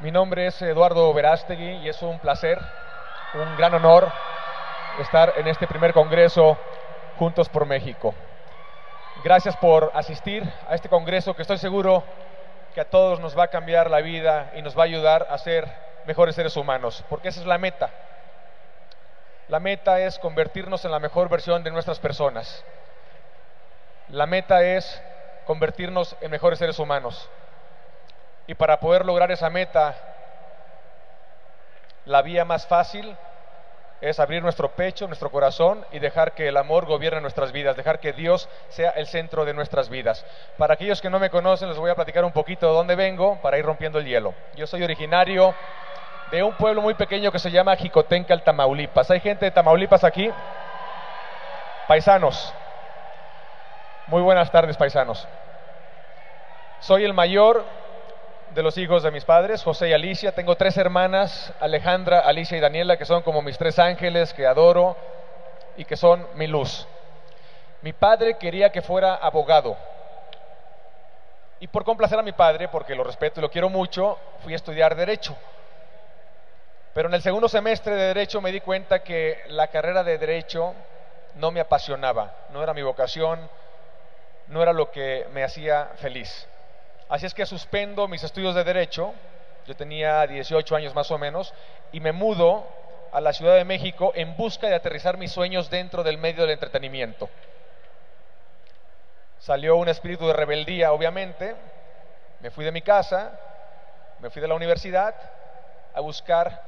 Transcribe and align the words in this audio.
Mi 0.00 0.10
nombre 0.10 0.46
es 0.46 0.62
Eduardo 0.62 1.12
Verástegui 1.12 1.72
y 1.82 1.88
es 1.90 2.00
un 2.00 2.18
placer, 2.20 2.58
un 3.34 3.54
gran 3.58 3.74
honor 3.74 4.10
estar 4.98 5.34
en 5.36 5.46
este 5.46 5.66
primer 5.66 5.92
congreso 5.92 6.56
Juntos 7.18 7.50
por 7.50 7.66
México. 7.66 8.14
Gracias 9.22 9.58
por 9.58 9.92
asistir 9.94 10.50
a 10.70 10.74
este 10.74 10.88
congreso 10.88 11.36
que 11.36 11.42
estoy 11.42 11.58
seguro 11.58 12.02
que 12.74 12.80
a 12.80 12.88
todos 12.88 13.20
nos 13.20 13.38
va 13.38 13.44
a 13.44 13.48
cambiar 13.48 13.90
la 13.90 14.00
vida 14.00 14.52
y 14.54 14.62
nos 14.62 14.74
va 14.74 14.84
a 14.84 14.86
ayudar 14.86 15.26
a 15.28 15.36
ser 15.36 15.68
mejores 16.06 16.34
seres 16.34 16.56
humanos, 16.56 17.04
porque 17.10 17.28
esa 17.28 17.40
es 17.40 17.46
la 17.46 17.58
meta. 17.58 17.90
La 19.48 19.60
meta 19.60 20.00
es 20.00 20.18
convertirnos 20.18 20.82
en 20.86 20.92
la 20.92 20.98
mejor 20.98 21.28
versión 21.28 21.62
de 21.62 21.72
nuestras 21.72 21.98
personas. 21.98 22.64
La 24.08 24.24
meta 24.24 24.62
es 24.62 25.02
convertirnos 25.44 26.16
en 26.22 26.30
mejores 26.30 26.58
seres 26.58 26.78
humanos. 26.78 27.28
Y 28.50 28.54
para 28.56 28.80
poder 28.80 29.06
lograr 29.06 29.30
esa 29.30 29.48
meta, 29.48 29.94
la 32.04 32.20
vía 32.20 32.44
más 32.44 32.66
fácil 32.66 33.16
es 34.00 34.18
abrir 34.18 34.42
nuestro 34.42 34.72
pecho, 34.72 35.06
nuestro 35.06 35.30
corazón 35.30 35.86
y 35.92 36.00
dejar 36.00 36.32
que 36.32 36.48
el 36.48 36.56
amor 36.56 36.84
gobierne 36.84 37.20
nuestras 37.20 37.52
vidas, 37.52 37.76
dejar 37.76 38.00
que 38.00 38.12
Dios 38.12 38.48
sea 38.68 38.90
el 38.90 39.06
centro 39.06 39.44
de 39.44 39.54
nuestras 39.54 39.88
vidas. 39.88 40.26
Para 40.58 40.74
aquellos 40.74 41.00
que 41.00 41.10
no 41.10 41.20
me 41.20 41.30
conocen, 41.30 41.68
les 41.68 41.78
voy 41.78 41.92
a 41.92 41.94
platicar 41.94 42.24
un 42.24 42.32
poquito 42.32 42.66
de 42.66 42.72
dónde 42.72 42.96
vengo 42.96 43.40
para 43.40 43.56
ir 43.56 43.64
rompiendo 43.64 44.00
el 44.00 44.06
hielo. 44.06 44.34
Yo 44.56 44.66
soy 44.66 44.82
originario 44.82 45.54
de 46.32 46.42
un 46.42 46.54
pueblo 46.54 46.82
muy 46.82 46.94
pequeño 46.94 47.30
que 47.30 47.38
se 47.38 47.52
llama 47.52 47.76
Jicotenca, 47.76 48.36
Tamaulipas. 48.36 49.12
¿Hay 49.12 49.20
gente 49.20 49.44
de 49.44 49.52
Tamaulipas 49.52 50.02
aquí? 50.02 50.28
Paisanos. 51.86 52.52
Muy 54.08 54.22
buenas 54.22 54.50
tardes, 54.50 54.76
paisanos. 54.76 55.28
Soy 56.80 57.04
el 57.04 57.14
mayor 57.14 57.64
de 58.54 58.62
los 58.62 58.76
hijos 58.78 59.02
de 59.02 59.10
mis 59.10 59.24
padres, 59.24 59.62
José 59.62 59.88
y 59.88 59.92
Alicia. 59.92 60.32
Tengo 60.32 60.56
tres 60.56 60.76
hermanas, 60.76 61.52
Alejandra, 61.60 62.20
Alicia 62.20 62.58
y 62.58 62.60
Daniela, 62.60 62.96
que 62.96 63.04
son 63.04 63.22
como 63.22 63.42
mis 63.42 63.56
tres 63.56 63.78
ángeles 63.78 64.34
que 64.34 64.46
adoro 64.46 64.96
y 65.76 65.84
que 65.84 65.96
son 65.96 66.26
mi 66.34 66.46
luz. 66.46 66.86
Mi 67.82 67.92
padre 67.92 68.36
quería 68.38 68.70
que 68.70 68.82
fuera 68.82 69.14
abogado. 69.14 69.76
Y 71.60 71.68
por 71.68 71.84
complacer 71.84 72.18
a 72.18 72.22
mi 72.22 72.32
padre, 72.32 72.68
porque 72.68 72.94
lo 72.94 73.04
respeto 73.04 73.40
y 73.40 73.42
lo 73.42 73.50
quiero 73.50 73.68
mucho, 73.68 74.18
fui 74.42 74.52
a 74.52 74.56
estudiar 74.56 74.94
derecho. 74.96 75.36
Pero 76.92 77.08
en 77.08 77.14
el 77.14 77.22
segundo 77.22 77.48
semestre 77.48 77.94
de 77.94 78.06
derecho 78.08 78.40
me 78.40 78.50
di 78.50 78.60
cuenta 78.60 79.02
que 79.02 79.38
la 79.48 79.68
carrera 79.68 80.02
de 80.02 80.18
derecho 80.18 80.74
no 81.36 81.52
me 81.52 81.60
apasionaba, 81.60 82.34
no 82.50 82.62
era 82.62 82.74
mi 82.74 82.82
vocación, 82.82 83.48
no 84.48 84.62
era 84.62 84.72
lo 84.72 84.90
que 84.90 85.26
me 85.32 85.44
hacía 85.44 85.90
feliz. 85.96 86.48
Así 87.10 87.26
es 87.26 87.34
que 87.34 87.44
suspendo 87.44 88.06
mis 88.06 88.22
estudios 88.22 88.54
de 88.54 88.62
derecho, 88.62 89.12
yo 89.66 89.74
tenía 89.74 90.24
18 90.28 90.76
años 90.76 90.94
más 90.94 91.10
o 91.10 91.18
menos, 91.18 91.52
y 91.90 91.98
me 91.98 92.12
mudo 92.12 92.64
a 93.10 93.20
la 93.20 93.32
Ciudad 93.32 93.56
de 93.56 93.64
México 93.64 94.12
en 94.14 94.36
busca 94.36 94.68
de 94.68 94.76
aterrizar 94.76 95.16
mis 95.18 95.32
sueños 95.32 95.68
dentro 95.70 96.04
del 96.04 96.18
medio 96.18 96.42
del 96.42 96.52
entretenimiento. 96.52 97.28
Salió 99.40 99.74
un 99.76 99.88
espíritu 99.88 100.28
de 100.28 100.34
rebeldía, 100.34 100.92
obviamente, 100.92 101.56
me 102.38 102.52
fui 102.52 102.64
de 102.64 102.70
mi 102.70 102.80
casa, 102.80 103.32
me 104.20 104.30
fui 104.30 104.40
de 104.40 104.46
la 104.46 104.54
universidad 104.54 105.12
a 105.92 106.00
buscar 106.00 106.62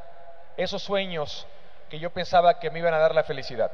esos 0.57 0.83
sueños 0.83 1.47
que 1.89 2.01
yo 2.01 2.11
pensaba 2.11 2.59
que 2.59 2.69
me 2.73 2.81
iban 2.81 2.95
a 2.95 2.99
dar 2.99 3.15
la 3.15 3.23
felicidad. 3.23 3.71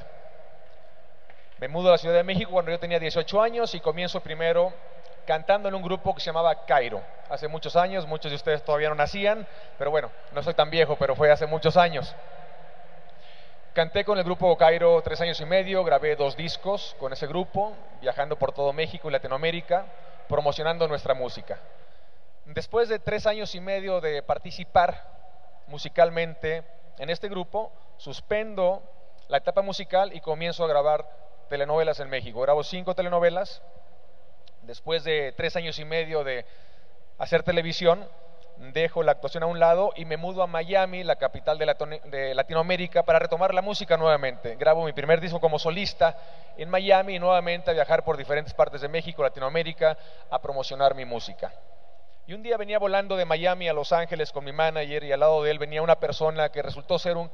Me 1.57 1.69
mudo 1.69 1.89
a 1.89 1.93
la 1.93 1.99
Ciudad 1.99 2.15
de 2.15 2.25
México 2.25 2.51
cuando 2.51 2.71
yo 2.71 2.79
tenía 2.79 2.99
18 2.99 3.41
años 3.41 3.75
y 3.75 3.81
comienzo 3.81 4.21
primero 4.21 4.75
cantando 5.29 5.69
en 5.69 5.75
un 5.75 5.83
grupo 5.83 6.15
que 6.15 6.23
se 6.23 6.31
llamaba 6.31 6.65
Cairo. 6.65 7.03
Hace 7.29 7.49
muchos 7.49 7.77
años, 7.77 8.07
muchos 8.07 8.31
de 8.31 8.37
ustedes 8.37 8.65
todavía 8.65 8.89
no 8.89 8.95
nacían, 8.95 9.47
pero 9.77 9.91
bueno, 9.91 10.11
no 10.33 10.43
soy 10.43 10.55
tan 10.55 10.71
viejo, 10.71 10.97
pero 10.97 11.15
fue 11.15 11.31
hace 11.31 11.45
muchos 11.45 11.77
años. 11.77 12.17
Canté 13.75 14.07
con 14.07 14.17
el 14.17 14.25
grupo 14.25 14.57
Cairo 14.57 15.03
tres 15.03 15.21
años 15.21 15.39
y 15.43 15.45
medio, 15.45 15.85
grabé 15.85 16.17
dos 16.17 16.35
discos 16.35 16.97
con 16.99 17.13
ese 17.13 17.27
grupo, 17.27 17.75
viajando 18.01 18.39
por 18.39 18.53
todo 18.53 18.73
México 18.73 19.11
y 19.11 19.13
Latinoamérica, 19.13 19.85
promocionando 20.31 20.89
nuestra 20.89 21.13
música. 21.13 21.59
Después 22.47 22.89
de 22.89 22.99
tres 22.99 23.27
años 23.27 23.55
y 23.55 23.61
medio 23.61 24.01
de 24.01 24.23
participar 24.23 25.05
musicalmente 25.67 26.65
en 26.97 27.11
este 27.11 27.29
grupo, 27.29 27.71
suspendo 27.99 28.83
la 29.29 29.37
etapa 29.37 29.61
musical 29.61 30.11
y 30.15 30.23
comienzo 30.23 30.65
a 30.65 30.69
grabar 30.69 31.07
telenovelas 31.51 32.01
en 32.01 32.09
México. 32.09 32.41
Grabo 32.41 32.65
cinco 32.65 32.95
telenovelas, 32.95 33.61
después 34.69 35.03
de 35.03 35.33
tres 35.33 35.57
años 35.57 35.79
y 35.79 35.85
medio 35.87 36.23
de 36.23 36.45
hacer 37.19 37.43
televisión, 37.43 38.07
dejo 38.59 39.03
la 39.03 39.13
actuación 39.13 39.43
a 39.43 39.47
un 39.47 39.59
lado 39.59 39.93
y 39.97 40.05
me 40.05 40.19
mudo 40.19 40.43
a 40.43 40.47
Miami, 40.47 41.05
la 41.05 41.17
capital 41.17 41.59
de, 41.59 42.35
Latinoamérica, 42.35 43.03
para 43.03 43.19
retomar 43.19 43.55
la 43.55 43.63
música 43.63 43.97
nuevamente. 43.97 44.57
Grabo 44.57 44.85
mi 44.85 44.93
primer 44.93 45.21
disco 45.21 45.41
como 45.41 45.59
solista 45.59 46.17
en 46.59 46.69
Miami 46.69 47.17
y 47.17 47.19
nuevamente 47.19 47.71
a 47.71 47.75
viajar 47.75 48.05
por 48.05 48.19
diferentes 48.19 48.53
partes 48.53 48.83
de 48.83 48.89
México, 48.89 49.23
Latinoamérica, 49.23 49.97
a 50.31 50.39
promocionar 50.41 50.95
mi 50.95 51.07
música. 51.07 51.51
Y 52.27 52.35
un 52.35 52.43
día 52.43 52.59
venía 52.59 52.79
volando 52.79 53.17
de 53.17 53.25
Miami 53.25 53.71
a 53.71 53.73
Los 53.73 53.91
Ángeles 53.93 54.33
con 54.33 54.45
mi 54.45 54.53
manager 54.53 55.03
y 55.03 55.13
al 55.13 55.21
lado 55.21 55.43
de 55.43 55.51
él 55.51 55.59
venía 55.59 55.81
una 55.81 55.99
persona 55.99 56.51
que 56.51 56.61
resultó 56.61 56.99
ser 56.99 57.17
un, 57.17 57.31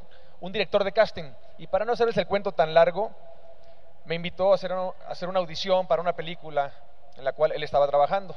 director 0.53 0.85
de 0.85 0.93
casting. 0.93 1.33
Y 1.59 1.67
para 1.67 1.85
no 1.85 1.95
hacerles 1.95 2.17
el 2.17 2.29
cuento 2.29 2.53
tan 2.53 2.75
largo, 2.75 3.11
me 4.05 4.15
invitó 4.15 4.53
a 4.53 4.55
hacer, 4.55 4.73
una 4.73 5.41
audición 5.41 5.89
para 5.89 6.01
una 6.01 6.13
película 6.13 6.73
en 7.17 7.25
la 7.25 7.33
cual 7.33 7.53
él 7.53 7.63
estaba 7.63 7.87
trabajando. 7.87 8.37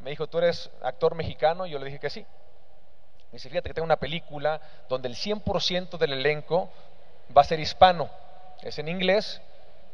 Me 0.00 0.10
dijo, 0.10 0.26
¿tú 0.26 0.38
eres 0.38 0.70
actor 0.82 1.14
mexicano? 1.14 1.66
Y 1.66 1.70
yo 1.70 1.78
le 1.78 1.86
dije 1.86 1.98
que 1.98 2.10
sí. 2.10 2.20
Me 2.20 3.36
dice, 3.36 3.48
fíjate 3.48 3.70
que 3.70 3.74
tengo 3.74 3.86
una 3.86 3.96
película 3.96 4.60
donde 4.88 5.08
el 5.08 5.14
100% 5.14 5.96
del 5.96 6.12
elenco 6.12 6.70
va 7.36 7.42
a 7.42 7.44
ser 7.44 7.60
hispano. 7.60 8.10
Es 8.62 8.78
en 8.78 8.88
inglés 8.88 9.40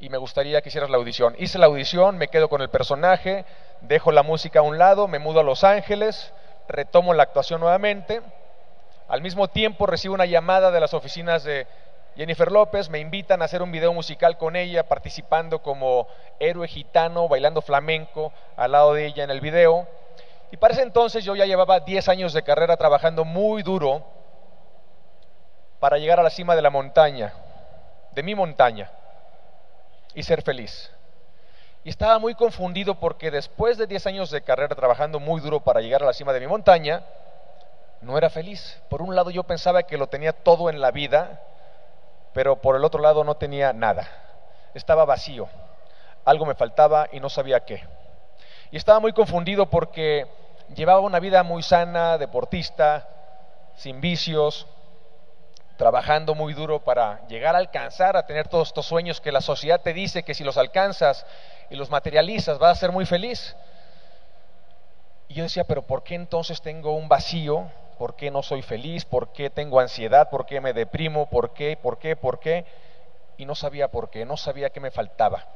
y 0.00 0.08
me 0.08 0.18
gustaría 0.18 0.60
que 0.60 0.68
hicieras 0.68 0.90
la 0.90 0.96
audición. 0.96 1.34
Hice 1.38 1.58
la 1.58 1.66
audición, 1.66 2.18
me 2.18 2.28
quedo 2.28 2.48
con 2.48 2.62
el 2.62 2.70
personaje, 2.70 3.44
dejo 3.82 4.12
la 4.12 4.22
música 4.22 4.60
a 4.60 4.62
un 4.62 4.78
lado, 4.78 5.08
me 5.08 5.18
mudo 5.18 5.40
a 5.40 5.44
Los 5.44 5.64
Ángeles, 5.64 6.32
retomo 6.68 7.14
la 7.14 7.24
actuación 7.24 7.60
nuevamente. 7.60 8.22
Al 9.08 9.22
mismo 9.22 9.48
tiempo 9.48 9.86
recibo 9.86 10.14
una 10.14 10.26
llamada 10.26 10.70
de 10.70 10.80
las 10.80 10.94
oficinas 10.94 11.44
de 11.44 11.66
Jennifer 12.18 12.50
López, 12.50 12.90
me 12.90 12.98
invitan 12.98 13.40
a 13.40 13.44
hacer 13.44 13.62
un 13.62 13.70
video 13.70 13.92
musical 13.92 14.36
con 14.36 14.56
ella, 14.56 14.88
participando 14.88 15.62
como 15.62 16.08
héroe 16.40 16.66
gitano, 16.66 17.28
bailando 17.28 17.62
flamenco 17.62 18.32
al 18.56 18.72
lado 18.72 18.92
de 18.94 19.06
ella 19.06 19.22
en 19.22 19.30
el 19.30 19.40
video. 19.40 19.86
Y 20.50 20.56
para 20.56 20.74
ese 20.74 20.82
entonces 20.82 21.24
yo 21.24 21.36
ya 21.36 21.46
llevaba 21.46 21.78
10 21.78 22.08
años 22.08 22.32
de 22.32 22.42
carrera 22.42 22.76
trabajando 22.76 23.24
muy 23.24 23.62
duro 23.62 24.02
para 25.78 25.98
llegar 25.98 26.18
a 26.18 26.24
la 26.24 26.30
cima 26.30 26.56
de 26.56 26.62
la 26.62 26.70
montaña, 26.70 27.34
de 28.10 28.24
mi 28.24 28.34
montaña, 28.34 28.90
y 30.12 30.24
ser 30.24 30.42
feliz. 30.42 30.90
Y 31.84 31.90
estaba 31.90 32.18
muy 32.18 32.34
confundido 32.34 32.96
porque 32.96 33.30
después 33.30 33.78
de 33.78 33.86
10 33.86 34.08
años 34.08 34.30
de 34.32 34.42
carrera 34.42 34.74
trabajando 34.74 35.20
muy 35.20 35.40
duro 35.40 35.60
para 35.60 35.80
llegar 35.80 36.02
a 36.02 36.06
la 36.06 36.12
cima 36.12 36.32
de 36.32 36.40
mi 36.40 36.48
montaña, 36.48 37.04
no 38.00 38.18
era 38.18 38.28
feliz. 38.28 38.82
Por 38.88 39.02
un 39.02 39.14
lado 39.14 39.30
yo 39.30 39.44
pensaba 39.44 39.84
que 39.84 39.96
lo 39.96 40.08
tenía 40.08 40.32
todo 40.32 40.68
en 40.68 40.80
la 40.80 40.90
vida, 40.90 41.42
pero 42.32 42.56
por 42.56 42.76
el 42.76 42.84
otro 42.84 43.00
lado 43.00 43.24
no 43.24 43.36
tenía 43.36 43.72
nada. 43.72 44.08
Estaba 44.74 45.04
vacío. 45.04 45.48
Algo 46.24 46.46
me 46.46 46.54
faltaba 46.54 47.08
y 47.12 47.20
no 47.20 47.28
sabía 47.28 47.60
qué. 47.60 47.82
Y 48.70 48.76
estaba 48.76 49.00
muy 49.00 49.12
confundido 49.12 49.66
porque 49.66 50.26
llevaba 50.74 51.00
una 51.00 51.20
vida 51.20 51.42
muy 51.42 51.62
sana, 51.62 52.18
deportista, 52.18 53.08
sin 53.76 54.00
vicios, 54.00 54.66
trabajando 55.76 56.34
muy 56.34 56.54
duro 56.54 56.80
para 56.80 57.26
llegar 57.28 57.54
a 57.54 57.58
alcanzar, 57.58 58.16
a 58.16 58.26
tener 58.26 58.48
todos 58.48 58.68
estos 58.68 58.84
sueños 58.84 59.20
que 59.20 59.32
la 59.32 59.40
sociedad 59.40 59.80
te 59.80 59.92
dice 59.92 60.24
que 60.24 60.34
si 60.34 60.44
los 60.44 60.58
alcanzas 60.58 61.24
y 61.70 61.76
los 61.76 61.88
materializas 61.88 62.58
vas 62.58 62.76
a 62.76 62.80
ser 62.80 62.92
muy 62.92 63.06
feliz. 63.06 63.56
Y 65.28 65.34
yo 65.34 65.44
decía, 65.44 65.64
pero 65.64 65.82
¿por 65.82 66.02
qué 66.02 66.16
entonces 66.16 66.60
tengo 66.60 66.94
un 66.94 67.08
vacío 67.08 67.70
por 67.98 68.14
qué 68.14 68.30
no 68.30 68.42
soy 68.42 68.62
feliz, 68.62 69.04
por 69.04 69.32
qué 69.32 69.50
tengo 69.50 69.80
ansiedad, 69.80 70.30
por 70.30 70.46
qué 70.46 70.60
me 70.60 70.72
deprimo, 70.72 71.26
por 71.26 71.52
qué, 71.52 71.76
por 71.76 71.98
qué, 71.98 72.16
por 72.16 72.38
qué. 72.38 72.64
Y 73.36 73.44
no 73.44 73.54
sabía 73.54 73.88
por 73.88 74.08
qué, 74.10 74.24
no 74.24 74.36
sabía 74.36 74.70
qué 74.70 74.80
me 74.80 74.90
faltaba. 74.90 75.46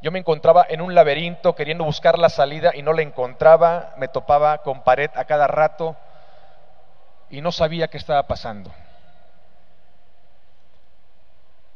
Yo 0.00 0.12
me 0.12 0.18
encontraba 0.18 0.64
en 0.68 0.80
un 0.80 0.94
laberinto 0.94 1.54
queriendo 1.54 1.84
buscar 1.84 2.18
la 2.18 2.28
salida 2.28 2.70
y 2.74 2.82
no 2.82 2.92
la 2.92 3.02
encontraba, 3.02 3.94
me 3.96 4.06
topaba 4.06 4.58
con 4.58 4.82
pared 4.82 5.10
a 5.14 5.24
cada 5.24 5.48
rato 5.48 5.96
y 7.30 7.40
no 7.40 7.50
sabía 7.50 7.88
qué 7.88 7.96
estaba 7.96 8.22
pasando. 8.24 8.70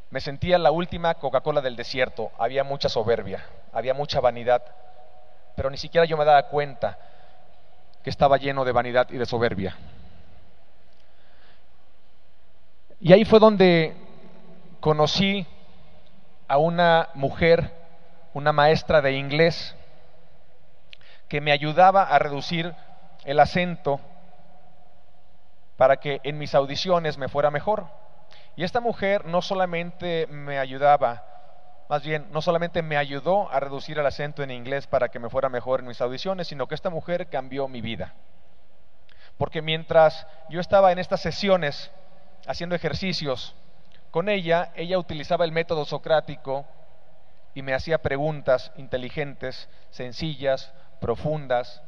Me 0.09 0.21
sentía 0.21 0.57
la 0.57 0.71
última 0.71 1.15
Coca-Cola 1.15 1.59
del 1.59 1.75
desierto, 1.75 2.31
había 2.37 2.63
mucha 2.63 2.87
soberbia, 2.87 3.43
había 3.73 3.93
mucha 3.93 4.19
vanidad, 4.19 4.63
pero 5.55 5.69
ni 5.69 5.77
siquiera 5.77 6.05
yo 6.05 6.17
me 6.17 6.23
daba 6.23 6.43
cuenta 6.43 6.97
que 8.03 8.09
estaba 8.09 8.37
lleno 8.37 8.63
de 8.63 8.71
vanidad 8.71 9.07
y 9.09 9.17
de 9.17 9.25
soberbia. 9.25 9.75
Y 13.03 13.11
ahí 13.11 13.25
fue 13.25 13.39
donde 13.39 13.97
conocí 14.79 15.45
a 16.47 16.57
una 16.57 17.09
mujer, 17.15 17.69
una 18.33 18.53
maestra 18.53 19.01
de 19.01 19.11
inglés, 19.11 19.75
que 21.27 21.41
me 21.41 21.51
ayudaba 21.51 22.03
a 22.03 22.17
reducir 22.17 22.73
el 23.25 23.41
acento 23.41 23.99
para 25.75 25.97
que 25.97 26.21
en 26.23 26.37
mis 26.37 26.55
audiciones 26.55 27.17
me 27.17 27.27
fuera 27.27 27.51
mejor. 27.51 27.87
Y 28.55 28.63
esta 28.63 28.79
mujer 28.79 29.25
no 29.25 29.41
solamente 29.41 30.25
me 30.27 30.57
ayudaba, 30.57 31.25
más 31.89 32.03
bien, 32.03 32.27
no 32.31 32.41
solamente 32.41 32.81
me 32.83 32.95
ayudó 32.95 33.51
a 33.51 33.59
reducir 33.59 33.99
el 33.99 34.05
acento 34.05 34.43
en 34.43 34.51
inglés 34.51 34.87
para 34.87 35.09
que 35.09 35.19
me 35.19 35.29
fuera 35.29 35.49
mejor 35.49 35.81
en 35.81 35.87
mis 35.87 35.99
audiciones, 35.99 36.47
sino 36.47 36.67
que 36.67 36.75
esta 36.75 36.89
mujer 36.89 37.27
cambió 37.27 37.67
mi 37.67 37.81
vida. 37.81 38.13
Porque 39.37 39.61
mientras 39.61 40.25
yo 40.47 40.61
estaba 40.61 40.93
en 40.93 40.99
estas 40.99 41.19
sesiones 41.19 41.91
haciendo 42.47 42.75
ejercicios 42.75 43.55
con 44.11 44.29
ella, 44.29 44.71
ella 44.75 44.99
utilizaba 44.99 45.45
el 45.45 45.51
método 45.51 45.85
socrático 45.85 46.65
y 47.55 47.61
me 47.61 47.73
hacía 47.73 47.97
preguntas 47.97 48.71
inteligentes, 48.77 49.69
sencillas, 49.89 50.71
profundas, 50.99 51.81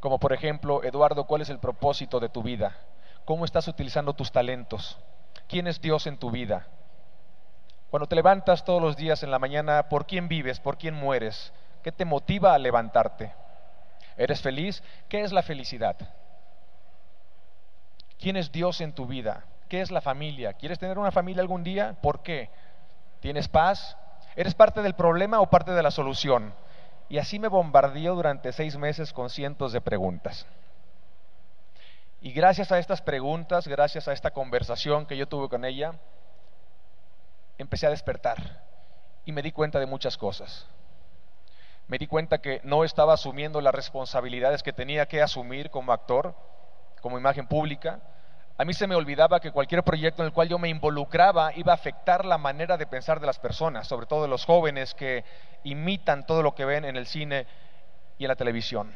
como 0.00 0.18
por 0.18 0.32
ejemplo, 0.32 0.82
Eduardo, 0.82 1.24
¿cuál 1.24 1.42
es 1.42 1.50
el 1.50 1.58
propósito 1.58 2.20
de 2.20 2.30
tu 2.30 2.42
vida? 2.42 2.76
¿Cómo 3.26 3.44
estás 3.44 3.68
utilizando 3.68 4.14
tus 4.14 4.32
talentos? 4.32 4.98
¿Quién 5.46 5.66
es 5.66 5.80
Dios 5.80 6.06
en 6.06 6.16
tu 6.16 6.30
vida? 6.30 6.66
Cuando 7.90 8.06
te 8.06 8.16
levantas 8.16 8.64
todos 8.64 8.80
los 8.80 8.96
días 8.96 9.22
en 9.22 9.30
la 9.30 9.38
mañana, 9.38 9.88
¿por 9.88 10.06
quién 10.06 10.26
vives? 10.26 10.58
¿Por 10.58 10.78
quién 10.78 10.94
mueres? 10.94 11.52
¿Qué 11.82 11.92
te 11.92 12.04
motiva 12.06 12.54
a 12.54 12.58
levantarte? 12.58 13.32
¿Eres 14.16 14.40
feliz? 14.40 14.82
¿Qué 15.08 15.20
es 15.20 15.32
la 15.32 15.42
felicidad? 15.42 15.96
¿Quién 18.20 18.36
es 18.36 18.52
Dios 18.52 18.80
en 18.80 18.92
tu 18.92 19.06
vida? 19.06 19.44
¿Qué 19.68 19.80
es 19.80 19.90
la 19.90 20.00
familia? 20.00 20.52
¿Quieres 20.52 20.78
tener 20.78 20.98
una 20.98 21.10
familia 21.10 21.40
algún 21.40 21.64
día? 21.64 21.96
¿Por 22.02 22.22
qué? 22.22 22.50
¿Tienes 23.20 23.48
paz? 23.48 23.96
¿Eres 24.36 24.54
parte 24.54 24.82
del 24.82 24.94
problema 24.94 25.40
o 25.40 25.48
parte 25.48 25.72
de 25.72 25.82
la 25.82 25.90
solución? 25.90 26.52
Y 27.08 27.18
así 27.18 27.38
me 27.38 27.48
bombardeó 27.48 28.14
durante 28.14 28.52
seis 28.52 28.76
meses 28.76 29.12
con 29.12 29.30
cientos 29.30 29.72
de 29.72 29.80
preguntas. 29.80 30.46
Y 32.20 32.32
gracias 32.32 32.70
a 32.70 32.78
estas 32.78 33.00
preguntas, 33.00 33.66
gracias 33.66 34.06
a 34.06 34.12
esta 34.12 34.30
conversación 34.30 35.06
que 35.06 35.16
yo 35.16 35.26
tuve 35.26 35.48
con 35.48 35.64
ella, 35.64 35.94
empecé 37.56 37.86
a 37.86 37.90
despertar 37.90 38.62
y 39.24 39.32
me 39.32 39.42
di 39.42 39.52
cuenta 39.52 39.78
de 39.80 39.86
muchas 39.86 40.16
cosas 40.16 40.66
me 41.90 41.98
di 41.98 42.06
cuenta 42.06 42.38
que 42.38 42.60
no 42.62 42.84
estaba 42.84 43.14
asumiendo 43.14 43.60
las 43.60 43.74
responsabilidades 43.74 44.62
que 44.62 44.72
tenía 44.72 45.06
que 45.06 45.22
asumir 45.22 45.70
como 45.70 45.92
actor, 45.92 46.36
como 47.00 47.18
imagen 47.18 47.46
pública. 47.46 48.00
A 48.58 48.64
mí 48.64 48.74
se 48.74 48.86
me 48.86 48.94
olvidaba 48.94 49.40
que 49.40 49.52
cualquier 49.52 49.82
proyecto 49.82 50.22
en 50.22 50.26
el 50.26 50.32
cual 50.32 50.48
yo 50.48 50.58
me 50.58 50.68
involucraba 50.68 51.54
iba 51.56 51.72
a 51.72 51.76
afectar 51.76 52.26
la 52.26 52.36
manera 52.36 52.76
de 52.76 52.86
pensar 52.86 53.18
de 53.18 53.26
las 53.26 53.38
personas, 53.38 53.88
sobre 53.88 54.06
todo 54.06 54.22
de 54.22 54.28
los 54.28 54.44
jóvenes 54.44 54.94
que 54.94 55.24
imitan 55.64 56.26
todo 56.26 56.42
lo 56.42 56.54
que 56.54 56.64
ven 56.64 56.84
en 56.84 56.96
el 56.96 57.06
cine 57.06 57.46
y 58.18 58.24
en 58.24 58.28
la 58.28 58.36
televisión. 58.36 58.92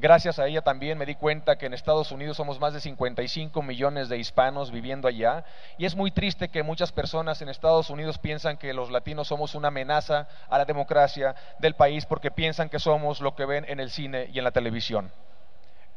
Gracias 0.00 0.38
a 0.38 0.46
ella 0.46 0.62
también 0.62 0.96
me 0.96 1.06
di 1.06 1.16
cuenta 1.16 1.58
que 1.58 1.66
en 1.66 1.74
Estados 1.74 2.12
Unidos 2.12 2.36
somos 2.36 2.60
más 2.60 2.72
de 2.72 2.78
55 2.78 3.62
millones 3.62 4.08
de 4.08 4.16
hispanos 4.16 4.70
viviendo 4.70 5.08
allá 5.08 5.44
y 5.76 5.86
es 5.86 5.96
muy 5.96 6.12
triste 6.12 6.50
que 6.50 6.62
muchas 6.62 6.92
personas 6.92 7.42
en 7.42 7.48
Estados 7.48 7.90
Unidos 7.90 8.16
piensan 8.16 8.58
que 8.58 8.72
los 8.72 8.92
latinos 8.92 9.26
somos 9.26 9.56
una 9.56 9.68
amenaza 9.68 10.28
a 10.48 10.58
la 10.58 10.64
democracia 10.64 11.34
del 11.58 11.74
país 11.74 12.06
porque 12.06 12.30
piensan 12.30 12.68
que 12.68 12.78
somos 12.78 13.20
lo 13.20 13.34
que 13.34 13.44
ven 13.44 13.64
en 13.68 13.80
el 13.80 13.90
cine 13.90 14.30
y 14.32 14.38
en 14.38 14.44
la 14.44 14.52
televisión. 14.52 15.10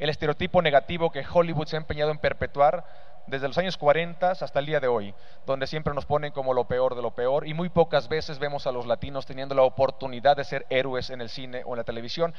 El 0.02 0.10
estereotipo 0.10 0.64
negativo 0.64 1.12
que 1.12 1.24
Hollywood 1.32 1.68
se 1.68 1.76
ha 1.76 1.80
empeñado 1.80 2.10
en 2.10 2.18
perpetuar 2.18 2.84
desde 3.28 3.48
los 3.48 3.60
años 3.60 3.78
40 3.78 4.32
hasta 4.32 4.60
el 4.60 4.66
día 4.66 4.80
de 4.80 4.88
hoy, 4.88 5.14
donde 5.46 5.68
siempre 5.68 5.94
nos 5.94 6.08
ponen 6.08 6.32
como 6.32 6.56
lo 6.56 6.64
peor 6.64 6.96
de 6.96 7.04
lo 7.04 7.12
peor 7.12 7.48
y 7.48 7.54
muy 7.54 7.70
pocas 7.70 8.10
veces 8.10 8.40
vemos 8.40 8.66
a 8.66 8.72
los 8.72 8.88
latinos 8.88 9.28
teniendo 9.28 9.54
la 9.54 9.62
oportunidad 9.62 10.36
de 10.36 10.44
ser 10.44 10.66
héroes 10.72 11.12
en 11.12 11.22
el 11.22 11.30
cine 11.30 11.62
o 11.68 11.74
en 11.74 11.78
la 11.78 11.84
televisión. 11.84 12.34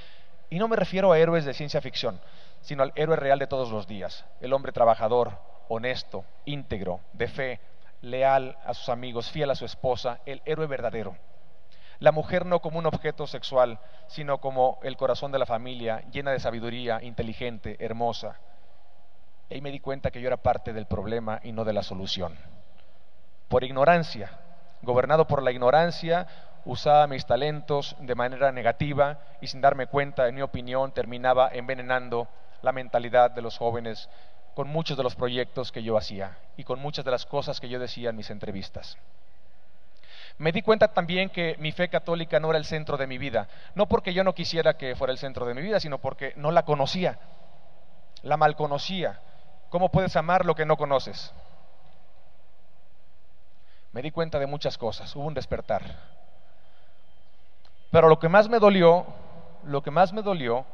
Y 0.50 0.58
no 0.58 0.66
me 0.66 0.74
refiero 0.74 1.12
a 1.12 1.18
héroes 1.20 1.44
de 1.44 1.54
ciencia 1.54 1.80
ficción, 1.80 2.20
sino 2.62 2.82
al 2.82 2.90
héroe 2.96 3.14
real 3.14 3.38
de 3.38 3.46
todos 3.46 3.70
los 3.70 3.86
días, 3.86 4.24
el 4.40 4.54
hombre 4.54 4.72
trabajador, 4.72 5.38
honesto, 5.68 6.24
íntegro, 6.46 6.98
de 7.12 7.28
fe, 7.28 7.60
leal 8.00 8.58
a 8.66 8.74
sus 8.74 8.88
amigos, 8.88 9.30
fiel 9.30 9.52
a 9.52 9.54
su 9.54 9.66
esposa, 9.66 10.18
el 10.26 10.42
héroe 10.46 10.66
verdadero. 10.66 11.14
La 12.02 12.10
mujer 12.10 12.46
no 12.46 12.58
como 12.58 12.80
un 12.80 12.86
objeto 12.86 13.28
sexual, 13.28 13.78
sino 14.08 14.38
como 14.38 14.80
el 14.82 14.96
corazón 14.96 15.30
de 15.30 15.38
la 15.38 15.46
familia, 15.46 16.02
llena 16.10 16.32
de 16.32 16.40
sabiduría, 16.40 17.00
inteligente, 17.00 17.76
hermosa. 17.78 18.40
Y 19.48 19.60
me 19.60 19.70
di 19.70 19.78
cuenta 19.78 20.10
que 20.10 20.20
yo 20.20 20.26
era 20.26 20.36
parte 20.36 20.72
del 20.72 20.86
problema 20.86 21.38
y 21.44 21.52
no 21.52 21.64
de 21.64 21.72
la 21.72 21.84
solución. 21.84 22.36
Por 23.46 23.62
ignorancia, 23.62 24.32
gobernado 24.82 25.28
por 25.28 25.44
la 25.44 25.52
ignorancia, 25.52 26.26
usaba 26.64 27.06
mis 27.06 27.24
talentos 27.24 27.94
de 28.00 28.16
manera 28.16 28.50
negativa 28.50 29.20
y 29.40 29.46
sin 29.46 29.60
darme 29.60 29.86
cuenta, 29.86 30.26
en 30.26 30.34
mi 30.34 30.42
opinión, 30.42 30.90
terminaba 30.90 31.50
envenenando 31.52 32.26
la 32.62 32.72
mentalidad 32.72 33.30
de 33.30 33.42
los 33.42 33.58
jóvenes 33.58 34.10
con 34.56 34.66
muchos 34.66 34.96
de 34.96 35.04
los 35.04 35.14
proyectos 35.14 35.70
que 35.70 35.84
yo 35.84 35.96
hacía 35.96 36.36
y 36.56 36.64
con 36.64 36.80
muchas 36.80 37.04
de 37.04 37.12
las 37.12 37.26
cosas 37.26 37.60
que 37.60 37.68
yo 37.68 37.78
decía 37.78 38.10
en 38.10 38.16
mis 38.16 38.30
entrevistas. 38.30 38.98
Me 40.38 40.52
di 40.52 40.62
cuenta 40.62 40.88
también 40.88 41.30
que 41.30 41.56
mi 41.58 41.72
fe 41.72 41.88
católica 41.88 42.40
no 42.40 42.50
era 42.50 42.58
el 42.58 42.64
centro 42.64 42.96
de 42.96 43.06
mi 43.06 43.18
vida, 43.18 43.48
no 43.74 43.86
porque 43.86 44.14
yo 44.14 44.24
no 44.24 44.34
quisiera 44.34 44.76
que 44.76 44.96
fuera 44.96 45.12
el 45.12 45.18
centro 45.18 45.46
de 45.46 45.54
mi 45.54 45.62
vida, 45.62 45.78
sino 45.80 45.98
porque 45.98 46.32
no 46.36 46.50
la 46.50 46.64
conocía, 46.64 47.18
la 48.22 48.36
mal 48.36 48.56
conocía. 48.56 49.20
¿Cómo 49.68 49.90
puedes 49.90 50.16
amar 50.16 50.44
lo 50.44 50.54
que 50.54 50.66
no 50.66 50.76
conoces? 50.76 51.32
Me 53.92 54.02
di 54.02 54.10
cuenta 54.10 54.38
de 54.38 54.46
muchas 54.46 54.78
cosas, 54.78 55.14
hubo 55.16 55.26
un 55.26 55.34
despertar. 55.34 55.82
Pero 57.90 58.08
lo 58.08 58.18
que 58.18 58.28
más 58.28 58.48
me 58.48 58.58
dolió, 58.58 59.06
lo 59.64 59.82
que 59.82 59.90
más 59.90 60.12
me 60.12 60.22
dolió 60.22 60.64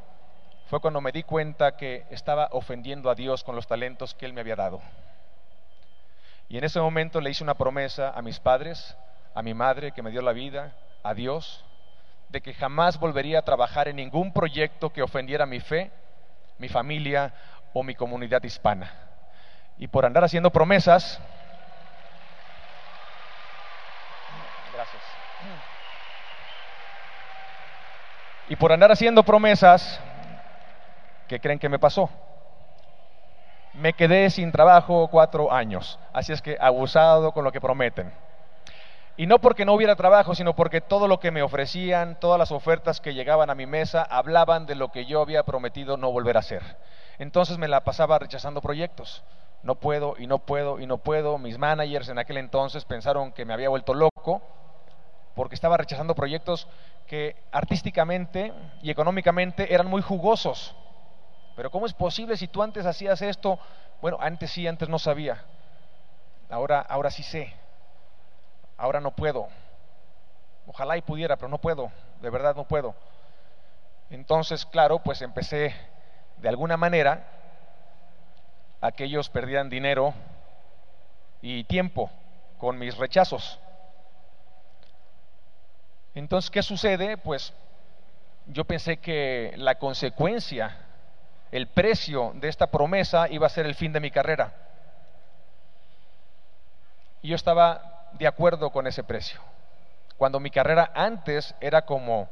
fue 0.69 0.81
cuando 0.81 1.01
me 1.01 1.13
di 1.13 1.25
cuenta 1.25 1.77
que 1.77 2.07
estaba 2.11 2.49
ofendiendo 2.53 3.11
a 3.11 3.15
Dios 3.15 3.43
con 3.43 3.57
los 3.57 3.67
talentos 3.67 4.15
que 4.15 4.27
Él 4.27 4.33
me 4.33 4.41
había 4.41 4.55
dado. 4.55 4.81
Y 6.49 6.59
en 6.59 6.65
ese 6.65 6.81
momento 6.81 7.21
le 7.21 7.31
hice 7.31 7.43
una 7.43 7.55
promesa 7.55 8.11
a 8.11 8.23
mis 8.23 8.39
padres, 8.39 8.97
a 9.39 9.43
mi 9.43 9.55
madre 9.55 9.93
que 9.93 10.03
me 10.03 10.11
dio 10.11 10.21
la 10.21 10.33
vida, 10.33 10.73
a 11.05 11.15
Dios, 11.15 11.65
de 12.29 12.41
que 12.41 12.53
jamás 12.53 12.99
volvería 12.99 13.39
a 13.39 13.43
trabajar 13.43 13.87
en 13.87 13.95
ningún 13.95 14.33
proyecto 14.33 14.91
que 14.91 15.01
ofendiera 15.01 15.47
mi 15.47 15.61
fe, 15.61 15.93
mi 16.59 16.69
familia 16.69 17.33
o 17.73 17.85
mi 17.85 17.95
comunidad 17.95 18.43
hispana. 18.43 18.93
Y 19.79 19.87
por 19.87 20.05
andar 20.05 20.25
haciendo 20.25 20.51
promesas, 20.51 21.21
Y 28.51 28.57
por 28.57 28.73
andar 28.73 28.91
haciendo 28.91 29.23
promesas, 29.23 30.01
¿qué 31.29 31.39
creen 31.39 31.59
que 31.59 31.69
me 31.69 31.79
pasó? 31.79 32.09
Me 33.75 33.93
quedé 33.93 34.31
sin 34.31 34.51
trabajo 34.51 35.09
cuatro 35.09 35.53
años. 35.53 36.01
Así 36.15 36.33
es 36.33 36.41
que 36.41 36.57
abusado 36.59 37.33
con 37.33 37.45
lo 37.45 37.53
que 37.53 37.61
prometen. 37.61 38.11
Y 39.19 39.27
no 39.27 39.41
porque 39.41 39.65
no 39.65 39.73
hubiera 39.75 39.97
trabajo, 39.97 40.37
sino 40.37 40.55
porque 40.55 40.81
todo 40.81 41.09
lo 41.09 41.19
que 41.19 41.33
me 41.33 41.43
ofrecían, 41.43 42.21
todas 42.21 42.39
las 42.39 42.53
ofertas 42.53 43.01
que 43.01 43.15
llegaban 43.15 43.51
a 43.51 43.57
mi 43.57 43.67
mesa, 43.67 44.07
hablaban 44.09 44.65
de 44.65 44.77
lo 44.77 44.93
que 44.93 45.07
yo 45.07 45.21
había 45.21 45.43
prometido 45.43 45.97
no 45.97 46.13
volver 46.13 46.37
a 46.37 46.39
hacer. 46.39 46.63
Entonces 47.19 47.59
me 47.59 47.67
la 47.67 47.83
pasaba 47.83 48.21
rechazando 48.21 48.61
proyectos. 48.63 49.25
No 49.65 49.75
puedo 49.75 50.15
y 50.19 50.29
no 50.29 50.39
puedo 50.39 50.79
y 50.79 50.87
no 50.87 50.99
puedo. 50.99 51.37
Mis 51.37 51.59
managers 51.59 52.09
en 52.11 52.21
aquel 52.21 52.37
entonces 52.37 52.85
pensaron 52.85 53.33
que 53.33 53.45
me 53.45 53.53
había 53.53 53.69
vuelto 53.69 53.93
loco 53.93 54.41
porque 55.35 55.57
estaba 55.57 55.77
rechazando 55.77 56.15
proyectos 56.15 56.69
que 57.09 57.35
artísticamente 57.51 58.53
y 58.83 58.93
económicamente 58.93 59.75
eran 59.75 59.89
muy 59.89 60.01
jugosos. 60.01 60.77
Pero 61.57 61.73
¿cómo 61.73 61.87
es 61.87 61.93
posible 61.93 62.37
si 62.37 62.47
tú 62.47 62.63
antes 62.63 62.87
hacías 62.87 63.21
esto? 63.21 63.59
Bueno, 64.01 64.19
antes 64.21 64.53
sí, 64.53 64.69
antes 64.69 64.89
no 64.89 65.01
sabía. 65.01 65.45
Ahora, 66.49 66.79
ahora 66.83 67.11
sí 67.11 67.25
sé. 67.25 67.53
Ahora 68.79 69.01
no 69.01 69.11
puedo. 69.11 69.49
Ojalá 70.69 70.97
y 70.97 71.03
pudiera, 71.03 71.37
pero 71.37 71.49
no 71.49 71.59
puedo. 71.59 71.91
De 72.23 72.31
verdad 72.31 72.55
no 72.55 72.65
puedo. 72.65 72.95
Entonces, 74.09 74.65
claro, 74.65 75.01
pues 75.01 75.21
empecé 75.21 75.75
de 76.39 76.49
alguna 76.49 76.77
manera 76.77 77.27
a 78.81 78.93
que 78.93 79.05
ellos 79.05 79.29
perdieran 79.29 79.69
dinero 79.69 80.15
y 81.43 81.65
tiempo 81.65 82.11
con 82.59 82.79
mis 82.79 82.97
rechazos. 82.97 83.59
Entonces, 86.15 86.51
¿qué 86.51 86.63
sucede? 86.63 87.17
Pues 87.17 87.53
yo 88.47 88.65
pensé 88.65 88.99
que 88.99 89.55
la 89.57 89.75
consecuencia, 89.75 90.77
el 91.51 91.67
precio 91.67 92.33
de 92.37 92.49
esta 92.49 92.69
promesa 92.69 93.29
iba 93.29 93.47
a 93.47 93.51
ser 93.51 93.67
el 93.67 93.75
fin 93.75 93.93
de 93.93 94.01
mi 94.01 94.11
carrera. 94.11 94.55
Y 97.23 97.29
yo 97.29 97.37
estaba 97.37 97.98
de 98.13 98.27
acuerdo 98.27 98.71
con 98.71 98.87
ese 98.87 99.05
precio. 99.05 99.41
Cuando 100.17 100.41
mi 100.41 100.51
carrera 100.51 100.91
antes 100.95 101.55
era 101.61 101.83
como, 101.83 102.29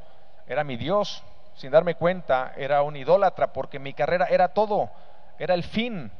era 0.47 0.65
mi 0.65 0.77
Dios, 0.77 1.23
sin 1.55 1.71
darme 1.71 1.95
cuenta, 1.95 2.53
era 2.57 2.83
un 2.83 2.97
idólatra, 2.97 3.53
porque 3.53 3.79
mi 3.79 3.95
carrera 3.95 4.27
era 4.27 4.49
todo, 4.49 4.91
era 5.39 5.55
el 5.55 5.63
fin. 5.63 6.11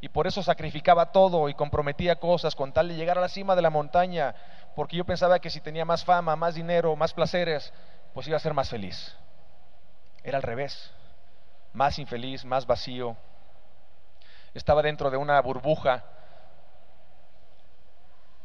Y 0.00 0.08
por 0.10 0.26
eso 0.26 0.42
sacrificaba 0.42 1.10
todo 1.10 1.48
y 1.48 1.54
comprometía 1.54 2.16
cosas 2.16 2.54
con 2.54 2.72
tal 2.72 2.88
de 2.88 2.94
llegar 2.94 3.18
a 3.18 3.20
la 3.20 3.28
cima 3.28 3.56
de 3.56 3.62
la 3.62 3.70
montaña 3.70 4.34
porque 4.78 4.96
yo 4.96 5.04
pensaba 5.04 5.40
que 5.40 5.50
si 5.50 5.60
tenía 5.60 5.84
más 5.84 6.04
fama, 6.04 6.36
más 6.36 6.54
dinero, 6.54 6.94
más 6.94 7.12
placeres, 7.12 7.72
pues 8.14 8.28
iba 8.28 8.36
a 8.36 8.40
ser 8.40 8.54
más 8.54 8.70
feliz. 8.70 9.12
Era 10.22 10.36
al 10.36 10.44
revés. 10.44 10.92
más 11.72 11.98
infeliz, 11.98 12.44
más 12.44 12.64
vacío. 12.64 13.16
Estaba 14.54 14.80
dentro 14.82 15.10
de 15.10 15.16
una 15.16 15.40
burbuja 15.42 16.04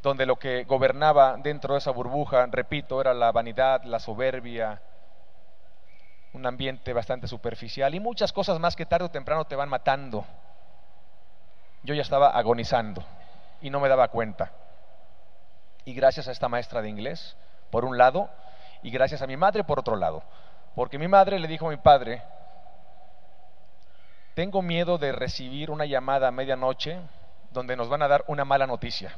donde 0.04 0.26
lo 0.26 0.36
que 0.36 0.66
gobernaba 0.66 1.38
dentro 1.38 1.74
de 1.74 1.80
esa 1.80 1.92
burbuja, 1.92 2.46
repito, 2.48 3.00
era 3.00 3.14
la 3.14 3.32
vanidad, 3.32 3.84
la 3.86 4.00
soberbia, 4.00 4.82
un 6.34 6.46
ambiente 6.46 6.92
bastante 6.92 7.26
superficial 7.26 7.96
y 7.96 8.02
muchas 8.02 8.34
cosas 8.34 8.60
más 8.60 8.76
que 8.76 8.86
tarde 8.86 9.06
o 9.06 9.12
temprano 9.12 9.46
te 9.46 9.56
van 9.56 9.70
matando. 9.70 10.26
Yo 11.84 11.94
ya 11.94 12.02
estaba 12.02 12.32
agonizando 12.32 13.02
y 13.62 13.70
no 13.70 13.80
me 13.80 13.88
daba 13.88 14.10
cuenta. 14.10 14.52
Y 15.86 15.94
gracias 15.94 16.28
a 16.28 16.32
esta 16.32 16.50
maestra 16.50 16.82
de 16.82 16.90
inglés, 16.90 17.38
por 17.72 17.86
un 17.86 17.98
lado, 17.98 18.30
y 18.82 18.92
gracias 18.92 19.22
a 19.22 19.28
mi 19.28 19.38
madre 19.38 19.64
por 19.64 19.80
otro 19.80 19.96
lado. 19.96 20.22
Porque 20.76 21.00
mi 21.00 21.08
madre 21.08 21.40
le 21.40 21.48
dijo 21.48 21.68
a 21.68 21.70
mi 21.70 21.78
padre, 21.78 22.22
tengo 24.34 24.62
miedo 24.62 24.98
de 24.98 25.14
recibir 25.14 25.72
una 25.72 25.86
llamada 25.86 26.28
a 26.28 26.32
medianoche 26.32 27.00
donde 27.52 27.78
nos 27.78 27.88
van 27.88 28.02
a 28.02 28.10
dar 28.10 28.26
una 28.28 28.44
mala 28.44 28.68
noticia. 28.68 29.16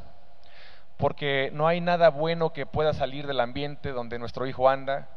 Porque 0.97 1.49
no 1.53 1.67
hay 1.67 1.81
nada 1.81 2.09
bueno 2.09 2.53
que 2.53 2.65
pueda 2.65 2.93
salir 2.93 3.27
del 3.27 3.39
ambiente 3.41 3.91
donde 3.91 4.17
nuestro 4.17 4.47
hijo 4.47 4.69
anda, 4.69 5.09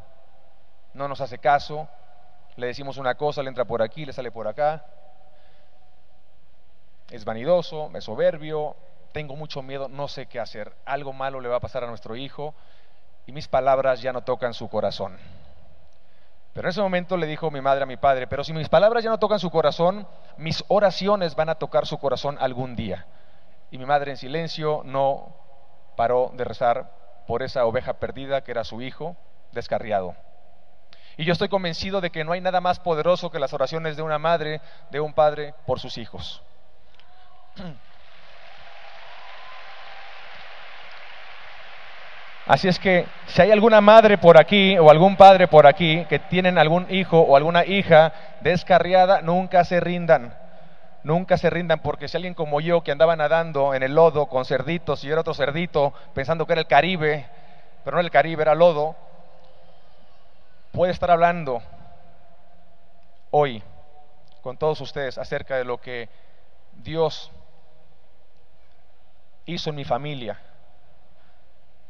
no 0.95 1.07
nos 1.07 1.21
hace 1.21 1.39
caso, 1.39 1.89
le 2.57 2.67
decimos 2.67 2.97
una 2.99 3.15
cosa, 3.15 3.43
le 3.43 3.49
entra 3.49 3.65
por 3.65 3.83
aquí, 3.83 4.05
le 4.05 4.13
sale 4.13 4.33
por 4.33 4.49
acá, 4.49 4.85
es 7.11 7.25
vanidoso, 7.25 7.91
es 7.95 8.05
soberbio, 8.05 8.75
tengo 9.13 9.37
mucho 9.37 9.63
miedo, 9.63 9.89
no 9.89 10.09
sé 10.09 10.27
qué 10.27 10.41
hacer, 10.41 10.73
algo 10.85 11.13
malo 11.13 11.41
le 11.41 11.49
va 11.49 11.57
a 11.57 11.61
pasar 11.61 11.85
a 11.85 11.87
nuestro 11.87 12.17
hijo 12.17 12.55
y 13.27 13.33
mis 13.33 13.47
palabras 13.47 14.03
ya 14.03 14.13
no 14.13 14.23
tocan 14.23 14.55
su 14.55 14.69
corazón. 14.69 15.17
Pero 16.53 16.67
en 16.67 16.71
ese 16.71 16.81
momento 16.81 17.17
le 17.17 17.27
dijo 17.27 17.51
mi 17.53 17.61
madre 17.61 17.85
a 17.85 17.87
mi 17.87 17.97
padre, 17.97 18.27
pero 18.27 18.43
si 18.43 18.53
mis 18.53 18.69
palabras 18.69 19.05
ya 19.05 19.11
no 19.11 19.19
tocan 19.19 19.39
su 19.39 19.51
corazón, 19.51 20.09
mis 20.37 20.65
oraciones 20.67 21.37
van 21.37 21.51
a 21.51 21.55
tocar 21.55 21.87
su 21.87 21.99
corazón 21.99 22.37
algún 22.41 22.75
día. 22.75 23.07
Y 23.71 23.79
mi 23.79 23.87
madre 23.87 24.11
en 24.11 24.17
silencio 24.17 24.83
no 24.85 25.37
paró 25.99 26.31
de 26.35 26.45
rezar 26.45 26.93
por 27.27 27.43
esa 27.43 27.67
oveja 27.67 27.95
perdida 27.95 28.45
que 28.45 28.53
era 28.53 28.63
su 28.63 28.81
hijo, 28.81 29.17
descarriado. 29.51 30.15
Y 31.17 31.25
yo 31.25 31.33
estoy 31.33 31.49
convencido 31.49 32.01
de 32.01 32.11
que 32.11 32.23
no 32.23 32.31
hay 32.31 32.41
nada 32.41 32.61
más 32.61 32.79
poderoso 32.79 33.33
que 33.33 33.41
las 33.41 33.53
oraciones 33.53 33.97
de 33.97 34.03
una 34.03 34.21
madre, 34.21 34.61
de 34.93 35.01
un 35.01 35.13
padre, 35.13 35.55
por 35.67 35.81
sus 35.81 35.99
hijos. 35.99 36.41
Así 42.47 42.69
es 42.69 42.79
que 42.79 43.05
si 43.27 43.43
hay 43.43 43.51
alguna 43.51 43.81
madre 43.81 44.19
por 44.19 44.39
aquí 44.39 44.79
o 44.79 44.89
algún 44.91 45.17
padre 45.17 45.49
por 45.49 45.67
aquí 45.67 46.05
que 46.05 46.21
tienen 46.21 46.59
algún 46.59 46.87
hijo 46.91 47.19
o 47.19 47.37
alguna 47.37 47.65
hija 47.67 48.13
descarriada, 48.41 49.21
nunca 49.21 49.65
se 49.65 49.81
rindan. 49.81 50.33
Nunca 51.05 51.39
se 51.39 51.49
rindan 51.49 51.81
porque 51.81 52.09
si 52.09 52.17
alguien 52.17 52.35
como 52.35 52.61
yo 52.61 52.83
que 52.83 52.93
andaba 52.93 53.15
nadando 53.17 53.75
en 53.75 53.83
el 53.83 53.95
lodo 53.95 54.27
con 54.27 54.45
cerditos 54.45 55.05
y 55.05 55.11
era 55.11 55.21
otro 55.21 55.35
cerdito 55.35 55.93
pensando 56.13 56.47
que 56.47 56.53
era 56.53 56.61
el 56.61 56.67
Caribe, 56.67 57.27
pero 57.85 57.97
no 57.97 58.01
el 58.01 58.11
Caribe, 58.11 58.43
era 58.43 58.55
lodo, 58.55 58.97
puede 60.73 60.93
estar 60.93 61.11
hablando 61.11 61.63
hoy 63.31 63.63
con 64.43 64.57
todos 64.57 64.81
ustedes 64.81 65.19
acerca 65.19 65.57
de 65.57 65.65
lo 65.65 65.79
que 65.79 66.09
Dios 66.83 67.31
hizo 69.47 69.71
en 69.71 69.77
mi 69.77 69.85
familia. 69.85 70.39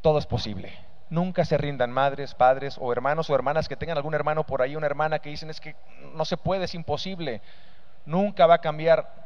Todo 0.00 0.18
es 0.18 0.26
posible. 0.26 0.72
Nunca 1.10 1.44
se 1.44 1.56
rindan 1.56 1.90
madres, 1.90 2.34
padres 2.34 2.76
o 2.78 2.92
hermanos 2.92 3.30
o 3.30 3.34
hermanas 3.34 3.68
que 3.68 3.76
tengan 3.76 3.96
algún 3.96 4.14
hermano 4.14 4.44
por 4.44 4.62
ahí, 4.62 4.76
una 4.76 4.86
hermana 4.86 5.18
que 5.18 5.30
dicen 5.30 5.50
es 5.50 5.60
que 5.60 5.74
no 6.14 6.24
se 6.24 6.36
puede, 6.36 6.64
es 6.64 6.74
imposible. 6.74 7.40
Nunca 8.06 8.46
va 8.46 8.54
a 8.54 8.60
cambiar. 8.60 9.18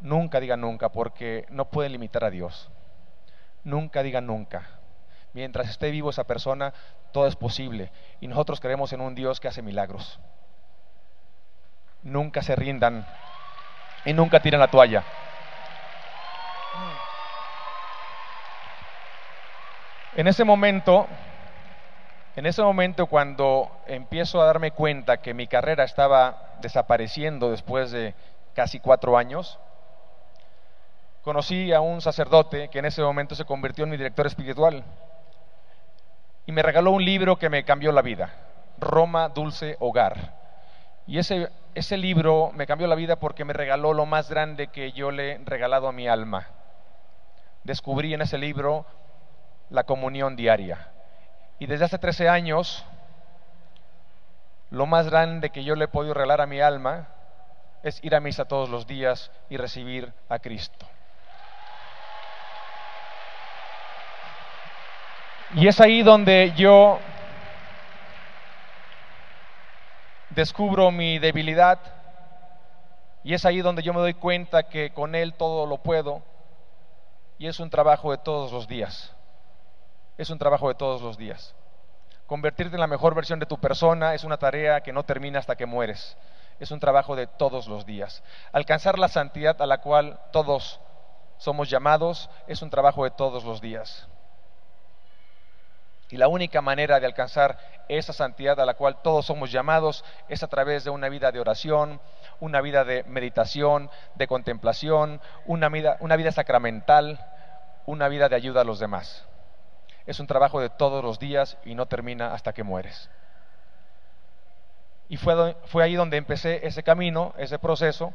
Nunca 0.00 0.40
digan 0.40 0.60
nunca 0.60 0.90
porque 0.90 1.46
no 1.50 1.66
pueden 1.66 1.92
limitar 1.92 2.24
a 2.24 2.30
Dios. 2.30 2.70
Nunca 3.64 4.02
digan 4.02 4.26
nunca. 4.26 4.68
Mientras 5.32 5.68
esté 5.68 5.90
vivo 5.90 6.10
esa 6.10 6.24
persona, 6.24 6.72
todo 7.12 7.26
es 7.26 7.36
posible. 7.36 7.90
Y 8.20 8.28
nosotros 8.28 8.60
creemos 8.60 8.92
en 8.92 9.00
un 9.00 9.14
Dios 9.14 9.40
que 9.40 9.48
hace 9.48 9.62
milagros. 9.62 10.20
Nunca 12.02 12.42
se 12.42 12.54
rindan 12.54 13.06
y 14.04 14.12
nunca 14.12 14.40
tiran 14.40 14.60
la 14.60 14.70
toalla. 14.70 15.04
En 20.16 20.26
ese 20.26 20.44
momento, 20.44 21.06
en 22.38 22.46
ese 22.46 22.62
momento 22.62 23.08
cuando 23.08 23.68
empiezo 23.88 24.40
a 24.40 24.44
darme 24.44 24.70
cuenta 24.70 25.16
que 25.16 25.34
mi 25.34 25.48
carrera 25.48 25.82
estaba 25.82 26.54
desapareciendo 26.60 27.50
después 27.50 27.90
de 27.90 28.14
casi 28.54 28.78
cuatro 28.78 29.18
años, 29.18 29.58
conocí 31.22 31.72
a 31.72 31.80
un 31.80 32.00
sacerdote 32.00 32.68
que 32.68 32.78
en 32.78 32.84
ese 32.84 33.02
momento 33.02 33.34
se 33.34 33.44
convirtió 33.44 33.82
en 33.82 33.90
mi 33.90 33.96
director 33.96 34.24
espiritual 34.28 34.84
y 36.46 36.52
me 36.52 36.62
regaló 36.62 36.92
un 36.92 37.04
libro 37.04 37.40
que 37.40 37.50
me 37.50 37.64
cambió 37.64 37.90
la 37.90 38.02
vida, 38.02 38.32
Roma 38.78 39.30
Dulce 39.30 39.76
Hogar. 39.80 40.36
Y 41.08 41.18
ese, 41.18 41.48
ese 41.74 41.96
libro 41.96 42.52
me 42.54 42.68
cambió 42.68 42.86
la 42.86 42.94
vida 42.94 43.16
porque 43.16 43.44
me 43.44 43.52
regaló 43.52 43.94
lo 43.94 44.06
más 44.06 44.30
grande 44.30 44.68
que 44.68 44.92
yo 44.92 45.10
le 45.10 45.32
he 45.32 45.38
regalado 45.38 45.88
a 45.88 45.92
mi 45.92 46.06
alma. 46.06 46.46
Descubrí 47.64 48.14
en 48.14 48.22
ese 48.22 48.38
libro 48.38 48.86
la 49.70 49.82
comunión 49.82 50.36
diaria. 50.36 50.92
Y 51.58 51.66
desde 51.66 51.86
hace 51.86 51.98
13 51.98 52.28
años, 52.28 52.84
lo 54.70 54.86
más 54.86 55.08
grande 55.10 55.50
que 55.50 55.64
yo 55.64 55.74
le 55.74 55.86
he 55.86 55.88
podido 55.88 56.14
regalar 56.14 56.40
a 56.40 56.46
mi 56.46 56.60
alma 56.60 57.08
es 57.82 58.02
ir 58.04 58.14
a 58.14 58.20
misa 58.20 58.44
todos 58.44 58.68
los 58.68 58.86
días 58.86 59.30
y 59.48 59.56
recibir 59.56 60.12
a 60.28 60.38
Cristo. 60.38 60.86
Y 65.54 65.66
es 65.66 65.80
ahí 65.80 66.02
donde 66.02 66.52
yo 66.56 67.00
descubro 70.30 70.90
mi 70.90 71.18
debilidad 71.18 71.80
y 73.24 73.34
es 73.34 73.44
ahí 73.44 73.60
donde 73.62 73.82
yo 73.82 73.94
me 73.94 74.00
doy 74.00 74.14
cuenta 74.14 74.64
que 74.64 74.92
con 74.92 75.14
Él 75.14 75.34
todo 75.34 75.66
lo 75.66 75.78
puedo 75.78 76.22
y 77.38 77.46
es 77.46 77.58
un 77.58 77.70
trabajo 77.70 78.10
de 78.10 78.18
todos 78.18 78.52
los 78.52 78.68
días 78.68 79.17
es 80.18 80.30
un 80.30 80.38
trabajo 80.38 80.68
de 80.68 80.74
todos 80.74 81.00
los 81.00 81.16
días. 81.16 81.54
Convertirte 82.26 82.74
en 82.74 82.80
la 82.80 82.88
mejor 82.88 83.14
versión 83.14 83.38
de 83.38 83.46
tu 83.46 83.58
persona 83.58 84.14
es 84.14 84.24
una 84.24 84.36
tarea 84.36 84.82
que 84.82 84.92
no 84.92 85.04
termina 85.04 85.38
hasta 85.38 85.56
que 85.56 85.64
mueres. 85.64 86.18
Es 86.60 86.72
un 86.72 86.80
trabajo 86.80 87.14
de 87.16 87.28
todos 87.28 87.68
los 87.68 87.86
días. 87.86 88.22
Alcanzar 88.52 88.98
la 88.98 89.08
santidad 89.08 89.62
a 89.62 89.66
la 89.66 89.78
cual 89.78 90.20
todos 90.32 90.80
somos 91.38 91.70
llamados 91.70 92.28
es 92.48 92.60
un 92.60 92.68
trabajo 92.68 93.04
de 93.04 93.12
todos 93.12 93.44
los 93.44 93.60
días. 93.60 94.08
Y 96.10 96.16
la 96.16 96.26
única 96.26 96.60
manera 96.60 96.98
de 96.98 97.06
alcanzar 97.06 97.58
esa 97.88 98.12
santidad 98.12 98.58
a 98.60 98.66
la 98.66 98.74
cual 98.74 99.00
todos 99.02 99.26
somos 99.26 99.52
llamados 99.52 100.04
es 100.28 100.42
a 100.42 100.48
través 100.48 100.82
de 100.82 100.90
una 100.90 101.08
vida 101.08 101.30
de 101.30 101.38
oración, 101.38 102.00
una 102.40 102.60
vida 102.60 102.84
de 102.84 103.04
meditación, 103.04 103.88
de 104.16 104.26
contemplación, 104.26 105.20
una 105.46 105.68
vida, 105.68 105.96
una 106.00 106.16
vida 106.16 106.32
sacramental, 106.32 107.20
una 107.86 108.08
vida 108.08 108.28
de 108.28 108.36
ayuda 108.36 108.62
a 108.62 108.64
los 108.64 108.80
demás 108.80 109.27
es 110.08 110.20
un 110.20 110.26
trabajo 110.26 110.58
de 110.58 110.70
todos 110.70 111.04
los 111.04 111.18
días 111.18 111.58
y 111.66 111.74
no 111.74 111.84
termina 111.84 112.32
hasta 112.32 112.54
que 112.54 112.62
mueres. 112.62 113.10
Y 115.10 115.18
fue, 115.18 115.54
fue 115.66 115.84
ahí 115.84 115.96
donde 115.96 116.16
empecé 116.16 116.66
ese 116.66 116.82
camino, 116.82 117.34
ese 117.36 117.58
proceso, 117.58 118.14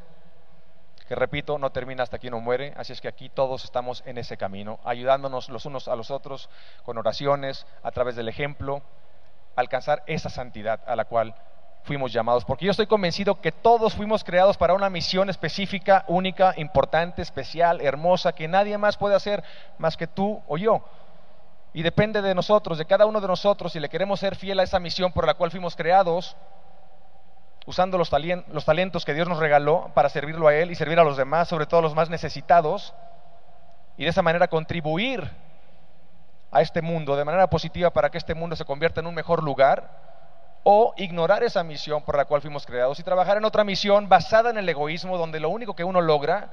que 1.08 1.14
repito, 1.14 1.60
no 1.60 1.72
termina 1.72 2.02
hasta 2.02 2.18
que 2.18 2.30
uno 2.30 2.40
muere, 2.40 2.74
así 2.78 2.94
es 2.94 3.00
que 3.00 3.08
aquí 3.08 3.30
todos 3.30 3.64
estamos 3.64 4.02
en 4.08 4.18
ese 4.18 4.38
camino, 4.38 4.80
ayudándonos 4.84 5.50
los 5.50 5.68
unos 5.68 5.88
a 5.88 5.96
los 5.96 6.10
otros 6.10 6.50
con 6.84 6.98
oraciones, 6.98 7.68
a 7.84 7.92
través 7.92 8.16
del 8.16 8.28
ejemplo, 8.28 8.82
alcanzar 9.56 10.02
esa 10.08 10.30
santidad 10.30 10.82
a 10.88 10.96
la 10.96 11.06
cual 11.06 11.36
fuimos 11.84 12.12
llamados. 12.12 12.44
Porque 12.44 12.66
yo 12.66 12.72
estoy 12.72 12.88
convencido 12.88 13.40
que 13.40 13.52
todos 13.52 13.94
fuimos 13.94 14.24
creados 14.24 14.58
para 14.58 14.74
una 14.74 14.90
misión 14.90 15.30
específica, 15.30 16.06
única, 16.08 16.56
importante, 16.58 17.22
especial, 17.22 17.82
hermosa, 17.82 18.34
que 18.34 18.48
nadie 18.48 18.80
más 18.80 18.98
puede 18.98 19.16
hacer 19.16 19.44
más 19.78 19.96
que 19.96 20.08
tú 20.08 20.42
o 20.48 20.58
yo. 20.58 20.84
Y 21.74 21.82
depende 21.82 22.22
de 22.22 22.36
nosotros, 22.36 22.78
de 22.78 22.86
cada 22.86 23.06
uno 23.08 23.20
de 23.20 23.28
nosotros, 23.28 23.72
si 23.72 23.80
le 23.80 23.90
queremos 23.90 24.20
ser 24.20 24.36
fiel 24.36 24.60
a 24.60 24.64
esa 24.64 24.80
misión 24.80 25.12
por 25.12 25.26
la 25.26 25.34
cual 25.34 25.50
fuimos 25.50 25.76
creados, 25.76 26.38
usando 27.66 27.98
los, 27.98 28.10
talentos 28.10 29.06
que 29.06 29.14
Dios 29.14 29.28
nos 29.28 29.40
regaló 29.40 29.90
para 29.96 30.10
servirlo 30.10 30.48
a 30.48 30.54
Él 30.54 30.70
y 30.70 30.76
servir 30.76 31.00
a 31.00 31.04
los 31.04 31.18
demás, 31.18 31.48
sobre 31.48 31.66
todo 31.66 31.80
a 31.80 31.84
los 31.84 31.96
más 31.96 32.10
necesitados, 32.10 32.94
y 33.98 34.04
de 34.04 34.10
esa 34.10 34.22
manera 34.22 34.48
contribuir 34.48 35.30
a 36.52 36.62
este 36.62 36.84
mundo 36.84 37.16
de 37.16 37.26
manera 37.26 37.50
positiva 37.50 37.90
para 37.90 38.12
que 38.12 38.20
este 38.20 38.36
mundo 38.36 38.56
se 38.56 38.66
convierta 38.66 39.00
en 39.00 39.08
un 39.08 39.16
mejor 39.16 39.42
lugar, 39.42 40.14
o 40.64 40.94
ignorar 40.98 41.44
esa 41.44 41.64
misión 41.64 42.04
por 42.04 42.16
la 42.16 42.26
cual 42.26 42.42
fuimos 42.42 42.66
creados 42.66 43.00
y 43.00 43.04
trabajar 43.04 43.38
en 43.38 43.46
otra 43.46 43.64
misión 43.64 44.08
basada 44.08 44.52
en 44.52 44.58
el 44.58 44.70
egoísmo, 44.70 45.18
donde 45.18 45.40
lo 45.40 45.50
único 45.50 45.76
que 45.76 45.84
uno 45.84 46.02
logra 46.02 46.52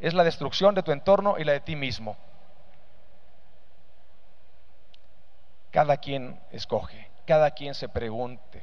es 0.00 0.14
la 0.14 0.24
destrucción 0.24 0.74
de 0.74 0.82
tu 0.82 0.90
entorno 0.90 1.36
y 1.38 1.44
la 1.44 1.52
de 1.52 1.60
ti 1.60 1.76
mismo. 1.76 2.16
Cada 5.72 5.96
quien 5.96 6.40
escoge, 6.50 7.10
cada 7.26 7.50
quien 7.50 7.74
se 7.74 7.88
pregunte, 7.88 8.62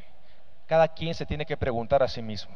cada 0.67 0.87
quien 0.87 1.13
se 1.15 1.25
tiene 1.25 1.45
que 1.45 1.57
preguntar 1.57 2.03
a 2.03 2.07
sí 2.07 2.21
mismo, 2.21 2.55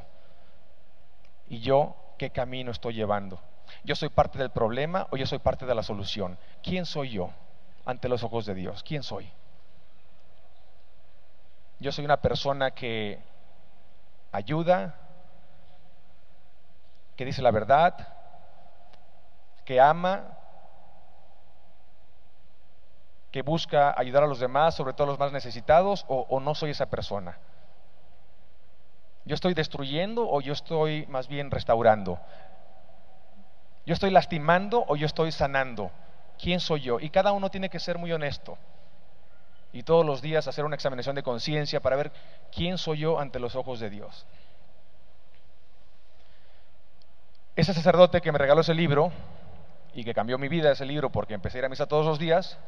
y 1.48 1.60
yo 1.60 1.96
qué 2.18 2.30
camino 2.30 2.72
estoy 2.72 2.94
llevando. 2.94 3.42
¿Yo 3.84 3.96
soy 3.96 4.10
parte 4.10 4.38
del 4.38 4.52
problema 4.52 5.08
o 5.12 5.18
yo 5.18 5.26
soy 5.26 5.40
parte 5.40 5.66
de 5.66 5.76
la 5.76 5.84
solución? 5.84 6.38
¿Quién 6.62 6.86
soy 6.86 7.10
yo 7.10 7.32
ante 7.86 8.08
los 8.08 8.24
ojos 8.24 8.46
de 8.46 8.54
Dios? 8.54 8.84
¿Quién 8.84 9.04
soy? 9.04 9.30
Yo 11.80 11.92
soy 11.92 12.06
una 12.06 12.22
persona 12.22 12.72
que 12.72 13.20
ayuda, 14.32 14.96
que 17.16 17.26
dice 17.26 17.42
la 17.42 17.52
verdad, 17.52 17.96
que 19.66 19.82
ama, 19.82 20.38
que 23.34 23.42
busca 23.42 23.96
ayudar 23.98 24.22
a 24.22 24.28
los 24.28 24.40
demás, 24.40 24.75
sobre 24.75 24.94
todo 24.94 25.06
a 25.06 25.08
los 25.08 25.20
más 25.20 25.32
necesitados, 25.32 26.06
o, 26.08 26.40
no 26.40 26.54
soy 26.54 26.70
esa 26.70 26.86
persona. 26.86 27.40
¿Yo 29.25 29.34
estoy 29.34 29.56
destruyendo 29.56 30.30
o 30.30 30.40
yo 30.40 30.54
estoy 30.54 31.08
más 31.08 31.28
bien 31.28 31.50
restaurando? 31.50 32.20
¿Yo 33.88 33.94
estoy 33.96 34.12
lastimando 34.12 34.86
o 34.88 34.96
yo 34.96 35.08
estoy 35.08 35.32
sanando? 35.32 35.90
¿Quién 36.40 36.60
soy 36.60 36.82
yo? 36.82 37.00
Y 37.00 37.10
cada 37.10 37.32
uno 37.32 37.50
tiene 37.50 37.70
que 37.70 37.80
ser 37.80 37.98
muy 37.98 38.12
honesto. 38.12 38.56
Y 39.72 39.82
todos 39.82 40.06
los 40.06 40.22
días 40.22 40.48
hacer 40.48 40.63
una 40.63 40.75
examinación 40.75 41.16
de 41.16 41.24
conciencia 41.24 41.80
para 41.80 41.96
ver 41.96 42.12
quién 42.56 42.78
soy 42.78 43.00
yo 43.00 43.20
ante 43.20 43.40
los 43.40 43.56
ojos 43.56 43.80
de 43.80 43.90
Dios. 43.90 44.28
Ese 47.56 47.74
sacerdote 47.74 48.22
que 48.22 48.32
me 48.32 48.38
regaló 48.38 48.62
ese 48.62 48.75
libro 48.75 49.12
y 49.96 50.04
que 50.04 50.13
cambió 50.13 50.38
mi 50.38 50.50
vida 50.50 50.72
ese 50.72 50.86
libro 50.86 51.12
porque 51.12 51.34
empecé 51.34 51.58
a 51.58 51.60
ir 51.60 51.66
a 51.66 51.70
misa 51.70 51.88
todos 51.88 52.06
los 52.06 52.20
días 52.20 52.60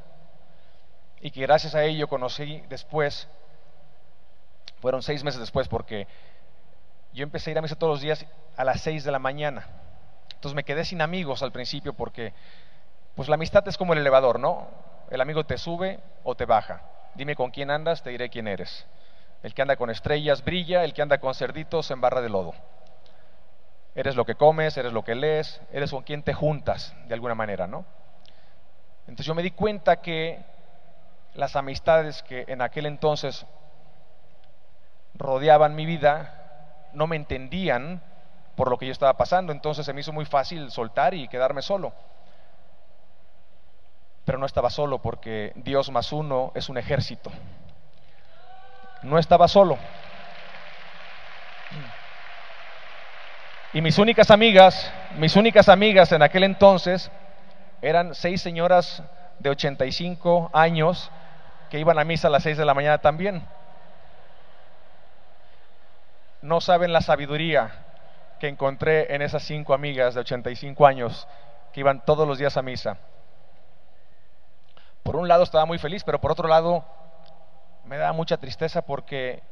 y 1.25 1.31
que 1.31 1.41
gracias 1.41 1.73
a 1.73 1.83
ello 1.83 2.07
conocí 2.07 2.61
después, 2.69 3.27
fueron 4.79 5.01
seis 5.01 5.23
meses 5.23 5.39
después 5.39 5.67
porque 5.67 6.07
yo 7.13 7.23
empecé 7.23 7.49
a 7.49 7.51
ir 7.53 7.57
a 7.57 7.63
misa 7.63 7.75
todos 7.79 7.93
los 7.93 8.01
días 8.01 8.23
a 8.55 8.63
las 8.63 8.81
seis 8.81 9.03
de 9.03 9.11
la 9.11 9.17
mañana. 9.17 9.65
Entonces 10.35 10.53
me 10.53 10.63
quedé 10.63 10.85
sin 10.85 11.01
amigos 11.01 11.41
al 11.41 11.51
principio 11.51 11.93
porque 11.93 12.31
pues 13.15 13.27
la 13.27 13.33
amistad 13.33 13.67
es 13.67 13.75
como 13.75 13.93
el 13.93 13.99
elevador, 13.99 14.39
¿no? 14.39 14.67
El 15.09 15.19
amigo 15.19 15.43
te 15.45 15.57
sube 15.57 15.99
o 16.23 16.35
te 16.35 16.45
baja. 16.45 16.83
Dime 17.15 17.35
con 17.35 17.49
quién 17.49 17.71
andas, 17.71 18.03
te 18.03 18.11
diré 18.11 18.29
quién 18.29 18.47
eres. 18.47 18.85
El 19.41 19.55
que 19.55 19.63
anda 19.63 19.77
con 19.77 19.89
estrellas 19.89 20.45
brilla, 20.45 20.83
el 20.83 20.93
que 20.93 21.01
anda 21.01 21.17
con 21.17 21.33
cerditos 21.33 21.87
se 21.87 21.93
embarra 21.93 22.21
de 22.21 22.29
lodo. 22.29 22.53
Eres 23.95 24.15
lo 24.15 24.25
que 24.25 24.35
comes, 24.35 24.77
eres 24.77 24.93
lo 24.93 25.03
que 25.03 25.15
lees, 25.15 25.59
eres 25.71 25.89
con 25.89 26.03
quien 26.03 26.21
te 26.21 26.35
juntas, 26.35 26.95
de 27.07 27.15
alguna 27.15 27.33
manera, 27.33 27.65
¿no? 27.65 27.83
Entonces 29.07 29.25
yo 29.25 29.33
me 29.33 29.41
di 29.41 29.49
cuenta 29.49 29.95
que 30.03 30.53
las 31.35 31.55
amistades 31.55 32.23
que 32.23 32.45
en 32.47 32.61
aquel 32.61 32.85
entonces 32.85 33.45
rodeaban 35.13 35.75
mi 35.75 35.85
vida 35.85 36.89
no 36.93 37.07
me 37.07 37.15
entendían 37.15 38.01
por 38.55 38.69
lo 38.69 38.77
que 38.77 38.85
yo 38.85 38.91
estaba 38.93 39.17
pasando, 39.17 39.51
entonces 39.51 39.85
se 39.85 39.93
me 39.93 39.99
hizo 39.99 40.13
muy 40.13 40.25
fácil 40.25 40.71
soltar 40.71 41.13
y 41.13 41.27
quedarme 41.27 41.61
solo. 41.61 41.93
Pero 44.23 44.37
no 44.37 44.45
estaba 44.45 44.69
solo 44.69 44.99
porque 44.99 45.51
Dios 45.55 45.91
más 45.91 46.11
uno 46.13 46.51
es 46.55 46.69
un 46.69 46.77
ejército. 46.77 47.31
No 49.03 49.19
estaba 49.19 49.47
solo. 49.47 49.77
Y 53.73 53.81
mis 53.81 53.97
únicas 53.99 54.31
amigas, 54.31 54.89
mis 55.17 55.35
únicas 55.35 55.67
amigas 55.67 56.13
en 56.13 56.21
aquel 56.21 56.45
entonces 56.45 57.11
eran 57.81 58.15
seis 58.15 58.41
señoras 58.41 59.03
de 59.39 59.49
85 59.49 60.49
años 60.53 61.11
que 61.69 61.79
iban 61.79 61.99
a 61.99 62.03
misa 62.03 62.27
a 62.27 62.31
las 62.31 62.43
6 62.43 62.57
de 62.57 62.65
la 62.65 62.73
mañana 62.73 62.97
también. 62.99 63.45
No 66.41 66.61
saben 66.61 66.93
la 66.93 67.01
sabiduría 67.01 67.71
que 68.39 68.47
encontré 68.47 69.13
en 69.15 69.21
esas 69.21 69.43
cinco 69.43 69.73
amigas 69.73 70.13
de 70.13 70.21
85 70.21 70.85
años 70.85 71.27
que 71.73 71.79
iban 71.79 72.03
todos 72.05 72.27
los 72.27 72.37
días 72.37 72.57
a 72.57 72.61
misa. 72.61 72.97
Por 75.03 75.15
un 75.15 75.27
lado 75.27 75.43
estaba 75.43 75.65
muy 75.65 75.77
feliz, 75.77 76.03
pero 76.03 76.19
por 76.19 76.31
otro 76.31 76.47
lado 76.47 76.85
me 77.85 77.97
daba 77.97 78.13
mucha 78.13 78.37
tristeza 78.37 78.81
porque 78.81 79.43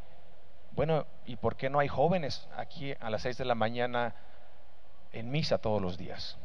bueno, 0.76 1.06
¿y 1.26 1.36
por 1.36 1.56
qué 1.56 1.70
no 1.70 1.80
hay 1.80 1.88
jóvenes 1.88 2.48
aquí 2.58 2.96
a 3.00 3.10
las 3.10 3.22
seis 3.22 3.38
de 3.38 3.46
la 3.46 3.54
mañana 3.54 4.16
en 5.12 5.30
misa 5.30 5.60
todos 5.60 5.82
los 5.82 5.98
días? 5.98 6.38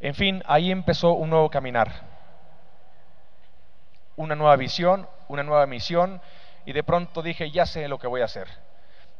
En 0.00 0.14
fin, 0.14 0.42
ahí 0.46 0.70
empezó 0.70 1.14
un 1.14 1.30
nuevo 1.30 1.50
caminar, 1.50 1.92
una 4.16 4.34
nueva 4.34 4.56
visión, 4.56 5.08
una 5.28 5.42
nueva 5.42 5.66
misión, 5.66 6.20
y 6.64 6.72
de 6.72 6.82
pronto 6.82 7.22
dije, 7.22 7.50
ya 7.50 7.66
sé 7.66 7.88
lo 7.88 7.98
que 7.98 8.06
voy 8.06 8.20
a 8.20 8.26
hacer. 8.26 8.48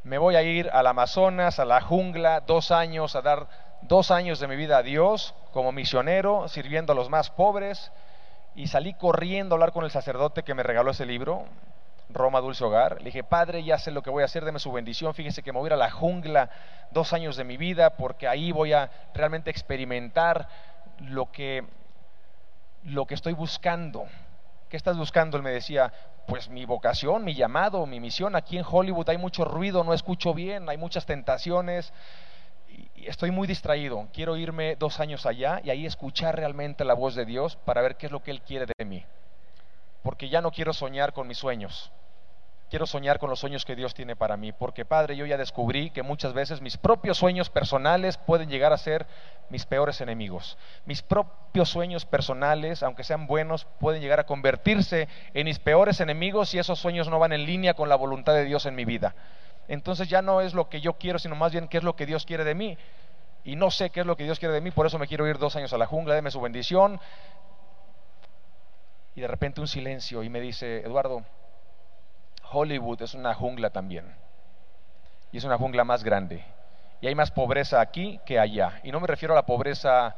Me 0.02 0.18
voy 0.18 0.36
a 0.36 0.42
ir 0.42 0.70
al 0.72 0.86
Amazonas, 0.86 1.58
a 1.58 1.64
la 1.64 1.80
jungla, 1.80 2.40
dos 2.40 2.70
años, 2.70 3.16
a 3.16 3.22
dar 3.22 3.48
dos 3.82 4.10
años 4.10 4.38
de 4.40 4.48
mi 4.48 4.56
vida 4.56 4.78
a 4.78 4.82
Dios 4.82 5.34
como 5.52 5.72
misionero, 5.72 6.48
sirviendo 6.48 6.92
a 6.92 6.96
los 6.96 7.10
más 7.10 7.30
pobres, 7.30 7.92
y 8.54 8.68
salí 8.68 8.94
corriendo 8.94 9.54
a 9.54 9.56
hablar 9.56 9.72
con 9.72 9.84
el 9.84 9.90
sacerdote 9.90 10.42
que 10.42 10.54
me 10.54 10.62
regaló 10.62 10.90
ese 10.90 11.06
libro, 11.06 11.44
Roma 12.10 12.40
Dulce 12.40 12.64
Hogar. 12.64 12.98
Le 12.98 13.06
dije, 13.06 13.24
Padre, 13.24 13.64
ya 13.64 13.78
sé 13.78 13.90
lo 13.90 14.02
que 14.02 14.10
voy 14.10 14.22
a 14.22 14.26
hacer, 14.26 14.44
deme 14.44 14.58
su 14.58 14.72
bendición. 14.72 15.14
Fíjese 15.14 15.42
que 15.42 15.52
me 15.52 15.58
voy 15.58 15.66
a 15.66 15.70
ir 15.70 15.72
a 15.74 15.76
la 15.76 15.90
jungla 15.90 16.50
dos 16.90 17.12
años 17.12 17.36
de 17.36 17.44
mi 17.44 17.56
vida 17.56 17.96
porque 17.96 18.28
ahí 18.28 18.52
voy 18.52 18.72
a 18.72 18.90
realmente 19.14 19.50
experimentar 19.50 20.48
lo 21.00 21.30
que, 21.32 21.64
lo 22.84 23.06
que 23.06 23.14
estoy 23.14 23.32
buscando. 23.32 24.06
¿Qué 24.68 24.76
estás 24.76 24.96
buscando? 24.96 25.36
Él 25.36 25.42
me 25.42 25.50
decía, 25.50 25.92
pues 26.26 26.48
mi 26.48 26.64
vocación, 26.64 27.24
mi 27.24 27.34
llamado, 27.34 27.86
mi 27.86 28.00
misión. 28.00 28.34
Aquí 28.36 28.58
en 28.58 28.64
Hollywood 28.68 29.08
hay 29.08 29.18
mucho 29.18 29.44
ruido, 29.44 29.84
no 29.84 29.94
escucho 29.94 30.34
bien, 30.34 30.68
hay 30.68 30.76
muchas 30.76 31.06
tentaciones 31.06 31.92
y 32.96 33.06
estoy 33.06 33.30
muy 33.30 33.46
distraído. 33.46 34.08
Quiero 34.12 34.36
irme 34.36 34.76
dos 34.76 35.00
años 35.00 35.26
allá 35.26 35.60
y 35.62 35.70
ahí 35.70 35.86
escuchar 35.86 36.36
realmente 36.36 36.84
la 36.84 36.94
voz 36.94 37.14
de 37.14 37.24
Dios 37.24 37.56
para 37.56 37.82
ver 37.82 37.96
qué 37.96 38.06
es 38.06 38.12
lo 38.12 38.22
que 38.22 38.30
Él 38.30 38.40
quiere 38.42 38.66
de 38.78 38.84
mí 38.84 39.04
porque 40.04 40.28
ya 40.28 40.42
no 40.42 40.52
quiero 40.52 40.74
soñar 40.74 41.14
con 41.14 41.26
mis 41.26 41.38
sueños. 41.38 41.90
Quiero 42.74 42.86
soñar 42.86 43.20
con 43.20 43.30
los 43.30 43.38
sueños 43.38 43.64
que 43.64 43.76
Dios 43.76 43.94
tiene 43.94 44.16
para 44.16 44.36
mí, 44.36 44.50
porque 44.50 44.84
Padre, 44.84 45.14
yo 45.14 45.24
ya 45.26 45.36
descubrí 45.36 45.90
que 45.90 46.02
muchas 46.02 46.32
veces 46.32 46.60
mis 46.60 46.76
propios 46.76 47.18
sueños 47.18 47.48
personales 47.48 48.18
pueden 48.18 48.48
llegar 48.50 48.72
a 48.72 48.78
ser 48.78 49.06
mis 49.48 49.64
peores 49.64 50.00
enemigos. 50.00 50.58
Mis 50.84 51.00
propios 51.00 51.68
sueños 51.68 52.04
personales, 52.04 52.82
aunque 52.82 53.04
sean 53.04 53.28
buenos, 53.28 53.64
pueden 53.78 54.02
llegar 54.02 54.18
a 54.18 54.26
convertirse 54.26 55.06
en 55.34 55.44
mis 55.44 55.60
peores 55.60 56.00
enemigos 56.00 56.48
si 56.48 56.58
esos 56.58 56.80
sueños 56.80 57.08
no 57.08 57.20
van 57.20 57.32
en 57.32 57.46
línea 57.46 57.74
con 57.74 57.88
la 57.88 57.94
voluntad 57.94 58.34
de 58.34 58.44
Dios 58.44 58.66
en 58.66 58.74
mi 58.74 58.84
vida. 58.84 59.14
Entonces 59.68 60.08
ya 60.08 60.20
no 60.20 60.40
es 60.40 60.52
lo 60.52 60.68
que 60.68 60.80
yo 60.80 60.94
quiero, 60.94 61.20
sino 61.20 61.36
más 61.36 61.52
bien 61.52 61.68
qué 61.68 61.78
es 61.78 61.84
lo 61.84 61.94
que 61.94 62.06
Dios 62.06 62.26
quiere 62.26 62.42
de 62.42 62.56
mí. 62.56 62.76
Y 63.44 63.54
no 63.54 63.70
sé 63.70 63.90
qué 63.90 64.00
es 64.00 64.06
lo 64.06 64.16
que 64.16 64.24
Dios 64.24 64.40
quiere 64.40 64.52
de 64.52 64.60
mí, 64.60 64.72
por 64.72 64.84
eso 64.84 64.98
me 64.98 65.06
quiero 65.06 65.28
ir 65.28 65.38
dos 65.38 65.54
años 65.54 65.72
a 65.72 65.78
la 65.78 65.86
jungla, 65.86 66.16
déme 66.16 66.32
su 66.32 66.40
bendición, 66.40 67.00
y 69.14 69.20
de 69.20 69.28
repente 69.28 69.60
un 69.60 69.68
silencio 69.68 70.24
y 70.24 70.28
me 70.28 70.40
dice, 70.40 70.78
Eduardo, 70.78 71.22
Hollywood 72.54 73.02
es 73.02 73.14
una 73.14 73.34
jungla 73.34 73.70
también. 73.70 74.14
Y 75.32 75.38
es 75.38 75.44
una 75.44 75.58
jungla 75.58 75.84
más 75.84 76.04
grande. 76.04 76.44
Y 77.00 77.06
hay 77.06 77.14
más 77.14 77.30
pobreza 77.30 77.80
aquí 77.80 78.20
que 78.24 78.38
allá. 78.38 78.80
Y 78.84 78.92
no 78.92 79.00
me 79.00 79.06
refiero 79.06 79.34
a 79.34 79.36
la 79.36 79.46
pobreza 79.46 80.14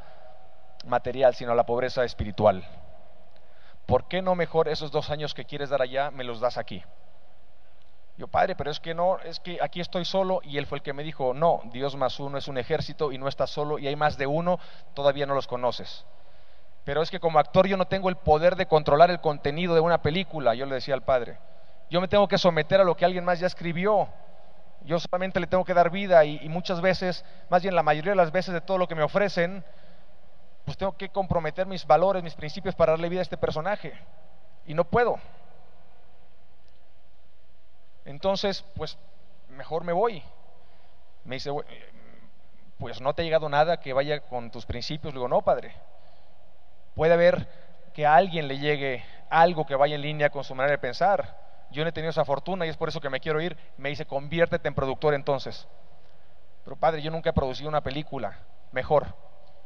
material, 0.85 1.33
sino 1.33 1.51
a 1.51 1.55
la 1.55 1.65
pobreza 1.65 2.03
espiritual. 2.03 2.63
¿Por 3.85 4.07
qué 4.07 4.21
no 4.21 4.35
mejor 4.35 4.67
esos 4.67 4.91
dos 4.91 5.09
años 5.09 5.33
que 5.33 5.45
quieres 5.45 5.69
dar 5.69 5.81
allá 5.81 6.11
me 6.11 6.23
los 6.23 6.39
das 6.39 6.57
aquí? 6.57 6.83
Yo, 8.17 8.27
padre, 8.27 8.55
pero 8.55 8.71
es 8.71 8.79
que 8.79 8.93
no, 8.93 9.19
es 9.19 9.39
que 9.39 9.59
aquí 9.61 9.79
estoy 9.79 10.03
solo 10.03 10.41
y 10.43 10.57
él 10.57 10.65
fue 10.65 10.79
el 10.79 10.83
que 10.83 10.93
me 10.93 11.03
dijo, 11.03 11.33
no, 11.33 11.61
Dios 11.71 11.95
más 11.95 12.19
uno 12.19 12.37
es 12.37 12.47
un 12.47 12.57
ejército 12.57 13.11
y 13.11 13.17
no 13.17 13.27
estás 13.27 13.49
solo 13.49 13.79
y 13.79 13.87
hay 13.87 13.95
más 13.95 14.17
de 14.17 14.25
uno, 14.25 14.59
todavía 14.93 15.25
no 15.25 15.35
los 15.35 15.47
conoces 15.47 16.05
pero 16.87 17.01
es 17.01 17.11
que 17.11 17.19
como 17.19 17.37
actor 17.37 17.67
yo 17.67 17.75
no 17.75 17.87
tengo 17.87 18.07
el 18.07 18.15
poder 18.15 18.55
de 18.55 18.65
controlar 18.65 19.11
el 19.11 19.19
contenido 19.19 19.73
de 19.73 19.81
una 19.81 20.01
película, 20.01 20.55
yo 20.55 20.65
le 20.65 20.75
decía 20.75 20.93
al 20.93 21.01
padre. 21.01 21.37
Yo 21.89 22.01
me 22.01 22.07
tengo 22.07 22.27
que 22.27 22.37
someter 22.37 22.81
a 22.81 22.83
lo 22.83 22.95
que 22.97 23.05
alguien 23.05 23.23
más 23.23 23.39
ya 23.39 23.47
escribió. 23.47 24.09
Yo 24.83 24.99
solamente 24.99 25.39
le 25.39 25.47
tengo 25.47 25.65
que 25.65 25.73
dar 25.73 25.89
vida 25.89 26.23
y, 26.25 26.47
muchas 26.49 26.81
veces, 26.81 27.25
más 27.49 27.61
bien 27.61 27.75
la 27.75 27.83
mayoría 27.83 28.11
de 28.11 28.17
las 28.17 28.31
veces 28.31 28.53
de 28.53 28.61
todo 28.61 28.77
lo 28.77 28.87
que 28.87 28.95
me 28.95 29.03
ofrecen, 29.03 29.63
pues 30.65 30.77
tengo 30.77 30.97
que 30.97 31.09
comprometer 31.09 31.65
mis 31.65 31.85
valores, 31.85 32.23
mis 32.23 32.35
principios 32.35 32.75
para 32.75 32.93
darle 32.93 33.09
vida 33.09 33.19
a 33.19 33.23
este 33.23 33.37
personaje. 33.37 33.93
Y 34.65 34.73
no 34.73 34.83
puedo. 34.85 35.17
Entonces, 38.05 38.63
pues 38.75 38.97
mejor 39.49 39.83
me 39.83 39.93
voy. 39.93 40.23
Me 41.23 41.35
dice, 41.35 41.51
pues 42.77 43.01
no 43.01 43.13
te 43.13 43.21
ha 43.21 43.25
llegado 43.25 43.49
nada 43.49 43.79
que 43.79 43.93
vaya 43.93 44.21
con 44.21 44.51
tus 44.51 44.65
principios. 44.65 45.13
Le 45.13 45.19
digo, 45.19 45.27
no, 45.27 45.41
padre. 45.41 45.73
Puede 46.95 47.13
haber 47.13 47.47
que 47.93 48.05
a 48.05 48.15
alguien 48.15 48.47
le 48.47 48.57
llegue 48.57 49.03
algo 49.29 49.65
que 49.65 49.75
vaya 49.75 49.95
en 49.95 50.01
línea 50.01 50.29
con 50.29 50.43
su 50.43 50.55
manera 50.55 50.71
de 50.71 50.77
pensar. 50.77 51.46
Yo 51.71 51.83
no 51.83 51.89
he 51.89 51.93
tenido 51.93 52.11
esa 52.11 52.25
fortuna 52.25 52.65
y 52.65 52.69
es 52.69 52.77
por 52.77 52.89
eso 52.89 53.01
que 53.01 53.09
me 53.09 53.19
quiero 53.19 53.41
ir. 53.41 53.57
Me 53.77 53.89
dice, 53.89 54.05
conviértete 54.05 54.67
en 54.67 54.75
productor 54.75 55.13
entonces. 55.13 55.67
Pero 56.63 56.75
padre, 56.75 57.01
yo 57.01 57.11
nunca 57.11 57.29
he 57.29 57.33
producido 57.33 57.69
una 57.69 57.81
película. 57.81 58.39
Mejor, 58.71 59.15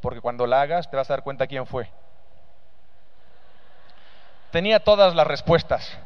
porque 0.02 0.22
cuando 0.22 0.46
la 0.48 0.62
hagas 0.62 0.90
te 0.90 0.98
vas 0.98 1.10
a 1.10 1.14
dar 1.14 1.24
cuenta 1.24 1.48
quién 1.48 1.66
fue. 1.66 1.90
Tenía 4.52 4.80
todas 4.80 5.16
las 5.16 5.26
respuestas. 5.28 5.98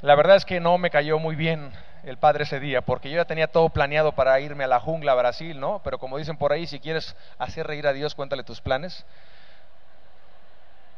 La 0.00 0.14
verdad 0.14 0.36
es 0.36 0.44
que 0.44 0.60
no 0.60 0.78
me 0.78 0.90
cayó 0.90 1.18
muy 1.18 1.34
bien 1.34 1.72
el 2.04 2.18
padre 2.18 2.44
ese 2.44 2.60
día, 2.60 2.82
porque 2.82 3.10
yo 3.10 3.16
ya 3.16 3.24
tenía 3.24 3.46
todo 3.46 3.70
planeado 3.70 4.12
para 4.12 4.38
irme 4.40 4.64
a 4.64 4.68
la 4.68 4.78
jungla 4.78 5.12
a 5.12 5.16
Brasil, 5.16 5.58
¿no? 5.58 5.80
Pero 5.82 5.98
como 5.98 6.18
dicen 6.18 6.36
por 6.36 6.52
ahí, 6.52 6.66
si 6.66 6.78
quieres 6.78 7.16
hacer 7.38 7.66
reír 7.66 7.86
a 7.86 7.92
Dios, 7.92 8.14
cuéntale 8.14 8.44
tus 8.44 8.60
planes. 8.60 9.06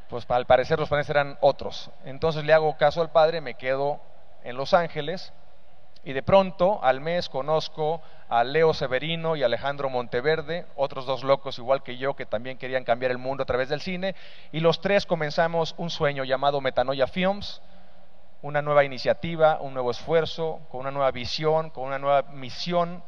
Pues 0.09 0.29
al 0.29 0.47
parecer 0.47 0.79
los 0.79 0.89
planes 0.89 1.09
eran 1.09 1.39
otros. 1.41 1.91
Entonces 2.05 2.45
le 2.45 2.53
hago 2.53 2.77
caso 2.77 3.01
al 3.01 3.11
padre, 3.11 3.41
me 3.41 3.55
quedo 3.55 4.01
en 4.47 4.57
Los 4.57 4.73
Ángeles 4.75 5.33
y 6.05 6.13
de 6.13 6.23
pronto 6.23 6.79
al 6.83 7.01
mes 7.01 7.29
conozco 7.29 8.01
a 8.29 8.45
Leo 8.45 8.73
Severino 8.75 9.35
y 9.37 9.43
Alejandro 9.43 9.91
Monteverde, 9.91 10.67
otros 10.77 11.05
dos 11.05 11.25
locos 11.25 11.59
igual 11.59 11.83
que 11.83 11.97
yo 11.97 12.15
que 12.15 12.27
también 12.27 12.59
querían 12.59 12.85
cambiar 12.85 13.11
el 13.11 13.19
mundo 13.19 13.43
a 13.43 13.47
través 13.47 13.69
del 13.69 13.81
cine, 13.81 14.15
y 14.53 14.61
los 14.61 14.81
tres 14.81 15.05
comenzamos 15.05 15.75
un 15.79 15.91
sueño 15.91 16.25
llamado 16.25 16.61
Metanoia 16.61 17.07
Films 17.07 17.61
una 18.43 18.63
nueva 18.63 18.85
iniciativa, 18.85 19.59
un 19.61 19.75
nuevo 19.75 19.91
esfuerzo, 19.91 20.61
con 20.71 20.81
una 20.83 20.93
nueva 20.93 21.11
visión, 21.11 21.71
con 21.71 21.85
una 21.85 21.99
nueva 21.99 22.23
misión 22.31 23.03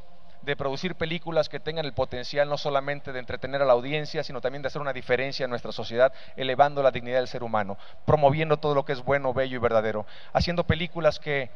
de 0.48 0.56
producir 0.56 0.94
películas 0.94 1.48
que 1.50 1.60
tengan 1.60 1.84
el 1.84 1.92
potencial 1.92 2.48
no 2.48 2.56
solamente 2.56 3.12
de 3.12 3.18
entretener 3.18 3.60
a 3.60 3.66
la 3.66 3.74
audiencia, 3.74 4.24
sino 4.24 4.40
también 4.40 4.62
de 4.62 4.68
hacer 4.68 4.80
una 4.80 4.94
diferencia 4.94 5.44
en 5.44 5.50
nuestra 5.50 5.72
sociedad, 5.72 6.12
elevando 6.36 6.82
la 6.82 6.90
dignidad 6.90 7.18
del 7.18 7.28
ser 7.28 7.42
humano, 7.42 7.76
promoviendo 8.06 8.56
todo 8.56 8.74
lo 8.74 8.84
que 8.84 8.94
es 8.94 9.04
bueno, 9.04 9.34
bello 9.34 9.56
y 9.56 9.60
verdadero, 9.60 10.06
haciendo 10.32 10.64
películas 10.64 11.18
que 11.18 11.50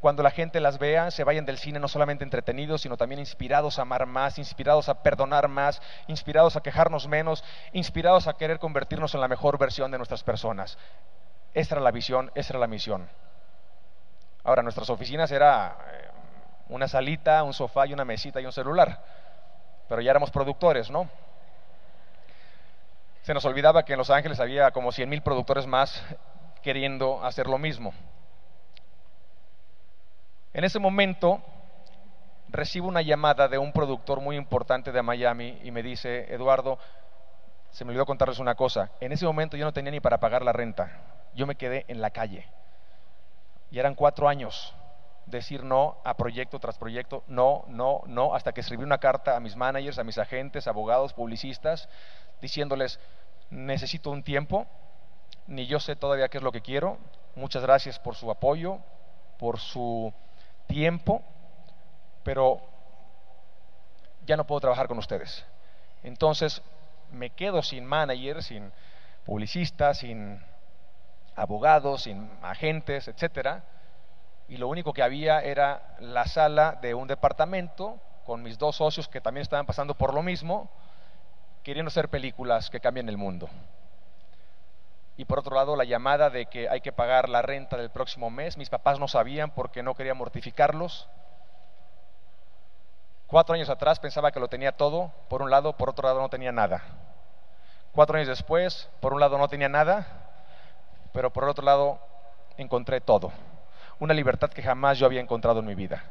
cuando 0.00 0.22
la 0.22 0.30
gente 0.30 0.58
las 0.60 0.78
vea 0.78 1.10
se 1.10 1.24
vayan 1.24 1.44
del 1.44 1.58
cine 1.58 1.78
no 1.78 1.86
solamente 1.86 2.24
entretenidos, 2.24 2.80
sino 2.80 2.96
también 2.96 3.18
inspirados 3.18 3.78
a 3.78 3.82
amar 3.82 4.06
más, 4.06 4.38
inspirados 4.38 4.88
a 4.88 5.02
perdonar 5.02 5.48
más, 5.48 5.82
inspirados 6.06 6.56
a 6.56 6.62
quejarnos 6.62 7.06
menos, 7.06 7.44
inspirados 7.74 8.26
a 8.26 8.32
querer 8.32 8.58
convertirnos 8.58 9.14
en 9.14 9.20
la 9.20 9.28
mejor 9.28 9.58
versión 9.58 9.90
de 9.90 9.98
nuestras 9.98 10.24
personas. 10.24 10.78
Esa 11.52 11.74
era 11.74 11.82
la 11.82 11.90
visión, 11.90 12.32
esa 12.34 12.54
era 12.54 12.60
la 12.60 12.66
misión. 12.66 13.06
Ahora, 14.44 14.62
nuestras 14.62 14.88
oficinas 14.88 15.30
era 15.30 15.76
eh, 15.92 16.09
una 16.70 16.88
salita, 16.88 17.42
un 17.42 17.52
sofá 17.52 17.86
y 17.86 17.92
una 17.92 18.04
mesita 18.04 18.40
y 18.40 18.46
un 18.46 18.52
celular. 18.52 19.02
Pero 19.88 20.00
ya 20.00 20.10
éramos 20.10 20.30
productores, 20.30 20.90
¿no? 20.90 21.08
Se 23.22 23.34
nos 23.34 23.44
olvidaba 23.44 23.84
que 23.84 23.92
en 23.92 23.98
Los 23.98 24.10
Ángeles 24.10 24.40
había 24.40 24.70
como 24.70 24.92
100 24.92 25.08
mil 25.08 25.22
productores 25.22 25.66
más 25.66 26.02
queriendo 26.62 27.24
hacer 27.24 27.46
lo 27.46 27.58
mismo. 27.58 27.92
En 30.52 30.64
ese 30.64 30.78
momento 30.78 31.42
recibo 32.48 32.88
una 32.88 33.02
llamada 33.02 33.46
de 33.46 33.58
un 33.58 33.72
productor 33.72 34.20
muy 34.20 34.36
importante 34.36 34.90
de 34.90 35.02
Miami 35.02 35.60
y 35.62 35.70
me 35.70 35.82
dice, 35.82 36.32
Eduardo, 36.32 36.78
se 37.70 37.84
me 37.84 37.90
olvidó 37.90 38.06
contarles 38.06 38.40
una 38.40 38.56
cosa, 38.56 38.90
en 39.00 39.12
ese 39.12 39.24
momento 39.26 39.56
yo 39.56 39.64
no 39.64 39.72
tenía 39.72 39.92
ni 39.92 40.00
para 40.00 40.18
pagar 40.18 40.42
la 40.42 40.52
renta 40.52 41.10
yo 41.34 41.46
me 41.46 41.56
quedé 41.56 41.84
en 41.88 42.00
la 42.00 42.10
calle. 42.10 42.46
Y 43.70 43.78
eran 43.78 43.94
cuatro 43.94 44.28
años 44.28 44.74
decir 45.30 45.64
no 45.64 45.98
a 46.04 46.16
proyecto 46.16 46.58
tras 46.58 46.78
proyecto, 46.78 47.24
no, 47.28 47.64
no, 47.68 48.02
no, 48.06 48.34
hasta 48.34 48.52
que 48.52 48.60
escribí 48.60 48.84
una 48.84 48.98
carta 48.98 49.36
a 49.36 49.40
mis 49.40 49.56
managers, 49.56 49.98
a 49.98 50.04
mis 50.04 50.18
agentes, 50.18 50.66
abogados, 50.66 51.12
publicistas, 51.12 51.88
diciéndoles, 52.40 53.00
necesito 53.50 54.10
un 54.10 54.22
tiempo, 54.22 54.66
ni 55.46 55.66
yo 55.66 55.80
sé 55.80 55.96
todavía 55.96 56.28
qué 56.28 56.38
es 56.38 56.44
lo 56.44 56.52
que 56.52 56.60
quiero, 56.60 56.98
muchas 57.34 57.62
gracias 57.62 57.98
por 57.98 58.14
su 58.14 58.30
apoyo, 58.30 58.78
por 59.38 59.58
su 59.58 60.12
tiempo, 60.66 61.22
pero 62.22 62.60
ya 64.26 64.36
no 64.36 64.46
puedo 64.46 64.60
trabajar 64.60 64.86
con 64.86 64.98
ustedes. 64.98 65.44
Entonces 66.02 66.62
me 67.10 67.30
quedo 67.30 67.62
sin 67.62 67.84
manager, 67.84 68.42
sin 68.42 68.72
publicista, 69.24 69.94
sin 69.94 70.40
abogados, 71.34 72.02
sin 72.02 72.30
agentes, 72.42 73.08
etcétera, 73.08 73.64
y 74.50 74.56
lo 74.56 74.66
único 74.66 74.92
que 74.92 75.04
había 75.04 75.40
era 75.40 75.94
la 76.00 76.26
sala 76.26 76.76
de 76.82 76.92
un 76.92 77.06
departamento 77.06 78.00
con 78.26 78.42
mis 78.42 78.58
dos 78.58 78.76
socios 78.76 79.06
que 79.06 79.20
también 79.20 79.42
estaban 79.42 79.64
pasando 79.64 79.94
por 79.94 80.12
lo 80.12 80.22
mismo, 80.22 80.68
queriendo 81.62 81.88
hacer 81.88 82.08
películas 82.08 82.68
que 82.68 82.80
cambien 82.80 83.08
el 83.08 83.16
mundo. 83.16 83.48
Y 85.16 85.24
por 85.24 85.38
otro 85.38 85.54
lado, 85.54 85.76
la 85.76 85.84
llamada 85.84 86.30
de 86.30 86.46
que 86.46 86.68
hay 86.68 86.80
que 86.80 86.90
pagar 86.90 87.28
la 87.28 87.42
renta 87.42 87.76
del 87.76 87.90
próximo 87.90 88.28
mes. 88.28 88.56
Mis 88.56 88.70
papás 88.70 88.98
no 88.98 89.06
sabían 89.06 89.52
porque 89.52 89.84
no 89.84 89.94
quería 89.94 90.14
mortificarlos. 90.14 91.08
Cuatro 93.28 93.54
años 93.54 93.70
atrás 93.70 94.00
pensaba 94.00 94.32
que 94.32 94.40
lo 94.40 94.48
tenía 94.48 94.72
todo, 94.72 95.12
por 95.28 95.42
un 95.42 95.50
lado, 95.50 95.76
por 95.76 95.90
otro 95.90 96.08
lado 96.08 96.20
no 96.20 96.28
tenía 96.28 96.50
nada. 96.50 96.82
Cuatro 97.92 98.16
años 98.16 98.26
después, 98.26 98.90
por 98.98 99.12
un 99.12 99.20
lado 99.20 99.38
no 99.38 99.46
tenía 99.46 99.68
nada, 99.68 100.08
pero 101.12 101.32
por 101.32 101.44
otro 101.44 101.64
lado 101.64 102.00
encontré 102.56 103.00
todo. 103.00 103.30
Una 104.00 104.14
libertad 104.14 104.50
que 104.50 104.62
jamás 104.62 104.98
yo 104.98 105.04
había 105.04 105.20
encontrado 105.20 105.60
en 105.60 105.66
mi 105.66 105.74
vida. 105.74 106.02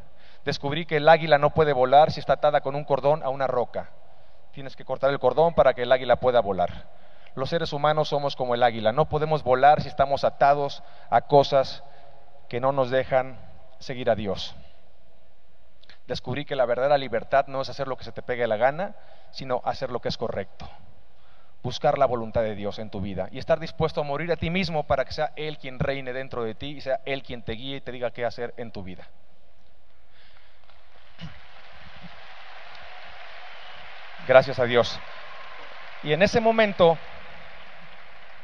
Descubrí 0.45 0.85
que 0.85 0.97
el 0.97 1.09
águila 1.09 1.39
no 1.39 1.49
puede 1.49 1.73
volar 1.73 2.11
si 2.11 2.19
está 2.19 2.33
atada 2.33 2.61
con 2.61 2.75
un 2.75 2.83
cordón 2.83 3.23
a 3.23 3.29
una 3.29 3.47
roca. 3.47 3.89
Tienes 4.51 4.75
que 4.75 4.85
cortar 4.85 5.09
el 5.09 5.19
cordón 5.19 5.55
para 5.55 5.73
que 5.73 5.81
el 5.81 5.91
águila 5.91 6.17
pueda 6.17 6.39
volar. 6.39 6.87
Los 7.33 7.49
seres 7.49 7.73
humanos 7.73 8.09
somos 8.09 8.35
como 8.35 8.53
el 8.53 8.61
águila. 8.61 8.91
No 8.91 9.09
podemos 9.09 9.43
volar 9.43 9.81
si 9.81 9.87
estamos 9.87 10.23
atados 10.23 10.83
a 11.09 11.21
cosas 11.21 11.83
que 12.47 12.59
no 12.59 12.71
nos 12.71 12.91
dejan 12.91 13.39
seguir 13.79 14.11
a 14.11 14.15
Dios. 14.15 14.55
Descubrí 16.05 16.45
que 16.45 16.55
la 16.55 16.65
verdadera 16.65 16.97
libertad 16.97 17.47
no 17.47 17.61
es 17.61 17.69
hacer 17.69 17.87
lo 17.87 17.97
que 17.97 18.03
se 18.03 18.11
te 18.11 18.21
pegue 18.21 18.45
la 18.45 18.57
gana, 18.57 18.95
sino 19.31 19.61
hacer 19.65 19.89
lo 19.89 19.99
que 19.99 20.09
es 20.09 20.17
correcto 20.17 20.69
buscar 21.61 21.97
la 21.97 22.05
voluntad 22.05 22.41
de 22.41 22.55
Dios 22.55 22.79
en 22.79 22.89
tu 22.89 23.01
vida 23.01 23.27
y 23.31 23.37
estar 23.37 23.59
dispuesto 23.59 24.01
a 24.01 24.03
morir 24.03 24.31
a 24.31 24.37
ti 24.37 24.49
mismo 24.49 24.83
para 24.83 25.05
que 25.05 25.13
sea 25.13 25.33
Él 25.35 25.57
quien 25.57 25.79
reine 25.79 26.13
dentro 26.13 26.43
de 26.43 26.55
ti 26.55 26.77
y 26.77 26.81
sea 26.81 27.01
Él 27.05 27.23
quien 27.23 27.41
te 27.41 27.53
guíe 27.53 27.77
y 27.77 27.81
te 27.81 27.91
diga 27.91 28.11
qué 28.11 28.25
hacer 28.25 28.53
en 28.57 28.71
tu 28.71 28.83
vida. 28.83 29.07
Gracias 34.27 34.59
a 34.59 34.65
Dios. 34.65 34.99
Y 36.03 36.13
en 36.13 36.21
ese 36.21 36.39
momento, 36.39 36.97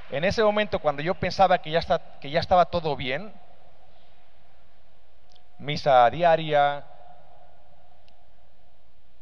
en 0.09 0.23
ese 0.23 0.43
momento 0.43 0.79
cuando 0.79 1.01
yo 1.01 1.15
pensaba 1.15 1.59
que 1.59 1.71
ya, 1.71 1.79
está, 1.79 2.19
que 2.19 2.29
ya 2.29 2.39
estaba 2.39 2.65
todo 2.65 2.95
bien, 2.95 3.31
misa 5.57 6.09
diaria, 6.09 6.83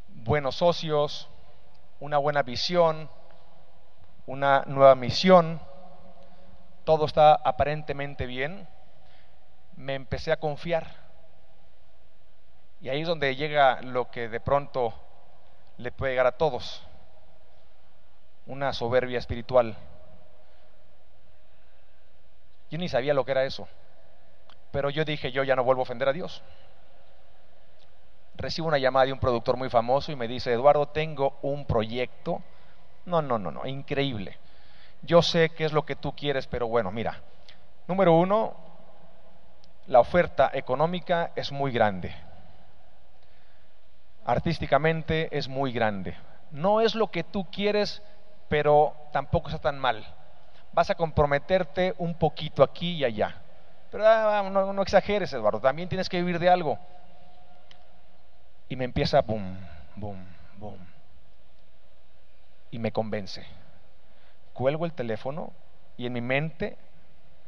buenos 0.07 0.55
socios, 0.55 1.29
una 1.99 2.17
buena 2.17 2.41
visión, 2.41 3.09
una 4.25 4.63
nueva 4.67 4.95
misión, 4.95 5.59
todo 6.83 7.05
está 7.05 7.33
aparentemente 7.33 8.25
bien, 8.25 8.67
me 9.75 9.95
empecé 9.95 10.31
a 10.31 10.37
confiar. 10.37 11.03
Y 12.81 12.89
ahí 12.89 13.01
es 13.01 13.07
donde 13.07 13.35
llega 13.35 13.81
lo 13.81 14.11
que 14.11 14.27
de 14.27 14.39
pronto 14.39 14.93
le 15.77 15.91
puede 15.91 16.13
llegar 16.13 16.27
a 16.27 16.37
todos, 16.37 16.83
una 18.45 18.73
soberbia 18.73 19.19
espiritual. 19.19 19.77
Yo 22.69 22.77
ni 22.77 22.89
sabía 22.89 23.13
lo 23.13 23.23
que 23.23 23.31
era 23.31 23.45
eso, 23.45 23.67
pero 24.71 24.89
yo 24.89 25.05
dije, 25.05 25.31
yo 25.31 25.43
ya 25.43 25.55
no 25.55 25.63
vuelvo 25.63 25.81
a 25.81 25.83
ofender 25.83 26.09
a 26.09 26.13
Dios. 26.13 26.41
Recibo 28.35 28.67
una 28.67 28.79
llamada 28.79 29.05
de 29.05 29.13
un 29.13 29.19
productor 29.19 29.57
muy 29.57 29.69
famoso 29.69 30.11
y 30.11 30.15
me 30.15 30.27
dice, 30.27 30.51
Eduardo, 30.51 30.87
tengo 30.87 31.37
un 31.43 31.65
proyecto 31.65 32.41
no, 33.05 33.21
no, 33.21 33.37
no, 33.37 33.51
no, 33.51 33.65
increíble. 33.65 34.37
Yo 35.01 35.21
sé 35.21 35.49
qué 35.49 35.65
es 35.65 35.73
lo 35.73 35.85
que 35.85 35.95
tú 35.95 36.13
quieres, 36.13 36.47
pero 36.47 36.67
bueno, 36.67 36.91
mira. 36.91 37.21
Número 37.87 38.13
uno, 38.13 38.55
la 39.87 39.99
oferta 39.99 40.49
económica 40.53 41.31
es 41.35 41.51
muy 41.51 41.71
grande. 41.71 42.15
Artísticamente 44.25 45.37
es 45.37 45.49
muy 45.49 45.73
grande. 45.73 46.15
No 46.51 46.79
es 46.79 46.95
lo 46.95 47.07
que 47.07 47.25
tú 47.25 47.45
quieres, 47.51 48.01
pero 48.47 48.95
tampoco 49.11 49.49
está 49.49 49.59
tan 49.59 49.77
mal. 49.77 50.05
Vas 50.71 50.89
a 50.89 50.95
comprometerte 50.95 51.93
un 51.97 52.15
poquito 52.15 52.63
aquí 52.63 52.93
y 52.93 53.03
allá. 53.03 53.41
Pero 53.91 54.07
ah, 54.07 54.49
no, 54.49 54.71
no 54.71 54.81
exageres, 54.81 55.33
Eduardo, 55.33 55.59
también 55.59 55.89
tienes 55.89 56.07
que 56.07 56.17
vivir 56.17 56.39
de 56.39 56.49
algo. 56.49 56.79
Y 58.69 58.77
me 58.77 58.85
empieza 58.85 59.21
boom, 59.21 59.59
boom, 59.95 60.25
boom 60.57 60.92
y 62.73 62.79
me 62.79 62.91
convence. 62.91 63.45
Cuelgo 64.51 64.85
el 64.85 64.93
teléfono 64.93 65.53
y 65.95 66.07
en 66.07 66.13
mi 66.13 66.21
mente, 66.21 66.75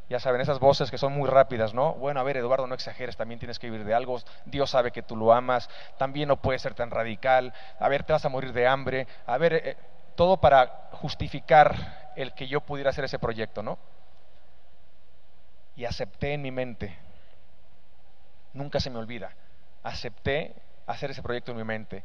ya 0.07 0.19
saben, 0.19 0.39
esas 0.39 0.59
voces 0.59 0.91
que 0.91 0.99
son 0.99 1.13
muy 1.13 1.27
rápidas, 1.27 1.73
¿no? 1.73 1.95
Bueno, 1.95 2.19
a 2.19 2.23
ver, 2.23 2.38
Eduardo, 2.38 2.67
no 2.67 2.75
exageres, 2.75 3.17
también 3.17 3.39
tienes 3.39 3.57
que 3.57 3.71
vivir 3.71 3.88
de 3.88 3.95
algo, 3.95 4.19
Dios 4.45 4.69
sabe 4.69 4.91
que 4.91 5.01
tú 5.01 5.15
lo 5.15 5.33
amas, 5.33 5.67
también 5.97 6.27
no 6.27 6.38
puedes 6.38 6.61
ser 6.61 6.75
tan 6.75 6.91
radical, 6.91 7.55
a 7.79 7.89
ver, 7.89 8.03
te 8.03 8.13
vas 8.13 8.23
a 8.23 8.29
morir 8.29 8.53
de 8.53 8.67
hambre, 8.67 9.07
a 9.25 9.39
ver, 9.39 9.53
eh, 9.53 9.77
todo 10.13 10.38
para 10.38 10.89
justificar 10.91 12.11
el 12.15 12.33
que 12.33 12.47
yo 12.47 12.61
pudiera 12.61 12.91
hacer 12.91 13.05
ese 13.05 13.17
proyecto, 13.17 13.63
¿no? 13.63 13.79
Y 15.75 15.85
acepté 15.85 16.33
en 16.33 16.43
mi 16.43 16.51
mente, 16.51 16.95
nunca 18.53 18.79
se 18.79 18.91
me 18.91 18.99
olvida, 18.99 19.31
acepté 19.81 20.55
hacer 20.85 21.09
ese 21.09 21.23
proyecto 21.23 21.51
en 21.51 21.57
mi 21.57 21.63
mente. 21.63 22.03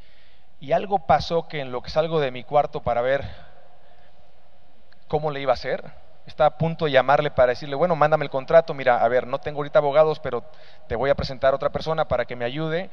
Y 0.60 0.72
algo 0.72 1.06
pasó 1.06 1.48
que 1.48 1.60
en 1.60 1.72
lo 1.72 1.82
que 1.82 1.90
salgo 1.90 2.20
de 2.20 2.30
mi 2.30 2.44
cuarto 2.44 2.82
para 2.82 3.00
ver 3.00 3.24
cómo 5.08 5.30
le 5.30 5.40
iba 5.40 5.52
a 5.52 5.54
hacer, 5.54 5.92
Está 6.30 6.46
a 6.46 6.58
punto 6.58 6.84
de 6.84 6.92
llamarle 6.92 7.32
para 7.32 7.50
decirle, 7.50 7.74
bueno, 7.74 7.96
mándame 7.96 8.24
el 8.24 8.30
contrato, 8.30 8.72
mira, 8.72 9.02
a 9.02 9.08
ver, 9.08 9.26
no 9.26 9.40
tengo 9.40 9.58
ahorita 9.58 9.80
abogados, 9.80 10.20
pero 10.20 10.44
te 10.86 10.94
voy 10.94 11.10
a 11.10 11.16
presentar 11.16 11.52
a 11.52 11.56
otra 11.56 11.70
persona 11.70 12.06
para 12.06 12.24
que 12.24 12.36
me 12.36 12.44
ayude. 12.44 12.88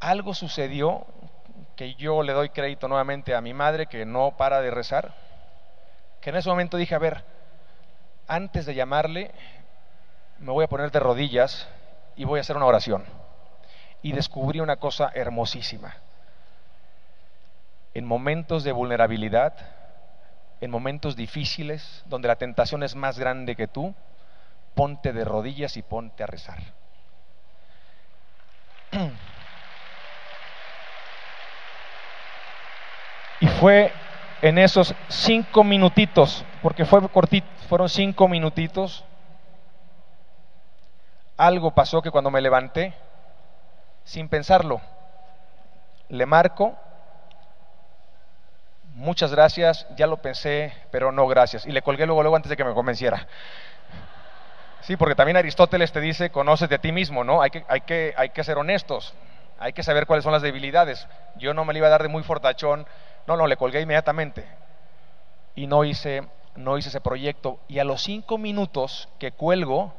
Algo 0.00 0.34
sucedió 0.34 1.06
que 1.76 1.94
yo 1.94 2.24
le 2.24 2.32
doy 2.32 2.48
crédito 2.48 2.88
nuevamente 2.88 3.34
a 3.34 3.40
mi 3.40 3.54
madre, 3.54 3.86
que 3.86 4.04
no 4.04 4.36
para 4.36 4.60
de 4.60 4.72
rezar, 4.72 5.14
que 6.20 6.30
en 6.30 6.36
ese 6.36 6.48
momento 6.48 6.76
dije, 6.76 6.96
a 6.96 6.98
ver, 6.98 7.22
antes 8.26 8.66
de 8.66 8.74
llamarle, 8.74 9.30
me 10.40 10.50
voy 10.50 10.64
a 10.64 10.68
poner 10.68 10.90
de 10.90 10.98
rodillas 10.98 11.68
y 12.16 12.24
voy 12.24 12.38
a 12.38 12.40
hacer 12.40 12.56
una 12.56 12.66
oración. 12.66 13.04
Y 14.02 14.10
descubrí 14.12 14.58
una 14.58 14.78
cosa 14.78 15.12
hermosísima. 15.14 15.94
En 17.96 18.04
momentos 18.04 18.62
de 18.62 18.72
vulnerabilidad, 18.72 19.54
en 20.60 20.70
momentos 20.70 21.16
difíciles, 21.16 22.02
donde 22.04 22.28
la 22.28 22.36
tentación 22.36 22.82
es 22.82 22.94
más 22.94 23.18
grande 23.18 23.56
que 23.56 23.68
tú, 23.68 23.94
ponte 24.74 25.14
de 25.14 25.24
rodillas 25.24 25.78
y 25.78 25.82
ponte 25.82 26.22
a 26.22 26.26
rezar. 26.26 26.58
Y 33.40 33.46
fue 33.46 33.94
en 34.42 34.58
esos 34.58 34.94
cinco 35.08 35.64
minutitos, 35.64 36.44
porque 36.60 36.84
fue 36.84 37.08
cortito, 37.08 37.46
fueron 37.66 37.88
cinco 37.88 38.28
minutitos, 38.28 39.06
algo 41.38 41.70
pasó 41.70 42.02
que 42.02 42.10
cuando 42.10 42.30
me 42.30 42.42
levanté, 42.42 42.92
sin 44.04 44.28
pensarlo, 44.28 44.82
le 46.10 46.26
marco, 46.26 46.76
muchas 48.96 49.30
gracias, 49.30 49.86
ya 49.96 50.06
lo 50.06 50.16
pensé, 50.16 50.72
pero 50.90 51.12
no 51.12 51.26
gracias. 51.28 51.66
Y 51.66 51.70
le 51.70 51.82
colgué 51.82 52.06
luego, 52.06 52.22
luego 52.22 52.36
antes 52.36 52.50
de 52.50 52.56
que 52.56 52.64
me 52.64 52.74
convenciera. 52.74 53.28
Sí, 54.80 54.96
porque 54.96 55.14
también 55.14 55.36
Aristóteles 55.36 55.92
te 55.92 56.00
dice, 56.00 56.30
conoces 56.30 56.68
de 56.68 56.78
ti 56.78 56.92
mismo, 56.92 57.22
¿no? 57.22 57.42
Hay 57.42 57.50
que, 57.50 57.64
hay 57.68 57.82
que, 57.82 58.14
hay 58.16 58.30
que 58.30 58.42
ser 58.42 58.56
honestos, 58.56 59.14
hay 59.58 59.72
que 59.72 59.82
saber 59.82 60.06
cuáles 60.06 60.24
son 60.24 60.32
las 60.32 60.42
debilidades. 60.42 61.06
Yo 61.36 61.54
no 61.54 61.64
me 61.64 61.72
le 61.72 61.80
iba 61.80 61.88
a 61.88 61.90
dar 61.90 62.02
de 62.02 62.08
muy 62.08 62.22
fortachón, 62.22 62.86
no, 63.26 63.36
no, 63.36 63.46
le 63.46 63.56
colgué 63.56 63.80
inmediatamente. 63.80 64.46
Y 65.54 65.66
no 65.66 65.84
hice, 65.84 66.22
no 66.54 66.78
hice 66.78 66.88
ese 66.88 67.00
proyecto. 67.00 67.60
Y 67.68 67.78
a 67.80 67.84
los 67.84 68.02
cinco 68.02 68.38
minutos 68.38 69.08
que 69.18 69.32
cuelgo, 69.32 69.92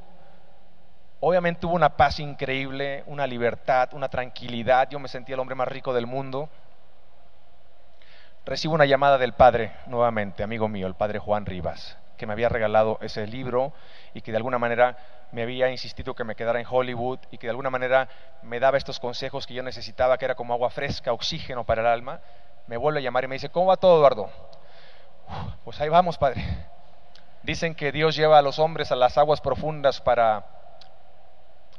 obviamente 1.20 1.66
hubo 1.66 1.76
una 1.76 1.98
paz 1.98 2.20
increíble, 2.20 3.04
una 3.06 3.28
libertad, 3.28 3.90
una 3.94 4.10
tranquilidad. 4.10 4.90
Yo 4.90 5.00
me 5.00 5.08
sentía 5.08 5.36
el 5.36 5.40
hombre 5.40 5.56
más 5.56 5.68
rico 5.68 5.94
del 5.94 6.08
mundo. 6.08 6.50
Recibo 8.48 8.76
una 8.76 8.86
llamada 8.86 9.18
del 9.18 9.34
padre, 9.34 9.74
nuevamente, 9.88 10.42
amigo 10.42 10.70
mío, 10.70 10.88
el 10.88 10.96
padre 10.96 11.20
Juan 11.20 11.46
Rivas, 11.46 11.98
que 12.16 12.26
me 12.26 12.32
había 12.32 12.48
regalado 12.48 12.98
ese 13.02 13.28
libro 13.28 13.74
y 14.14 14.22
que 14.22 14.32
de 14.32 14.38
alguna 14.38 14.58
manera 14.58 14.96
me 15.34 15.44
había 15.44 15.70
insistido 15.70 16.16
que 16.16 16.24
me 16.24 16.36
quedara 16.36 16.60
en 16.62 16.66
Hollywood 16.68 17.20
y 17.30 17.38
que 17.38 17.48
de 17.48 17.52
alguna 17.52 17.70
manera 17.70 18.08
me 18.44 18.62
daba 18.62 18.78
estos 18.78 19.02
consejos 19.02 19.46
que 19.46 19.54
yo 19.54 19.64
necesitaba, 19.64 20.18
que 20.18 20.24
era 20.24 20.36
como 20.36 20.54
agua 20.54 20.70
fresca, 20.70 21.12
oxígeno 21.12 21.66
para 21.66 21.82
el 21.82 21.88
alma 21.88 22.22
me 22.68 22.78
vuelve 22.78 23.00
a 23.00 23.02
llamar 23.02 23.26
y 23.26 23.28
me 23.28 23.36
dice, 23.36 23.50
¿cómo 23.50 23.68
va 23.68 23.78
todo, 23.78 23.98
Eduardo? 23.98 24.30
Pues 25.66 25.80
ahí 25.82 25.90
vamos, 25.90 26.18
Padre. 26.18 26.44
Dicen 27.44 27.76
que 27.76 27.92
Dios 27.92 28.16
lleva 28.16 28.38
a 28.38 28.42
los 28.42 28.60
hombres 28.60 28.94
a 28.94 28.96
las 28.96 29.18
aguas 29.18 29.42
profundas 29.42 30.00
para, 30.00 30.46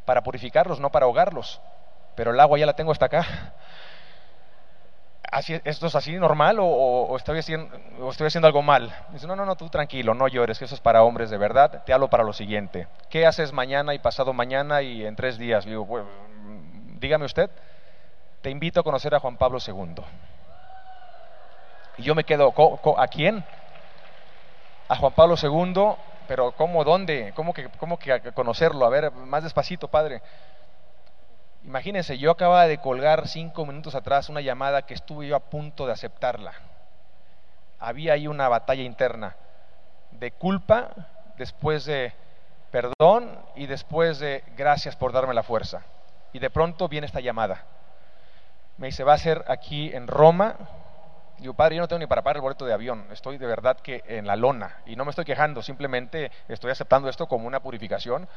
para 0.05 0.23
purificarlos, 0.23 0.81
no 0.81 0.91
para 0.91 1.07
ahogarlos. 1.07 1.61
Pero 2.15 2.33
el 2.33 2.41
agua 2.41 2.59
ya 2.59 2.67
la 2.67 2.75
tengo 2.75 2.93
hasta 2.93 3.07
acá. 3.07 3.55
¿Esto 5.65 5.87
es 5.87 5.95
así 5.95 6.17
normal 6.17 6.57
o, 6.61 7.15
estoy 7.17 7.39
haciendo, 7.39 7.69
algo 8.45 8.63
mal? 8.63 8.95
Dice, 9.11 9.27
no, 9.27 9.37
no, 9.37 9.45
no, 9.45 9.57
tú 9.57 9.69
tranquilo, 9.69 10.15
no 10.15 10.27
llores, 10.27 10.59
que 10.59 10.65
eso 10.65 10.75
es 10.75 10.81
para 10.81 11.03
hombres 11.03 11.29
de 11.29 11.37
verdad. 11.37 11.83
Te 11.85 11.93
hablo 11.93 12.09
para 12.09 12.25
lo 12.25 12.33
siguiente. 12.33 12.89
¿Qué 13.11 13.27
haces 13.27 13.53
mañana 13.53 13.93
y 13.95 13.99
pasado 13.99 14.33
mañana 14.33 14.81
y 14.81 15.05
en 15.05 15.17
tres 15.17 15.37
días? 15.37 15.67
digo, 15.67 15.87
pues, 15.87 16.05
dígame 16.99 17.27
usted, 17.27 17.51
te 18.41 18.49
invito 18.49 18.81
a 18.81 18.83
conocer 18.83 19.15
a 19.15 19.21
Juan 19.21 19.37
Pablo 19.37 19.59
II. 19.65 20.03
Y 21.99 22.03
yo 22.03 22.15
me 22.15 22.25
quedo, 22.25 22.55
¿a 22.97 23.07
quién? 23.09 23.45
A 24.89 24.97
Juan 24.97 25.13
Pablo 25.13 25.35
II, 25.41 25.95
pero 26.27 26.53
¿cómo, 26.53 26.85
dónde? 26.85 27.33
¿Cómo 27.35 27.53
que, 27.53 27.69
cómo 27.79 27.99
que 27.99 28.33
conocerlo? 28.33 28.87
A 28.87 28.89
ver, 28.89 29.11
más 29.11 29.43
despacito, 29.43 29.89
padre. 29.89 30.23
Imagínense, 31.69 32.17
yo 32.17 32.31
acababa 32.31 32.67
de 32.67 32.79
colgar 32.79 33.29
cinco 33.29 33.67
minutos 33.67 33.95
atrás 33.95 34.31
una 34.31 34.41
llamada 34.41 34.87
que 34.87 34.95
estuve 34.95 35.29
yo 35.29 35.37
a 35.37 35.51
punto 35.51 35.85
de 35.85 35.93
aceptarla. 35.93 36.55
Había 37.79 38.15
ahí 38.15 38.27
una 38.27 38.49
batalla 38.49 38.85
interna 38.85 39.37
de 40.13 40.31
culpa, 40.31 40.89
después 41.37 41.85
de 41.85 42.15
perdón 42.71 43.39
y 43.55 43.67
después 43.67 44.19
de 44.19 44.45
gracias 44.57 44.97
por 44.97 45.13
darme 45.13 45.35
la 45.35 45.43
fuerza. 45.43 45.83
Y 46.33 46.39
de 46.39 46.49
pronto 46.49 46.89
viene 46.89 47.07
esta 47.07 47.21
llamada. 47.21 47.67
Me 48.79 48.87
dice, 48.87 49.05
va 49.05 49.13
a 49.13 49.19
ser 49.19 49.45
aquí 49.47 49.93
en 49.93 50.07
Roma, 50.07 50.57
Digo, 51.39 51.55
padre, 51.55 51.77
yo 51.77 51.83
no 51.83 51.89
tengo 51.89 52.01
ni 52.01 52.07
para 52.07 52.23
pagar 52.23 52.37
el 52.37 52.43
boleto 52.43 52.67
de 52.67 52.73
avión, 52.73 53.07
estoy 53.13 53.39
de 53.39 53.47
verdad 53.47 53.79
que 53.79 54.03
en 54.09 54.27
la 54.27 54.35
lona 54.35 54.79
y 54.87 54.97
no 54.97 55.05
me 55.05 55.11
estoy 55.11 55.25
quejando, 55.25 55.63
simplemente 55.63 56.33
estoy 56.49 56.73
aceptando 56.73 57.09
esto 57.09 57.29
como 57.29 57.47
una 57.47 57.61
purificación, 57.61 58.29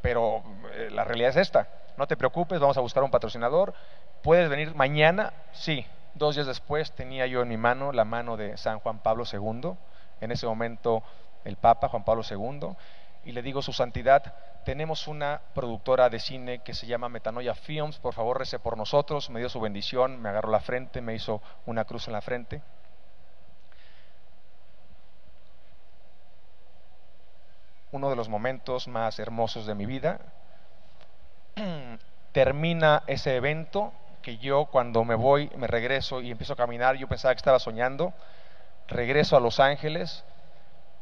pero 0.00 0.44
eh, 0.72 0.88
la 0.92 1.02
realidad 1.02 1.30
es 1.30 1.36
esta. 1.36 1.68
No 1.96 2.06
te 2.06 2.16
preocupes, 2.16 2.60
vamos 2.60 2.76
a 2.76 2.80
buscar 2.80 3.02
un 3.02 3.10
patrocinador. 3.10 3.74
¿Puedes 4.22 4.48
venir 4.48 4.74
mañana? 4.74 5.32
Sí. 5.52 5.84
Dos 6.14 6.36
días 6.36 6.46
después 6.46 6.92
tenía 6.92 7.26
yo 7.26 7.42
en 7.42 7.48
mi 7.48 7.56
mano 7.56 7.90
la 7.90 8.04
mano 8.04 8.36
de 8.36 8.56
San 8.56 8.78
Juan 8.78 9.00
Pablo 9.00 9.24
II, 9.30 9.72
en 10.20 10.30
ese 10.30 10.46
momento 10.46 11.02
el 11.44 11.56
Papa 11.56 11.88
Juan 11.88 12.04
Pablo 12.04 12.22
II, 12.28 12.76
y 13.24 13.32
le 13.32 13.42
digo, 13.42 13.62
Su 13.62 13.72
Santidad, 13.72 14.34
tenemos 14.64 15.06
una 15.06 15.40
productora 15.54 16.08
de 16.08 16.18
cine 16.18 16.60
que 16.60 16.74
se 16.74 16.86
llama 16.86 17.08
Metanoia 17.08 17.54
Films, 17.54 17.98
por 17.98 18.14
favor 18.14 18.38
rece 18.38 18.58
por 18.58 18.76
nosotros, 18.76 19.30
me 19.30 19.40
dio 19.40 19.48
su 19.48 19.60
bendición, 19.60 20.20
me 20.20 20.30
agarró 20.30 20.50
la 20.50 20.60
frente, 20.60 21.00
me 21.00 21.14
hizo 21.14 21.42
una 21.66 21.84
cruz 21.84 22.06
en 22.08 22.14
la 22.14 22.20
frente. 22.20 22.62
Uno 27.92 28.10
de 28.10 28.16
los 28.16 28.28
momentos 28.28 28.88
más 28.88 29.18
hermosos 29.18 29.66
de 29.66 29.74
mi 29.74 29.86
vida. 29.86 30.18
Termina 32.32 33.04
ese 33.06 33.36
evento 33.36 33.92
que 34.22 34.38
yo 34.38 34.66
cuando 34.66 35.04
me 35.04 35.14
voy, 35.14 35.50
me 35.56 35.66
regreso 35.66 36.20
y 36.20 36.30
empiezo 36.30 36.54
a 36.54 36.56
caminar, 36.56 36.96
yo 36.96 37.06
pensaba 37.06 37.34
que 37.34 37.38
estaba 37.38 37.58
soñando, 37.58 38.14
regreso 38.88 39.36
a 39.36 39.40
Los 39.40 39.60
Ángeles, 39.60 40.24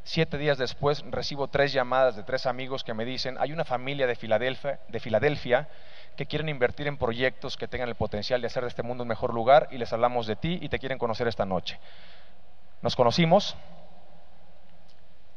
Siete 0.04 0.36
días 0.36 0.58
después 0.58 1.04
recibo 1.10 1.46
tres 1.46 1.72
llamadas 1.72 2.16
de 2.16 2.24
tres 2.24 2.46
amigos 2.46 2.82
que 2.82 2.92
me 2.92 3.04
dicen, 3.04 3.36
hay 3.38 3.52
una 3.52 3.64
familia 3.64 4.06
de 4.06 4.16
Filadelfia, 4.16 4.80
de 4.88 5.00
Filadelfia 5.00 5.68
que 6.16 6.26
quieren 6.26 6.48
invertir 6.48 6.88
en 6.88 6.98
proyectos 6.98 7.56
que 7.56 7.68
tengan 7.68 7.88
el 7.88 7.94
potencial 7.94 8.40
de 8.40 8.48
hacer 8.48 8.64
de 8.64 8.68
este 8.68 8.82
mundo 8.82 9.02
un 9.02 9.08
mejor 9.08 9.32
lugar 9.32 9.68
y 9.70 9.78
les 9.78 9.92
hablamos 9.92 10.26
de 10.26 10.34
ti 10.36 10.58
y 10.60 10.68
te 10.68 10.80
quieren 10.80 10.98
conocer 10.98 11.28
esta 11.28 11.46
noche. 11.46 11.78
Nos 12.82 12.96
conocimos, 12.96 13.56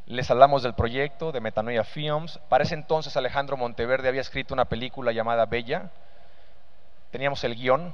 les 0.07 0.29
hablamos 0.31 0.63
del 0.63 0.73
proyecto 0.73 1.31
de 1.31 1.41
Metanoia 1.41 1.83
Films. 1.83 2.39
Para 2.49 2.63
ese 2.63 2.73
entonces 2.73 3.15
Alejandro 3.15 3.57
Monteverde 3.57 4.07
había 4.07 4.21
escrito 4.21 4.55
una 4.55 4.65
película 4.65 5.11
llamada 5.11 5.45
Bella. 5.45 5.91
Teníamos 7.11 7.43
el 7.43 7.55
guion. 7.55 7.93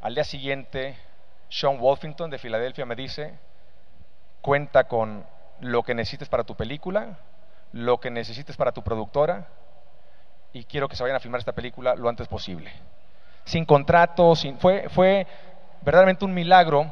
Al 0.00 0.14
día 0.14 0.24
siguiente, 0.24 0.96
Sean 1.48 1.78
Wolfington 1.78 2.30
de 2.30 2.38
Filadelfia 2.38 2.84
me 2.84 2.96
dice, 2.96 3.38
cuenta 4.42 4.84
con 4.88 5.24
lo 5.60 5.82
que 5.82 5.94
necesites 5.94 6.28
para 6.28 6.44
tu 6.44 6.54
película, 6.54 7.18
lo 7.72 7.98
que 7.98 8.10
necesites 8.10 8.56
para 8.56 8.72
tu 8.72 8.82
productora, 8.82 9.48
y 10.52 10.64
quiero 10.64 10.88
que 10.88 10.96
se 10.96 11.02
vayan 11.02 11.16
a 11.16 11.20
filmar 11.20 11.38
esta 11.38 11.52
película 11.52 11.94
lo 11.94 12.08
antes 12.08 12.28
posible. 12.28 12.72
Sin 13.44 13.64
contrato, 13.64 14.34
sin, 14.34 14.58
fue, 14.58 14.88
fue 14.88 15.26
verdaderamente 15.82 16.24
un 16.24 16.34
milagro 16.34 16.90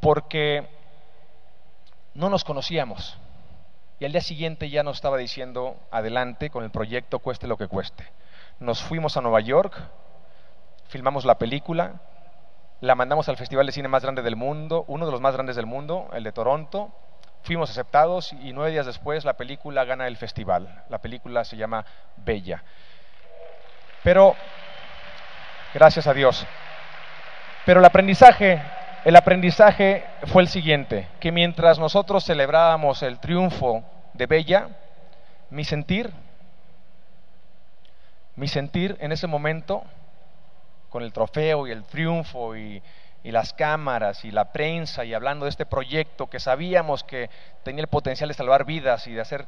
porque 0.00 0.68
no 2.14 2.28
nos 2.28 2.44
conocíamos. 2.44 3.18
Y 3.98 4.04
al 4.04 4.12
día 4.12 4.20
siguiente 4.20 4.70
ya 4.70 4.82
nos 4.82 4.96
estaba 4.96 5.16
diciendo, 5.16 5.76
adelante 5.90 6.50
con 6.50 6.64
el 6.64 6.70
proyecto, 6.70 7.18
cueste 7.18 7.46
lo 7.46 7.56
que 7.56 7.68
cueste. 7.68 8.04
Nos 8.60 8.82
fuimos 8.82 9.16
a 9.16 9.20
Nueva 9.20 9.40
York, 9.40 9.76
filmamos 10.88 11.24
la 11.24 11.38
película, 11.38 12.00
la 12.80 12.94
mandamos 12.94 13.28
al 13.28 13.36
festival 13.36 13.66
de 13.66 13.72
cine 13.72 13.88
más 13.88 14.02
grande 14.02 14.22
del 14.22 14.36
mundo, 14.36 14.84
uno 14.88 15.06
de 15.06 15.12
los 15.12 15.20
más 15.20 15.34
grandes 15.34 15.56
del 15.56 15.66
mundo, 15.66 16.08
el 16.12 16.24
de 16.24 16.32
Toronto. 16.32 16.92
Fuimos 17.44 17.68
aceptados 17.68 18.32
y 18.32 18.54
nueve 18.54 18.70
días 18.70 18.86
después 18.86 19.26
la 19.26 19.34
película 19.34 19.84
gana 19.84 20.06
el 20.06 20.16
festival. 20.16 20.82
La 20.88 20.96
película 20.96 21.44
se 21.44 21.58
llama 21.58 21.84
Bella. 22.16 22.64
Pero, 24.02 24.34
gracias 25.74 26.06
a 26.06 26.14
Dios. 26.14 26.46
Pero 27.66 27.80
el 27.80 27.84
aprendizaje, 27.84 28.62
el 29.04 29.14
aprendizaje 29.14 30.06
fue 30.28 30.40
el 30.40 30.48
siguiente, 30.48 31.06
que 31.20 31.32
mientras 31.32 31.78
nosotros 31.78 32.24
celebrábamos 32.24 33.02
el 33.02 33.18
triunfo 33.18 33.84
de 34.14 34.24
Bella, 34.24 34.68
mi 35.50 35.64
sentir, 35.64 36.10
mi 38.36 38.48
sentir 38.48 38.96
en 39.00 39.12
ese 39.12 39.26
momento 39.26 39.84
con 40.88 41.02
el 41.02 41.12
trofeo 41.12 41.66
y 41.66 41.72
el 41.72 41.84
triunfo 41.84 42.56
y, 42.56 42.82
y 43.24 43.32
las 43.32 43.54
cámaras 43.54 44.24
y 44.24 44.30
la 44.30 44.52
prensa 44.52 45.04
y 45.04 45.14
hablando 45.14 45.46
de 45.46 45.50
este 45.50 45.64
proyecto 45.64 46.28
que 46.28 46.38
sabíamos 46.38 47.02
que 47.02 47.30
tenía 47.64 47.80
el 47.80 47.88
potencial 47.88 48.28
de 48.28 48.34
salvar 48.34 48.66
vidas 48.66 49.06
y 49.06 49.14
de 49.14 49.22
hacer 49.22 49.46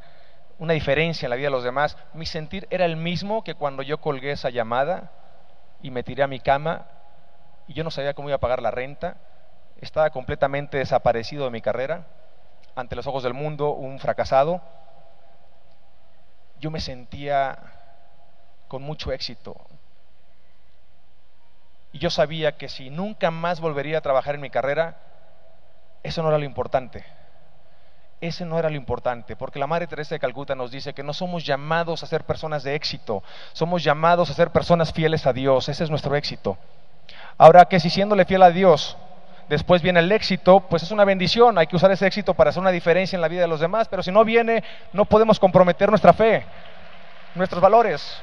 una 0.58 0.72
diferencia 0.72 1.26
en 1.26 1.30
la 1.30 1.36
vida 1.36 1.48
de 1.48 1.52
los 1.52 1.62
demás, 1.62 1.98
mi 2.14 2.24
sentir 2.24 2.66
era 2.70 2.86
el 2.86 2.96
mismo 2.96 3.44
que 3.44 3.54
cuando 3.54 3.82
yo 3.82 3.98
colgué 3.98 4.32
esa 4.32 4.48
llamada 4.48 5.12
y 5.82 5.90
me 5.90 6.02
tiré 6.02 6.22
a 6.22 6.26
mi 6.26 6.40
cama 6.40 6.86
y 7.68 7.74
yo 7.74 7.84
no 7.84 7.90
sabía 7.90 8.14
cómo 8.14 8.30
iba 8.30 8.36
a 8.36 8.40
pagar 8.40 8.62
la 8.62 8.70
renta, 8.70 9.18
estaba 9.78 10.08
completamente 10.08 10.78
desaparecido 10.78 11.44
de 11.44 11.50
mi 11.50 11.60
carrera, 11.60 12.06
ante 12.74 12.96
los 12.96 13.06
ojos 13.06 13.22
del 13.22 13.34
mundo, 13.34 13.72
un 13.72 13.98
fracasado. 13.98 14.62
Yo 16.58 16.70
me 16.70 16.80
sentía 16.80 17.58
con 18.68 18.82
mucho 18.82 19.12
éxito. 19.12 19.56
Y 21.96 21.98
yo 21.98 22.10
sabía 22.10 22.58
que 22.58 22.68
si 22.68 22.90
nunca 22.90 23.30
más 23.30 23.58
volvería 23.58 23.96
a 23.96 24.00
trabajar 24.02 24.34
en 24.34 24.42
mi 24.42 24.50
carrera, 24.50 24.98
eso 26.02 26.22
no 26.22 26.28
era 26.28 26.36
lo 26.36 26.44
importante. 26.44 27.06
Ese 28.20 28.44
no 28.44 28.58
era 28.58 28.68
lo 28.68 28.76
importante, 28.76 29.34
porque 29.34 29.58
la 29.58 29.66
Madre 29.66 29.86
Teresa 29.86 30.14
de 30.14 30.18
Calcuta 30.18 30.54
nos 30.54 30.70
dice 30.70 30.92
que 30.92 31.02
no 31.02 31.14
somos 31.14 31.46
llamados 31.46 32.02
a 32.02 32.06
ser 32.06 32.24
personas 32.24 32.64
de 32.64 32.74
éxito, 32.74 33.22
somos 33.54 33.82
llamados 33.82 34.28
a 34.28 34.34
ser 34.34 34.50
personas 34.50 34.92
fieles 34.92 35.26
a 35.26 35.32
Dios, 35.32 35.70
ese 35.70 35.84
es 35.84 35.88
nuestro 35.88 36.14
éxito. 36.16 36.58
Ahora 37.38 37.64
que 37.64 37.80
si 37.80 37.88
siéndole 37.88 38.26
fiel 38.26 38.42
a 38.42 38.50
Dios, 38.50 38.98
después 39.48 39.80
viene 39.80 40.00
el 40.00 40.12
éxito, 40.12 40.60
pues 40.60 40.82
es 40.82 40.90
una 40.90 41.06
bendición, 41.06 41.56
hay 41.56 41.66
que 41.66 41.76
usar 41.76 41.90
ese 41.92 42.06
éxito 42.06 42.34
para 42.34 42.50
hacer 42.50 42.60
una 42.60 42.72
diferencia 42.72 43.16
en 43.16 43.22
la 43.22 43.28
vida 43.28 43.40
de 43.40 43.48
los 43.48 43.60
demás, 43.60 43.88
pero 43.88 44.02
si 44.02 44.12
no 44.12 44.22
viene, 44.22 44.62
no 44.92 45.06
podemos 45.06 45.40
comprometer 45.40 45.88
nuestra 45.88 46.12
fe, 46.12 46.44
nuestros 47.34 47.62
valores. 47.62 48.20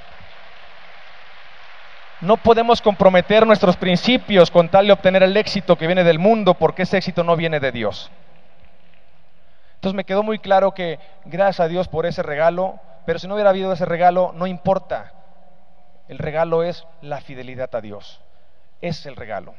No 2.23 2.37
podemos 2.37 2.81
comprometer 2.81 3.45
nuestros 3.45 3.75
principios 3.75 4.49
con 4.49 4.69
tal 4.69 4.87
de 4.87 4.93
obtener 4.93 5.23
el 5.23 5.35
éxito 5.35 5.75
que 5.75 5.87
viene 5.87 6.05
del 6.05 6.19
mundo, 6.19 6.53
porque 6.53 6.83
ese 6.83 6.95
éxito 6.95 7.21
no 7.21 7.35
viene 7.35 7.59
de 7.59 7.73
Dios. 7.73 8.09
Entonces 9.75 9.93
me 9.93 10.05
quedó 10.05 10.23
muy 10.23 10.39
claro 10.39 10.73
que 10.73 10.99
gracias 11.25 11.59
a 11.59 11.67
Dios 11.67 11.89
por 11.89 12.05
ese 12.05 12.23
regalo, 12.23 12.79
pero 13.05 13.19
si 13.19 13.27
no 13.27 13.33
hubiera 13.33 13.49
habido 13.49 13.73
ese 13.73 13.83
regalo, 13.83 14.31
no 14.35 14.47
importa. 14.47 15.11
El 16.07 16.17
regalo 16.17 16.63
es 16.63 16.87
la 17.01 17.19
fidelidad 17.19 17.75
a 17.75 17.81
Dios. 17.81 18.21
Es 18.79 19.05
el 19.05 19.17
regalo. 19.17 19.55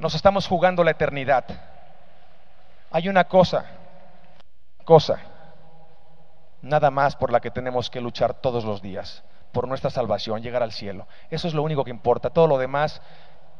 Nos 0.00 0.16
estamos 0.16 0.48
jugando 0.48 0.82
la 0.82 0.90
eternidad. 0.90 1.44
Hay 2.90 3.08
una 3.08 3.22
cosa, 3.22 3.66
cosa, 4.84 5.20
nada 6.60 6.90
más 6.90 7.14
por 7.14 7.30
la 7.30 7.38
que 7.38 7.52
tenemos 7.52 7.88
que 7.88 8.00
luchar 8.00 8.34
todos 8.34 8.64
los 8.64 8.82
días, 8.82 9.22
por 9.52 9.68
nuestra 9.68 9.90
salvación, 9.90 10.42
llegar 10.42 10.62
al 10.62 10.72
cielo. 10.72 11.06
Eso 11.30 11.48
es 11.48 11.54
lo 11.54 11.62
único 11.62 11.84
que 11.84 11.90
importa. 11.90 12.30
Todo 12.30 12.46
lo 12.46 12.58
demás 12.58 13.00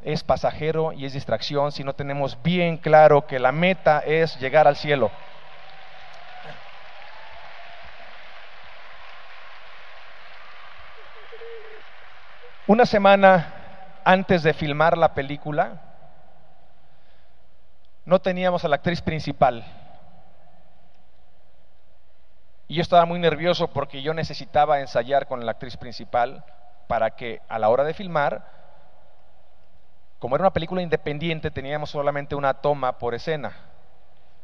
es 0.03 0.23
pasajero 0.23 0.93
y 0.93 1.05
es 1.05 1.13
distracción 1.13 1.73
si 1.73 1.85
no 1.85 1.95
tenemos 1.95 2.41
bien 2.43 2.77
claro 2.77 3.27
que 3.27 3.39
la 3.39 3.53
meta 3.53 4.01
es 4.01 4.39
llegar 4.39 4.69
al 4.69 4.77
cielo. 4.77 5.11
Una 12.67 12.85
semana 12.85 13.55
antes 14.05 14.43
de 14.43 14.53
filmar 14.53 14.99
la 14.99 15.15
película, 15.15 15.81
no 18.05 18.21
teníamos 18.21 18.65
a 18.65 18.69
la 18.69 18.77
actriz 18.77 19.01
principal. 19.01 19.65
Y 22.69 22.75
yo 22.75 22.83
estaba 22.83 23.07
muy 23.07 23.19
nervioso 23.19 23.69
porque 23.69 24.03
yo 24.03 24.13
necesitaba 24.13 24.81
ensayar 24.81 25.27
con 25.27 25.45
la 25.47 25.53
actriz 25.53 25.79
principal 25.79 26.45
para 26.87 27.11
que 27.13 27.41
a 27.49 27.59
la 27.59 27.71
hora 27.71 27.83
de 27.83 27.95
filmar, 27.95 28.45
como 30.19 30.37
era 30.37 30.43
una 30.43 30.53
película 30.53 30.83
independiente, 30.83 31.51
teníamos 31.51 31.91
solamente 31.91 32.35
una 32.35 32.53
toma 32.55 32.99
por 32.99 33.15
escena. 33.15 33.53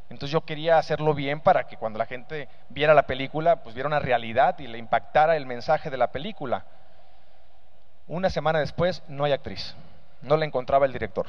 Entonces 0.09 0.33
yo 0.33 0.41
quería 0.41 0.79
hacerlo 0.79 1.13
bien 1.13 1.41
para 1.41 1.67
que 1.67 1.77
cuando 1.77 1.99
la 1.99 2.07
gente 2.07 2.49
viera 2.71 2.95
la 2.95 3.07
película, 3.07 3.63
pues 3.63 3.75
viera 3.75 3.89
una 3.89 3.99
realidad 3.99 4.59
y 4.59 4.69
le 4.69 4.79
impactara 4.79 5.37
el 5.37 5.45
mensaje 5.45 5.91
de 5.91 5.99
la 5.99 6.11
película. 6.11 6.65
Una 8.07 8.31
semana 8.31 8.61
después 8.61 9.03
no 9.07 9.25
hay 9.25 9.33
actriz, 9.33 9.75
no 10.23 10.39
la 10.39 10.47
encontraba 10.47 10.87
el 10.87 10.93
director. 10.93 11.27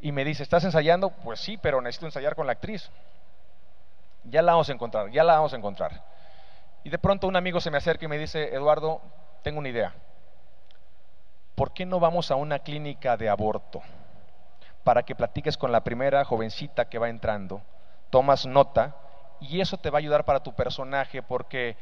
Y 0.00 0.10
me 0.10 0.24
dice, 0.24 0.42
¿estás 0.42 0.64
ensayando? 0.64 1.10
Pues 1.10 1.38
sí, 1.38 1.56
pero 1.56 1.80
necesito 1.80 2.06
ensayar 2.06 2.34
con 2.34 2.46
la 2.46 2.52
actriz. 2.52 2.90
Ya 4.24 4.42
la 4.42 4.52
vamos 4.52 4.68
a 4.68 4.72
encontrar, 4.72 5.10
ya 5.10 5.24
la 5.24 5.34
vamos 5.34 5.52
a 5.52 5.56
encontrar. 5.56 6.04
Y 6.84 6.90
de 6.90 6.98
pronto 6.98 7.26
un 7.26 7.36
amigo 7.36 7.60
se 7.60 7.70
me 7.70 7.78
acerca 7.78 8.04
y 8.04 8.08
me 8.08 8.18
dice, 8.18 8.54
Eduardo, 8.54 9.00
tengo 9.42 9.58
una 9.58 9.68
idea. 9.68 9.94
¿Por 11.54 11.72
qué 11.72 11.86
no 11.86 12.00
vamos 12.00 12.30
a 12.30 12.36
una 12.36 12.60
clínica 12.60 13.16
de 13.16 13.28
aborto? 13.28 13.82
Para 14.84 15.02
que 15.02 15.14
platiques 15.14 15.56
con 15.56 15.70
la 15.70 15.84
primera 15.84 16.24
jovencita 16.24 16.86
que 16.86 16.98
va 16.98 17.08
entrando, 17.08 17.62
tomas 18.10 18.46
nota 18.46 18.96
y 19.40 19.60
eso 19.60 19.76
te 19.76 19.90
va 19.90 19.98
a 19.98 20.00
ayudar 20.00 20.24
para 20.24 20.42
tu 20.42 20.54
personaje 20.54 21.22
porque 21.22 21.76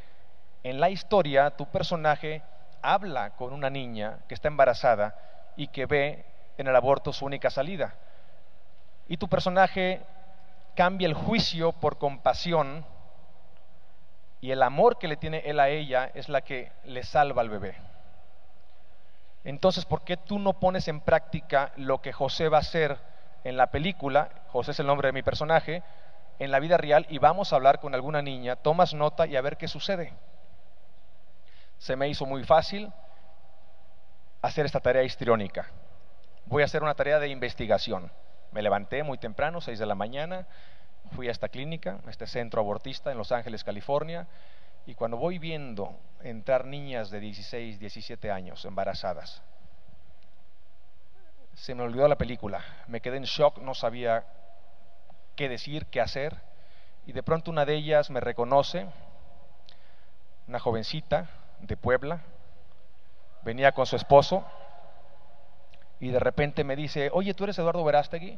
en 0.63 0.79
la 0.79 0.89
historia 0.89 1.51
tu 1.51 1.65
personaje 1.65 2.43
habla 2.81 3.31
con 3.31 3.53
una 3.53 3.69
niña 3.69 4.19
que 4.27 4.33
está 4.33 4.47
embarazada 4.47 5.15
y 5.55 5.67
que 5.67 5.85
ve 5.85 6.25
en 6.57 6.67
el 6.67 6.75
aborto 6.75 7.13
su 7.13 7.25
única 7.25 7.49
salida. 7.49 7.95
Y 9.07 9.17
tu 9.17 9.27
personaje 9.27 10.01
cambia 10.81 11.07
el 11.07 11.13
juicio 11.13 11.73
por 11.73 11.99
compasión 11.99 12.83
y 14.39 14.49
el 14.49 14.63
amor 14.63 14.97
que 14.97 15.07
le 15.07 15.15
tiene 15.15 15.43
él 15.45 15.59
a 15.59 15.69
ella 15.69 16.09
es 16.15 16.27
la 16.27 16.41
que 16.41 16.71
le 16.85 17.03
salva 17.03 17.43
al 17.43 17.49
bebé. 17.49 17.75
Entonces, 19.43 19.85
¿por 19.85 20.03
qué 20.03 20.17
tú 20.17 20.39
no 20.39 20.53
pones 20.53 20.87
en 20.87 21.01
práctica 21.01 21.71
lo 21.75 22.01
que 22.01 22.11
José 22.11 22.49
va 22.49 22.57
a 22.57 22.61
hacer 22.61 22.97
en 23.43 23.57
la 23.57 23.67
película? 23.67 24.31
José 24.47 24.71
es 24.71 24.79
el 24.79 24.87
nombre 24.87 25.09
de 25.09 25.13
mi 25.13 25.21
personaje, 25.21 25.83
en 26.39 26.49
la 26.49 26.57
vida 26.57 26.77
real 26.77 27.05
y 27.09 27.19
vamos 27.19 27.53
a 27.53 27.57
hablar 27.57 27.79
con 27.79 27.93
alguna 27.93 28.23
niña, 28.23 28.55
tomas 28.55 28.95
nota 28.95 29.27
y 29.27 29.35
a 29.35 29.41
ver 29.41 29.57
qué 29.57 29.67
sucede 29.67 30.11
se 31.77 31.95
me 31.95 32.07
hizo 32.07 32.25
muy 32.25 32.43
fácil 32.43 32.91
hacer 34.41 34.65
esta 34.65 34.79
tarea 34.79 35.03
histriónica. 35.03 35.69
Voy 36.45 36.63
a 36.63 36.65
hacer 36.65 36.81
una 36.81 36.95
tarea 36.95 37.19
de 37.19 37.27
investigación. 37.27 38.11
Me 38.51 38.61
levanté 38.61 39.03
muy 39.03 39.17
temprano, 39.17 39.61
6 39.61 39.79
de 39.79 39.85
la 39.85 39.95
mañana, 39.95 40.47
fui 41.11 41.27
a 41.27 41.31
esta 41.31 41.49
clínica, 41.49 41.99
a 42.05 42.09
este 42.09 42.27
centro 42.27 42.61
abortista 42.61 43.11
en 43.11 43.17
Los 43.17 43.31
Ángeles, 43.31 43.63
California, 43.63 44.27
y 44.85 44.95
cuando 44.95 45.17
voy 45.17 45.39
viendo 45.39 45.97
entrar 46.21 46.65
niñas 46.65 47.09
de 47.11 47.19
16, 47.19 47.79
17 47.79 48.31
años 48.31 48.65
embarazadas, 48.65 49.41
se 51.53 51.75
me 51.75 51.83
olvidó 51.83 52.07
la 52.07 52.17
película, 52.17 52.63
me 52.87 53.01
quedé 53.01 53.17
en 53.17 53.23
shock, 53.23 53.59
no 53.59 53.73
sabía 53.73 54.25
qué 55.35 55.47
decir, 55.47 55.85
qué 55.87 56.01
hacer, 56.01 56.41
y 57.05 57.13
de 57.13 57.23
pronto 57.23 57.51
una 57.51 57.65
de 57.65 57.75
ellas 57.75 58.09
me 58.09 58.19
reconoce, 58.19 58.87
una 60.47 60.59
jovencita, 60.59 61.29
de 61.61 61.77
Puebla, 61.77 62.21
venía 63.43 63.71
con 63.71 63.85
su 63.85 63.95
esposo 63.95 64.45
y 66.01 66.09
de 66.09 66.19
repente 66.19 66.63
me 66.63 66.75
dice, 66.75 67.11
oye, 67.13 67.35
¿tú 67.35 67.43
eres 67.43 67.59
Eduardo 67.59 67.83
Verástegui? 67.83 68.37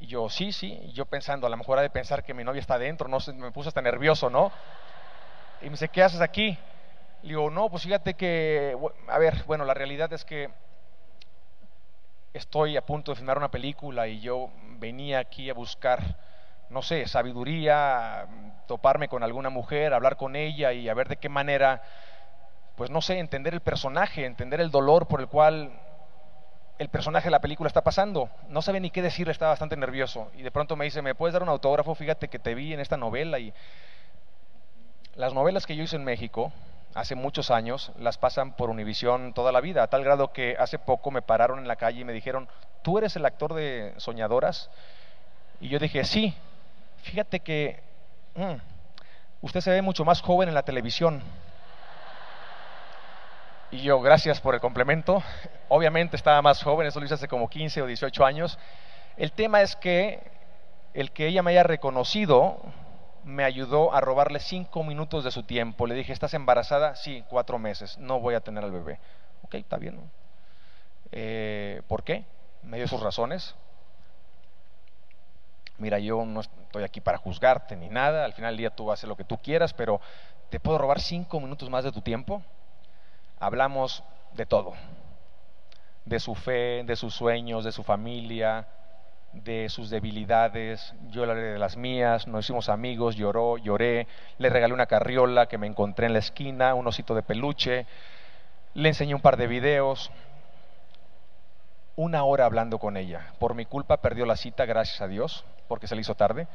Y 0.00 0.06
yo, 0.06 0.28
sí, 0.28 0.52
sí, 0.52 0.78
yo 0.92 1.06
pensando, 1.06 1.46
a 1.46 1.50
lo 1.50 1.56
mejor 1.56 1.78
ha 1.78 1.82
de 1.82 1.88
pensar 1.88 2.22
que 2.22 2.34
mi 2.34 2.44
novia 2.44 2.60
está 2.60 2.74
adentro, 2.74 3.08
no 3.08 3.20
sé, 3.20 3.32
me 3.32 3.50
puse 3.52 3.68
hasta 3.68 3.80
nervioso, 3.80 4.28
¿no? 4.28 4.52
Y 5.62 5.64
me 5.64 5.70
dice, 5.70 5.88
¿qué 5.88 6.02
haces 6.02 6.20
aquí? 6.20 6.58
Le 7.22 7.28
digo, 7.30 7.48
no, 7.48 7.70
pues 7.70 7.84
fíjate 7.84 8.14
que, 8.14 8.76
a 9.08 9.18
ver, 9.18 9.44
bueno, 9.46 9.64
la 9.64 9.72
realidad 9.72 10.12
es 10.12 10.26
que 10.26 10.50
estoy 12.34 12.76
a 12.76 12.84
punto 12.84 13.12
de 13.12 13.16
filmar 13.16 13.38
una 13.38 13.50
película 13.50 14.06
y 14.06 14.20
yo 14.20 14.50
venía 14.78 15.20
aquí 15.20 15.48
a 15.48 15.54
buscar, 15.54 16.00
no 16.68 16.82
sé, 16.82 17.06
sabiduría, 17.08 18.26
toparme 18.66 19.08
con 19.08 19.22
alguna 19.22 19.48
mujer, 19.48 19.94
hablar 19.94 20.18
con 20.18 20.36
ella 20.36 20.74
y 20.74 20.90
a 20.90 20.94
ver 20.94 21.08
de 21.08 21.16
qué 21.16 21.30
manera, 21.30 21.80
pues 22.76 22.90
no 22.90 23.00
sé, 23.00 23.18
entender 23.20 23.54
el 23.54 23.60
personaje, 23.60 24.26
entender 24.26 24.60
el 24.60 24.70
dolor 24.70 25.06
por 25.08 25.22
el 25.22 25.28
cual 25.28 25.72
el 26.82 26.88
personaje 26.88 27.26
de 27.26 27.30
la 27.30 27.40
película 27.40 27.68
está 27.68 27.82
pasando. 27.82 28.28
No 28.48 28.60
sabía 28.60 28.80
ni 28.80 28.90
qué 28.90 29.00
decir, 29.02 29.28
estaba 29.28 29.52
bastante 29.52 29.76
nervioso. 29.76 30.30
Y 30.36 30.42
de 30.42 30.50
pronto 30.50 30.76
me 30.76 30.84
dice, 30.84 31.00
¿me 31.00 31.14
puedes 31.14 31.32
dar 31.32 31.42
un 31.42 31.48
autógrafo? 31.48 31.94
Fíjate 31.94 32.28
que 32.28 32.38
te 32.38 32.54
vi 32.54 32.74
en 32.74 32.80
esta 32.80 32.96
novela. 32.96 33.38
Y 33.38 33.54
las 35.14 35.32
novelas 35.32 35.66
que 35.66 35.76
yo 35.76 35.82
hice 35.82 35.96
en 35.96 36.04
México, 36.04 36.52
hace 36.94 37.14
muchos 37.14 37.50
años, 37.50 37.92
las 37.98 38.18
pasan 38.18 38.52
por 38.52 38.68
Univisión 38.68 39.32
toda 39.32 39.52
la 39.52 39.60
vida, 39.60 39.82
a 39.82 39.86
tal 39.86 40.04
grado 40.04 40.32
que 40.32 40.56
hace 40.58 40.78
poco 40.78 41.10
me 41.10 41.22
pararon 41.22 41.58
en 41.58 41.68
la 41.68 41.76
calle 41.76 42.00
y 42.00 42.04
me 42.04 42.12
dijeron, 42.12 42.48
¿tú 42.82 42.98
eres 42.98 43.16
el 43.16 43.24
actor 43.24 43.54
de 43.54 43.94
Soñadoras? 43.96 44.70
Y 45.60 45.68
yo 45.68 45.78
dije, 45.78 46.04
sí, 46.04 46.34
fíjate 47.02 47.40
que 47.40 47.80
Mm. 48.34 48.54
usted 49.42 49.60
se 49.60 49.70
ve 49.70 49.82
mucho 49.82 50.04
más 50.04 50.22
joven 50.22 50.48
en 50.48 50.54
la 50.54 50.62
televisión. 50.62 51.22
Y 53.72 53.78
yo, 53.78 54.02
gracias 54.02 54.38
por 54.40 54.54
el 54.54 54.60
complemento. 54.60 55.22
Obviamente 55.68 56.14
estaba 56.14 56.42
más 56.42 56.62
joven, 56.62 56.86
eso 56.86 57.00
lo 57.00 57.06
hice 57.06 57.14
hace 57.14 57.26
como 57.26 57.48
15 57.48 57.80
o 57.80 57.86
18 57.86 58.24
años. 58.24 58.58
El 59.16 59.32
tema 59.32 59.62
es 59.62 59.76
que 59.76 60.30
el 60.92 61.10
que 61.10 61.26
ella 61.26 61.42
me 61.42 61.52
haya 61.52 61.62
reconocido 61.62 62.60
me 63.24 63.44
ayudó 63.44 63.94
a 63.94 64.02
robarle 64.02 64.40
cinco 64.40 64.84
minutos 64.84 65.24
de 65.24 65.30
su 65.30 65.44
tiempo. 65.44 65.86
Le 65.86 65.94
dije, 65.94 66.12
¿estás 66.12 66.34
embarazada? 66.34 66.96
Sí, 66.96 67.24
cuatro 67.30 67.58
meses. 67.58 67.96
No 67.96 68.20
voy 68.20 68.34
a 68.34 68.40
tener 68.40 68.62
al 68.62 68.72
bebé. 68.72 69.00
Ok, 69.42 69.54
está 69.54 69.78
bien. 69.78 69.98
Eh, 71.10 71.80
¿Por 71.88 72.02
qué? 72.02 72.26
me 72.62 72.76
dio 72.76 72.86
sus 72.86 73.00
razones. 73.00 73.54
Mira, 75.78 75.98
yo 75.98 76.26
no 76.26 76.40
estoy 76.40 76.84
aquí 76.84 77.00
para 77.00 77.18
juzgarte 77.18 77.74
ni 77.74 77.88
nada, 77.88 78.24
al 78.26 78.34
final 78.34 78.52
del 78.52 78.58
día 78.58 78.70
tú 78.70 78.92
hacer 78.92 79.08
lo 79.08 79.16
que 79.16 79.24
tú 79.24 79.38
quieras, 79.38 79.72
pero 79.72 80.00
¿te 80.50 80.60
puedo 80.60 80.78
robar 80.78 81.00
cinco 81.00 81.40
minutos 81.40 81.70
más 81.70 81.84
de 81.84 81.90
tu 81.90 82.02
tiempo? 82.02 82.42
Hablamos 83.42 84.04
de 84.34 84.46
todo, 84.46 84.74
de 86.04 86.20
su 86.20 86.36
fe, 86.36 86.84
de 86.84 86.94
sus 86.94 87.12
sueños, 87.12 87.64
de 87.64 87.72
su 87.72 87.82
familia, 87.82 88.68
de 89.32 89.68
sus 89.68 89.90
debilidades, 89.90 90.94
yo 91.08 91.26
le 91.26 91.32
hablé 91.32 91.42
de 91.42 91.58
las 91.58 91.76
mías, 91.76 92.28
nos 92.28 92.44
hicimos 92.44 92.68
amigos, 92.68 93.16
lloró, 93.16 93.58
lloré, 93.58 94.06
le 94.38 94.48
regalé 94.48 94.72
una 94.72 94.86
carriola 94.86 95.46
que 95.46 95.58
me 95.58 95.66
encontré 95.66 96.06
en 96.06 96.12
la 96.12 96.20
esquina, 96.20 96.74
un 96.74 96.86
osito 96.86 97.16
de 97.16 97.24
peluche, 97.24 97.84
le 98.74 98.88
enseñé 98.88 99.12
un 99.12 99.20
par 99.20 99.36
de 99.36 99.48
videos, 99.48 100.12
una 101.96 102.22
hora 102.22 102.44
hablando 102.44 102.78
con 102.78 102.96
ella. 102.96 103.32
Por 103.40 103.56
mi 103.56 103.66
culpa 103.66 103.96
perdió 103.96 104.24
la 104.24 104.36
cita, 104.36 104.66
gracias 104.66 105.00
a 105.00 105.08
Dios, 105.08 105.44
porque 105.66 105.88
se 105.88 105.96
le 105.96 106.02
hizo 106.02 106.14
tarde. 106.14 106.46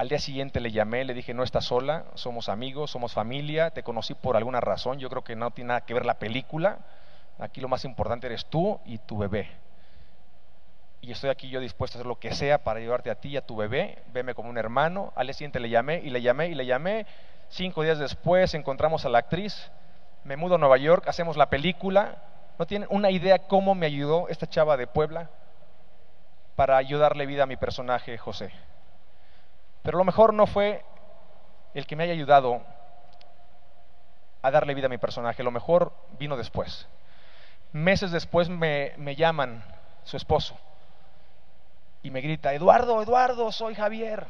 Al 0.00 0.08
día 0.08 0.18
siguiente 0.18 0.60
le 0.60 0.70
llamé, 0.70 1.04
le 1.04 1.12
dije, 1.12 1.34
no 1.34 1.42
estás 1.42 1.66
sola, 1.66 2.06
somos 2.14 2.48
amigos, 2.48 2.90
somos 2.90 3.12
familia, 3.12 3.68
te 3.68 3.82
conocí 3.82 4.14
por 4.14 4.34
alguna 4.34 4.58
razón, 4.58 4.98
yo 4.98 5.10
creo 5.10 5.22
que 5.22 5.36
no 5.36 5.50
tiene 5.50 5.68
nada 5.68 5.82
que 5.82 5.92
ver 5.92 6.06
la 6.06 6.14
película, 6.14 6.78
aquí 7.38 7.60
lo 7.60 7.68
más 7.68 7.84
importante 7.84 8.26
eres 8.26 8.46
tú 8.46 8.80
y 8.86 8.96
tu 8.96 9.18
bebé. 9.18 9.50
Y 11.02 11.12
estoy 11.12 11.28
aquí 11.28 11.50
yo 11.50 11.60
dispuesto 11.60 11.98
a 11.98 12.00
hacer 12.00 12.06
lo 12.06 12.18
que 12.18 12.34
sea 12.34 12.64
para 12.64 12.80
llevarte 12.80 13.10
a 13.10 13.16
ti 13.16 13.28
y 13.28 13.36
a 13.36 13.44
tu 13.44 13.56
bebé, 13.56 13.98
veme 14.10 14.32
como 14.32 14.48
un 14.48 14.56
hermano. 14.56 15.12
Al 15.16 15.26
día 15.26 15.34
siguiente 15.34 15.60
le 15.60 15.68
llamé 15.68 16.00
y 16.02 16.08
le 16.08 16.22
llamé 16.22 16.48
y 16.48 16.54
le 16.54 16.64
llamé. 16.64 17.04
Cinco 17.50 17.82
días 17.82 17.98
después 17.98 18.54
encontramos 18.54 19.04
a 19.04 19.10
la 19.10 19.18
actriz, 19.18 19.70
me 20.24 20.38
mudo 20.38 20.54
a 20.54 20.58
Nueva 20.58 20.78
York, 20.78 21.08
hacemos 21.08 21.36
la 21.36 21.50
película, 21.50 22.16
¿No 22.58 22.66
tienen 22.66 22.88
una 22.90 23.10
idea 23.10 23.38
cómo 23.38 23.74
me 23.74 23.84
ayudó 23.84 24.28
esta 24.28 24.46
chava 24.46 24.78
de 24.78 24.86
Puebla 24.86 25.28
para 26.56 26.78
ayudarle 26.78 27.26
vida 27.26 27.42
a 27.42 27.46
mi 27.46 27.56
personaje 27.56 28.16
José? 28.16 28.50
Pero 29.82 29.98
lo 29.98 30.04
mejor 30.04 30.34
no 30.34 30.46
fue 30.46 30.84
el 31.74 31.86
que 31.86 31.96
me 31.96 32.04
haya 32.04 32.12
ayudado 32.12 32.60
a 34.42 34.50
darle 34.50 34.74
vida 34.74 34.86
a 34.86 34.90
mi 34.90 34.98
personaje, 34.98 35.42
lo 35.42 35.50
mejor 35.50 35.92
vino 36.18 36.36
después. 36.36 36.86
Meses 37.72 38.10
después 38.10 38.48
me, 38.48 39.16
llaman 39.16 39.62
su 40.04 40.16
esposo 40.16 40.56
y 42.02 42.10
me 42.10 42.20
grita, 42.20 42.52
Eduardo, 42.52 43.02
Eduardo, 43.02 43.52
soy 43.52 43.74
Javier. 43.74 44.26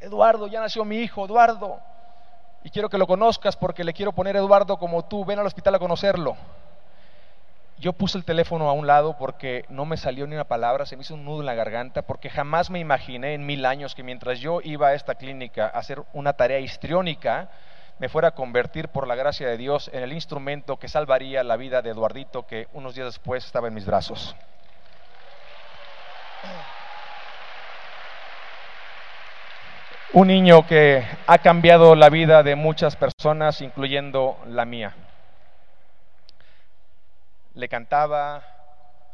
Eduardo, 0.00 0.46
ya 0.46 0.60
nació 0.60 0.84
mi 0.84 0.98
hijo, 0.98 1.24
Eduardo. 1.24 1.80
Y 2.62 2.70
quiero 2.70 2.88
que 2.88 2.98
lo 2.98 3.06
conozcas 3.06 3.56
porque 3.56 3.84
le 3.84 3.92
quiero 3.92 4.12
poner 4.12 4.36
Eduardo 4.36 4.78
como 4.78 5.04
tú, 5.06 5.24
ven 5.24 5.38
al 5.38 5.46
hospital 5.46 5.74
a 5.74 5.78
conocerlo 5.78 6.36
yo 7.80 7.94
puse 7.94 8.18
el 8.18 8.24
teléfono 8.24 8.68
a 8.68 8.74
un 8.74 8.86
lado 8.86 9.16
porque 9.16 9.64
no 9.70 9.86
me 9.86 9.96
salió 9.96 10.26
ni 10.26 10.34
una 10.34 10.44
palabra, 10.44 10.84
se 10.84 10.96
me 10.96 11.02
hizo 11.02 11.14
un 11.14 11.24
nudo 11.24 11.40
en 11.40 11.46
la 11.46 11.54
garganta, 11.54 12.02
porque 12.02 12.28
jamás 12.28 12.68
me 12.68 12.78
imaginé 12.78 13.32
en 13.32 13.46
mil 13.46 13.64
años 13.64 13.94
que 13.94 14.02
mientras 14.02 14.38
yo 14.38 14.60
iba 14.62 14.88
a 14.88 14.94
esta 14.94 15.14
clínica 15.14 15.64
a 15.64 15.78
hacer 15.78 16.02
una 16.12 16.34
tarea 16.34 16.58
histriónica, 16.58 17.48
me 17.98 18.10
fuera 18.10 18.28
a 18.28 18.30
convertir 18.32 18.88
por 18.88 19.06
la 19.06 19.14
gracia 19.14 19.48
de 19.48 19.56
Dios 19.56 19.90
en 19.94 20.02
el 20.02 20.12
instrumento 20.12 20.76
que 20.76 20.88
salvaría 20.88 21.42
la 21.42 21.56
vida 21.56 21.80
de 21.80 21.90
Eduardito, 21.90 22.46
que 22.46 22.68
unos 22.74 22.94
días 22.94 23.06
después 23.06 23.46
estaba 23.46 23.68
en 23.68 23.74
mis 23.74 23.86
brazos. 23.86 24.36
Un 30.12 30.28
niño 30.28 30.66
que 30.66 31.02
ha 31.26 31.38
cambiado 31.38 31.94
la 31.94 32.10
vida 32.10 32.42
de 32.42 32.56
muchas 32.56 32.96
personas, 32.96 33.62
incluyendo 33.62 34.36
la 34.46 34.66
mía 34.66 34.94
le 37.54 37.68
cantaba, 37.68 38.42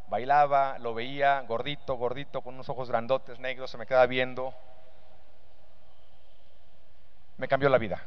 bailaba, 0.09 0.77
lo 0.79 0.93
veía 0.93 1.41
gordito, 1.41 1.95
gordito, 1.95 2.41
con 2.41 2.55
unos 2.55 2.69
ojos 2.69 2.89
grandotes, 2.89 3.39
negros, 3.39 3.71
se 3.71 3.77
me 3.77 3.85
quedaba 3.85 4.05
viendo. 4.05 4.53
Me 7.37 7.47
cambió 7.47 7.69
la 7.69 7.77
vida. 7.77 8.03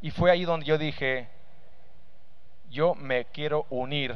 Y 0.00 0.10
fue 0.10 0.30
ahí 0.30 0.44
donde 0.44 0.66
yo 0.66 0.78
dije, 0.78 1.28
yo 2.70 2.94
me 2.94 3.26
quiero 3.26 3.66
unir 3.70 4.14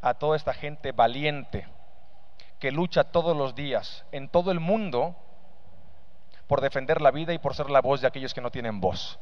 a 0.00 0.14
toda 0.14 0.36
esta 0.36 0.54
gente 0.54 0.92
valiente 0.92 1.66
que 2.58 2.70
lucha 2.70 3.04
todos 3.04 3.36
los 3.36 3.54
días 3.54 4.04
en 4.12 4.28
todo 4.28 4.52
el 4.52 4.60
mundo 4.60 5.16
por 6.46 6.60
defender 6.60 7.00
la 7.00 7.10
vida 7.10 7.32
y 7.32 7.38
por 7.38 7.54
ser 7.54 7.70
la 7.70 7.80
voz 7.80 8.00
de 8.00 8.06
aquellos 8.06 8.34
que 8.34 8.40
no 8.40 8.50
tienen 8.50 8.80
voz. 8.80 9.18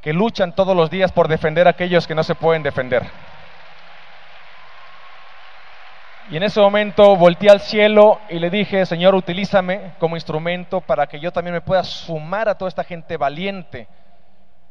Que 0.00 0.12
luchan 0.12 0.54
todos 0.54 0.76
los 0.76 0.90
días 0.90 1.12
por 1.12 1.28
defender 1.28 1.66
a 1.66 1.70
aquellos 1.70 2.06
que 2.06 2.14
no 2.14 2.22
se 2.22 2.34
pueden 2.34 2.62
defender. 2.62 3.02
Y 6.30 6.38
en 6.38 6.42
ese 6.42 6.58
momento 6.58 7.16
volteé 7.16 7.50
al 7.50 7.60
cielo 7.60 8.18
y 8.30 8.38
le 8.38 8.48
dije, 8.48 8.86
Señor, 8.86 9.14
utilízame 9.14 9.92
como 9.98 10.16
instrumento 10.16 10.80
para 10.80 11.06
que 11.06 11.20
yo 11.20 11.30
también 11.32 11.52
me 11.52 11.60
pueda 11.60 11.84
sumar 11.84 12.48
a 12.48 12.56
toda 12.56 12.70
esta 12.70 12.82
gente 12.82 13.18
valiente 13.18 13.88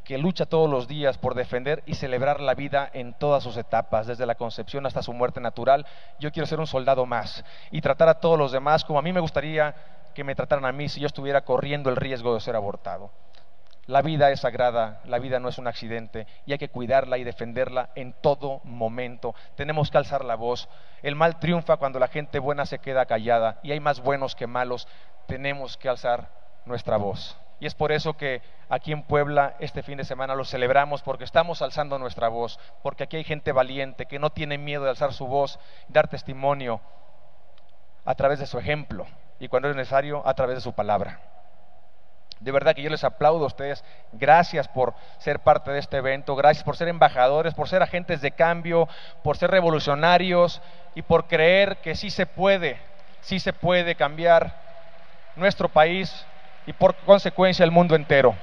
que 0.04 0.18
lucha 0.18 0.48
todos 0.48 0.70
los 0.70 0.88
días 0.88 1.18
por 1.18 1.36
defender 1.36 1.84
y 1.86 1.94
celebrar 1.94 2.42
la 2.42 2.56
vida 2.56 2.90
en 2.94 3.14
todas 3.14 3.44
sus 3.44 3.56
etapas, 3.56 4.08
desde 4.08 4.26
la 4.26 4.36
concepción 4.36 4.86
hasta 4.86 5.04
su 5.04 5.14
muerte 5.14 5.40
natural. 5.40 5.86
Yo 6.20 6.32
quiero 6.32 6.48
ser 6.48 6.60
un 6.60 6.68
soldado 6.68 7.06
más 7.06 7.46
y 7.72 7.82
tratar 7.82 8.10
a 8.10 8.20
todos 8.20 8.38
los 8.38 8.52
demás 8.52 8.84
como 8.84 9.00
a 9.00 9.04
mí 9.04 9.14
me 9.14 9.20
gustaría 9.20 9.76
que 10.16 10.24
me 10.24 10.36
trataran 10.36 10.66
a 10.66 10.72
mí 10.72 10.90
si 10.90 11.00
yo 11.00 11.08
estuviera 11.08 11.42
corriendo 11.42 11.90
el 11.90 11.96
riesgo 11.96 12.34
de 12.34 12.42
ser 12.42 12.56
abortado. 12.56 13.12
La 13.86 14.02
vida 14.02 14.32
es 14.32 14.40
sagrada, 14.40 15.02
la 15.04 15.20
vida 15.20 15.42
no 15.42 15.50
es 15.50 15.58
un 15.58 15.68
accidente 15.68 16.26
y 16.46 16.54
hay 16.54 16.58
que 16.58 16.70
cuidarla 16.70 17.18
y 17.18 17.26
defenderla 17.26 17.90
en 17.96 18.14
todo 18.14 18.62
momento. 18.64 19.36
Tenemos 19.56 19.92
que 19.92 19.98
alzar 19.98 20.24
la 20.24 20.36
voz. 20.36 20.70
El 21.02 21.16
mal 21.16 21.38
triunfa 21.40 21.76
cuando 21.76 22.00
la 22.00 22.08
gente 22.08 22.40
buena 22.40 22.66
se 22.66 22.80
queda 22.80 23.06
callada 23.06 23.60
y 23.62 23.74
hay 23.74 23.82
más 23.82 24.00
buenos 24.00 24.36
que 24.36 24.48
malos. 24.48 24.88
Tenemos 25.28 25.76
que 25.76 25.90
alzar 25.90 26.30
nuestra 26.64 26.96
voz. 26.96 27.38
Y 27.60 27.66
es 27.66 27.76
por 27.76 27.92
eso 27.92 28.16
que 28.16 28.42
aquí 28.70 28.94
en 28.94 29.04
Puebla 29.04 29.56
este 29.60 29.84
fin 29.84 29.98
de 29.98 30.06
semana 30.06 30.34
lo 30.34 30.46
celebramos 30.46 31.02
porque 31.02 31.26
estamos 31.26 31.62
alzando 31.62 32.00
nuestra 32.00 32.30
voz, 32.30 32.60
porque 32.84 33.04
aquí 33.04 33.18
hay 33.18 33.26
gente 33.26 33.52
valiente 33.52 34.06
que 34.06 34.18
no 34.20 34.30
tiene 34.30 34.58
miedo 34.58 34.86
de 34.86 34.92
alzar 34.92 35.12
su 35.12 35.28
voz, 35.28 35.60
dar 35.90 36.08
testimonio 36.08 36.80
a 38.06 38.16
través 38.16 38.40
de 38.40 38.46
su 38.46 38.58
ejemplo 38.58 39.06
y 39.40 39.50
cuando 39.50 39.70
es 39.70 39.76
necesario 39.76 40.26
a 40.26 40.34
través 40.36 40.56
de 40.56 40.62
su 40.62 40.72
palabra. 40.72 41.33
De 42.44 42.52
verdad 42.52 42.76
que 42.76 42.82
yo 42.82 42.90
les 42.90 43.06
aplaudo 43.06 43.46
a 43.46 43.48
ustedes. 43.48 43.86
Gracias 44.12 44.68
por 44.68 44.94
ser 45.18 45.40
parte 45.40 45.72
de 45.72 45.80
este 45.80 45.98
evento. 45.98 46.36
Gracias 46.36 46.64
por 46.66 46.76
ser 46.76 46.90
embajadores, 46.90 47.54
por 47.54 47.70
ser 47.70 47.82
agentes 47.82 48.20
de 48.20 48.32
cambio, 48.32 48.90
por 49.24 49.38
ser 49.38 49.50
revolucionarios 49.50 50.62
y 50.94 51.04
por 51.04 51.28
creer 51.28 51.78
que 51.78 51.96
sí 51.96 52.10
se 52.10 52.26
puede, 52.26 52.82
sí 53.22 53.40
se 53.40 53.54
puede 53.54 53.96
cambiar 53.96 54.60
nuestro 55.38 55.70
país 55.70 56.26
y 56.66 56.74
por 56.74 56.96
consecuencia 56.96 57.64
el 57.64 57.72
mundo 57.72 57.96
entero. 57.96 58.36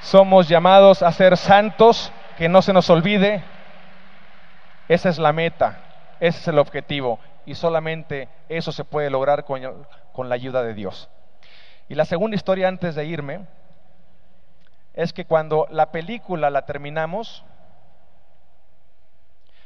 Somos 0.00 0.48
llamados 0.48 1.02
a 1.02 1.10
ser 1.10 1.36
santos, 1.36 2.12
que 2.36 2.48
no 2.48 2.62
se 2.62 2.72
nos 2.72 2.88
olvide. 2.88 3.42
Esa 4.86 5.08
es 5.08 5.18
la 5.18 5.32
meta, 5.32 5.80
ese 6.20 6.38
es 6.38 6.48
el 6.48 6.60
objetivo 6.60 7.18
y 7.48 7.54
solamente 7.54 8.28
eso 8.50 8.72
se 8.72 8.84
puede 8.84 9.08
lograr 9.08 9.46
con, 9.46 10.28
la 10.28 10.34
ayuda 10.34 10.62
de 10.62 10.74
Dios. 10.74 11.08
Y 11.88 11.94
la 11.94 12.04
segunda 12.04 12.36
historia 12.36 12.68
antes 12.68 12.94
de 12.94 13.06
irme 13.06 13.46
es 14.92 15.14
que 15.14 15.24
cuando 15.24 15.66
la 15.70 15.90
película 15.90 16.50
la 16.50 16.66
terminamos, 16.66 17.42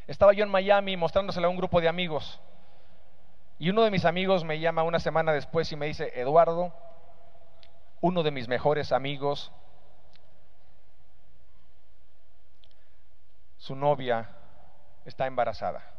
estaba 0.06 0.32
yo 0.32 0.44
en 0.44 0.50
Miami 0.50 0.96
mostrándosela 0.96 1.48
a 1.48 1.50
un 1.50 1.56
grupo 1.56 1.80
de 1.80 1.88
amigos. 1.88 2.40
Y 3.58 3.70
uno 3.70 3.82
de 3.82 3.90
mis 3.90 4.04
amigos 4.04 4.44
me 4.44 4.60
llama 4.60 4.84
una 4.84 5.00
semana 5.00 5.32
después 5.32 5.72
y 5.72 5.74
me 5.74 5.86
dice, 5.86 6.12
Eduardo, 6.14 6.72
uno 8.00 8.22
de 8.22 8.30
mis 8.30 8.46
mejores 8.46 8.92
amigos, 8.92 9.50
su 13.58 13.74
novia 13.74 14.28
está 15.04 15.26
embarazada 15.26 15.91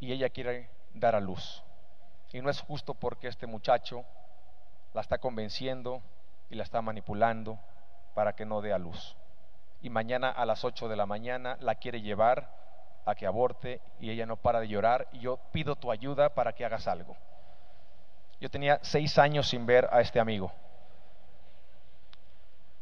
y 0.00 0.12
ella 0.12 0.28
quiere 0.30 0.70
dar 0.94 1.14
a 1.14 1.20
luz. 1.20 1.62
Y 2.32 2.40
no 2.40 2.50
es 2.50 2.60
justo 2.60 2.94
porque 2.94 3.28
este 3.28 3.46
muchacho 3.46 4.04
la 4.94 5.00
está 5.00 5.18
convenciendo 5.18 6.02
y 6.50 6.54
la 6.54 6.62
está 6.62 6.82
manipulando 6.82 7.58
para 8.14 8.34
que 8.34 8.44
no 8.44 8.60
dé 8.60 8.72
a 8.72 8.78
luz. 8.78 9.16
Y 9.80 9.90
mañana 9.90 10.30
a 10.30 10.44
las 10.44 10.64
8 10.64 10.88
de 10.88 10.96
la 10.96 11.06
mañana 11.06 11.56
la 11.60 11.76
quiere 11.76 12.00
llevar 12.00 12.50
a 13.06 13.14
que 13.14 13.26
aborte 13.26 13.80
y 14.00 14.10
ella 14.10 14.26
no 14.26 14.36
para 14.36 14.60
de 14.60 14.68
llorar 14.68 15.08
y 15.12 15.20
yo 15.20 15.38
pido 15.52 15.76
tu 15.76 15.90
ayuda 15.90 16.34
para 16.34 16.52
que 16.52 16.64
hagas 16.64 16.86
algo. 16.86 17.16
Yo 18.40 18.50
tenía 18.50 18.78
seis 18.82 19.18
años 19.18 19.48
sin 19.48 19.66
ver 19.66 19.88
a 19.90 20.00
este 20.00 20.20
amigo, 20.20 20.52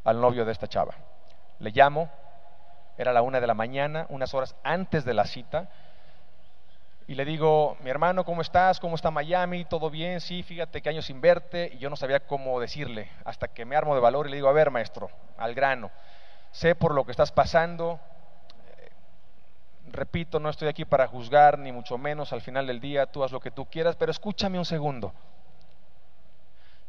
al 0.04 0.20
novio 0.20 0.44
de 0.44 0.52
esta 0.52 0.66
chava. 0.66 0.94
Le 1.60 1.70
llamo, 1.70 2.10
era 2.98 3.12
la 3.12 3.22
una 3.22 3.40
de 3.40 3.46
la 3.46 3.54
mañana, 3.54 4.06
unas 4.10 4.34
horas 4.34 4.56
antes 4.64 5.04
de 5.04 5.14
la 5.14 5.24
cita, 5.24 5.70
y 7.08 7.14
le 7.14 7.24
digo, 7.24 7.76
mi 7.84 7.90
hermano, 7.90 8.24
¿cómo 8.24 8.42
estás? 8.42 8.80
¿Cómo 8.80 8.96
está 8.96 9.12
Miami? 9.12 9.64
¿Todo 9.64 9.90
bien? 9.90 10.20
Sí, 10.20 10.42
fíjate 10.42 10.82
que 10.82 10.88
años 10.88 11.06
sin 11.06 11.20
verte. 11.20 11.70
Y 11.74 11.78
yo 11.78 11.88
no 11.88 11.94
sabía 11.94 12.18
cómo 12.20 12.58
decirle, 12.60 13.10
hasta 13.24 13.46
que 13.46 13.64
me 13.64 13.76
armo 13.76 13.94
de 13.94 14.00
valor 14.00 14.26
y 14.26 14.30
le 14.30 14.36
digo, 14.36 14.48
a 14.48 14.52
ver, 14.52 14.72
maestro, 14.72 15.08
al 15.38 15.54
grano. 15.54 15.92
sé 16.50 16.74
por 16.74 16.94
lo 16.94 17.04
que 17.04 17.12
estás 17.12 17.30
pasando. 17.30 18.00
Eh, 18.80 18.90
repito, 19.92 20.40
no 20.40 20.50
estoy 20.50 20.66
aquí 20.66 20.84
para 20.84 21.06
juzgar, 21.06 21.60
ni 21.60 21.70
mucho 21.70 21.96
menos 21.96 22.32
al 22.32 22.40
final 22.40 22.66
del 22.66 22.80
día, 22.80 23.06
tú 23.06 23.22
haz 23.22 23.30
lo 23.30 23.38
que 23.38 23.52
tú 23.52 23.66
quieras, 23.66 23.94
pero 23.94 24.10
escúchame 24.10 24.58
un 24.58 24.64
segundo. 24.64 25.12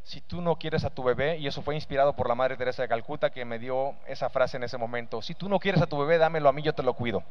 Si 0.01 0.21
tú 0.21 0.41
no 0.41 0.55
quieres 0.55 0.83
a 0.83 0.89
tu 0.89 1.03
bebé, 1.03 1.37
y 1.37 1.45
eso 1.45 1.61
fue 1.61 1.75
inspirado 1.75 2.13
por 2.13 2.27
la 2.27 2.33
Madre 2.33 2.57
Teresa 2.57 2.81
de 2.81 2.87
Calcuta 2.87 3.29
que 3.29 3.45
me 3.45 3.59
dio 3.59 3.93
esa 4.07 4.29
frase 4.29 4.57
en 4.57 4.63
ese 4.63 4.77
momento, 4.77 5.21
si 5.21 5.35
tú 5.35 5.47
no 5.47 5.59
quieres 5.59 5.81
a 5.81 5.85
tu 5.85 5.97
bebé, 5.99 6.17
dámelo 6.17 6.49
a 6.49 6.53
mí, 6.53 6.63
yo 6.63 6.73
te 6.73 6.81
lo 6.81 6.95
cuido. 6.95 7.23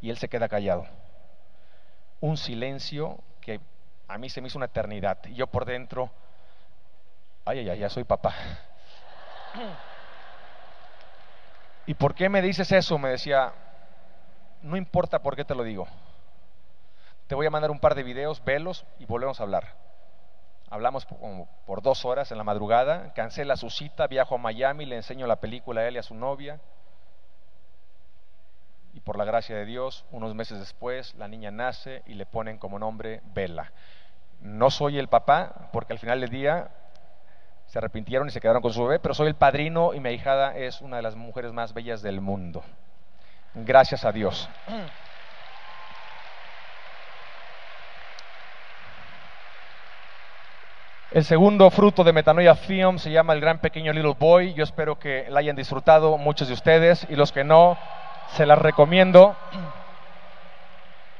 Y 0.00 0.10
él 0.10 0.18
se 0.18 0.28
queda 0.28 0.48
callado. 0.48 0.86
Un 2.20 2.36
silencio 2.36 3.18
que 3.40 3.60
a 4.08 4.18
mí 4.18 4.28
se 4.28 4.40
me 4.40 4.48
hizo 4.48 4.58
una 4.58 4.66
eternidad. 4.66 5.18
Y 5.26 5.34
yo 5.34 5.46
por 5.46 5.64
dentro, 5.64 6.10
ay, 7.44 7.68
ay, 7.68 7.78
ya 7.78 7.88
soy 7.88 8.04
papá. 8.04 8.34
¿Y 11.86 11.94
por 11.94 12.14
qué 12.14 12.28
me 12.28 12.42
dices 12.42 12.70
eso? 12.72 12.98
Me 12.98 13.10
decía, 13.10 13.52
no 14.62 14.76
importa 14.76 15.22
por 15.22 15.36
qué 15.36 15.44
te 15.44 15.54
lo 15.54 15.62
digo. 15.62 15.86
Te 17.26 17.34
voy 17.34 17.46
a 17.46 17.50
mandar 17.50 17.70
un 17.70 17.78
par 17.78 17.94
de 17.94 18.02
videos, 18.02 18.44
velos 18.44 18.84
y 18.98 19.06
volvemos 19.06 19.40
a 19.40 19.44
hablar. 19.44 19.74
Hablamos 20.68 21.04
por, 21.06 21.18
por 21.66 21.82
dos 21.82 22.04
horas 22.04 22.30
en 22.30 22.38
la 22.38 22.44
madrugada, 22.44 23.12
cancela 23.14 23.56
su 23.56 23.70
cita, 23.70 24.06
viajo 24.06 24.36
a 24.36 24.38
Miami, 24.38 24.86
le 24.86 24.96
enseño 24.96 25.26
la 25.26 25.36
película 25.36 25.80
a 25.80 25.88
él 25.88 25.96
y 25.96 25.98
a 25.98 26.02
su 26.02 26.14
novia. 26.14 26.60
Y 28.92 29.00
por 29.00 29.16
la 29.16 29.24
gracia 29.24 29.56
de 29.56 29.64
Dios, 29.64 30.04
unos 30.10 30.34
meses 30.34 30.58
después, 30.58 31.14
la 31.14 31.28
niña 31.28 31.50
nace 31.50 32.02
y 32.06 32.14
le 32.14 32.26
ponen 32.26 32.58
como 32.58 32.78
nombre 32.78 33.20
Bella. 33.34 33.72
No 34.40 34.70
soy 34.70 34.98
el 34.98 35.08
papá, 35.08 35.68
porque 35.72 35.92
al 35.92 35.98
final 35.98 36.20
del 36.20 36.30
día 36.30 36.70
se 37.66 37.78
arrepintieron 37.78 38.26
y 38.26 38.30
se 38.30 38.40
quedaron 38.40 38.62
con 38.62 38.72
su 38.72 38.82
bebé, 38.82 38.98
pero 38.98 39.14
soy 39.14 39.28
el 39.28 39.36
padrino 39.36 39.94
y 39.94 40.00
mi 40.00 40.10
hijada 40.10 40.56
es 40.56 40.80
una 40.80 40.96
de 40.96 41.02
las 41.02 41.14
mujeres 41.14 41.52
más 41.52 41.72
bellas 41.72 42.02
del 42.02 42.20
mundo. 42.20 42.64
Gracias 43.54 44.04
a 44.04 44.10
Dios. 44.10 44.48
El 51.12 51.24
segundo 51.24 51.70
fruto 51.70 52.04
de 52.04 52.12
Metanoia 52.12 52.54
Film 52.54 52.98
se 52.98 53.10
llama 53.10 53.32
El 53.32 53.40
Gran 53.40 53.58
Pequeño 53.58 53.92
Little 53.92 54.14
Boy. 54.16 54.54
Yo 54.54 54.62
espero 54.62 54.98
que 54.98 55.26
la 55.28 55.40
hayan 55.40 55.56
disfrutado 55.56 56.16
muchos 56.18 56.46
de 56.46 56.54
ustedes 56.54 57.04
y 57.10 57.16
los 57.16 57.32
que 57.32 57.42
no, 57.42 57.76
se 58.34 58.46
las 58.46 58.58
recomiendo. 58.58 59.36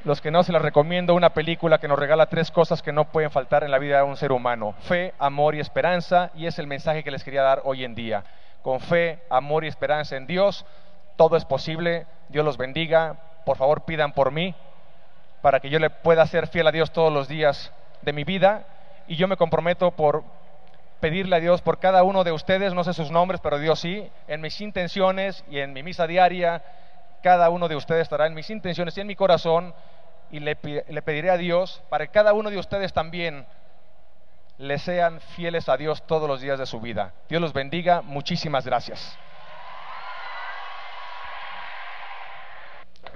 Los 0.03 0.19
que 0.19 0.31
no, 0.31 0.41
se 0.43 0.51
las 0.51 0.61
recomiendo 0.61 1.13
una 1.13 1.29
película 1.31 1.77
que 1.77 1.87
nos 1.87 1.99
regala 1.99 2.25
tres 2.25 2.49
cosas 2.49 2.81
que 2.81 2.91
no 2.91 3.05
pueden 3.05 3.29
faltar 3.29 3.63
en 3.63 3.71
la 3.71 3.77
vida 3.77 3.97
de 3.97 4.03
un 4.03 4.17
ser 4.17 4.31
humano. 4.31 4.73
Fe, 4.81 5.13
amor 5.19 5.55
y 5.55 5.59
esperanza. 5.59 6.31
Y 6.35 6.47
es 6.47 6.57
el 6.57 6.67
mensaje 6.67 7.03
que 7.03 7.11
les 7.11 7.23
quería 7.23 7.43
dar 7.43 7.61
hoy 7.65 7.83
en 7.83 7.93
día. 7.93 8.23
Con 8.63 8.79
fe, 8.79 9.19
amor 9.29 9.63
y 9.63 9.67
esperanza 9.67 10.15
en 10.15 10.25
Dios, 10.25 10.65
todo 11.17 11.37
es 11.37 11.45
posible. 11.45 12.07
Dios 12.29 12.43
los 12.43 12.57
bendiga. 12.57 13.15
Por 13.45 13.57
favor, 13.57 13.85
pidan 13.85 14.13
por 14.13 14.31
mí 14.31 14.55
para 15.41 15.59
que 15.59 15.69
yo 15.69 15.79
le 15.79 15.89
pueda 15.89 16.25
ser 16.25 16.47
fiel 16.47 16.67
a 16.67 16.71
Dios 16.71 16.91
todos 16.91 17.11
los 17.11 17.27
días 17.27 17.71
de 18.01 18.13
mi 18.13 18.23
vida 18.23 18.63
y 19.07 19.15
yo 19.15 19.27
me 19.27 19.37
comprometo 19.37 19.91
por 19.91 20.23
pedirle 20.99 21.35
a 21.35 21.39
Dios 21.39 21.61
por 21.61 21.79
cada 21.79 22.03
uno 22.03 22.23
de 22.23 22.31
ustedes, 22.31 22.73
no 22.73 22.83
sé 22.83 22.93
sus 22.93 23.11
nombres, 23.11 23.41
pero 23.41 23.57
Dios 23.57 23.79
sí, 23.79 24.07
en 24.27 24.39
mis 24.39 24.61
intenciones 24.61 25.43
y 25.49 25.59
en 25.59 25.73
mi 25.73 25.81
misa 25.81 26.05
diaria, 26.05 26.63
cada 27.21 27.49
uno 27.49 27.67
de 27.67 27.75
ustedes 27.75 28.03
estará 28.03 28.27
en 28.27 28.33
mis 28.33 28.49
intenciones 28.49 28.97
y 28.97 29.01
en 29.01 29.07
mi 29.07 29.15
corazón, 29.15 29.73
y 30.31 30.39
le, 30.39 30.55
pediré 30.55 31.29
a 31.29 31.37
Dios 31.37 31.83
para 31.89 32.07
que 32.07 32.11
cada 32.11 32.33
uno 32.33 32.49
de 32.49 32.57
ustedes 32.57 32.93
también 32.93 33.45
le 34.57 34.77
sean 34.79 35.19
fieles 35.19 35.67
a 35.67 35.75
Dios 35.75 36.05
todos 36.07 36.27
los 36.27 36.39
días 36.39 36.57
de 36.57 36.65
su 36.65 36.79
vida. 36.79 37.13
Dios 37.27 37.41
los 37.41 37.53
bendiga, 37.53 38.01
muchísimas 38.01 38.65
gracias. 38.65 39.17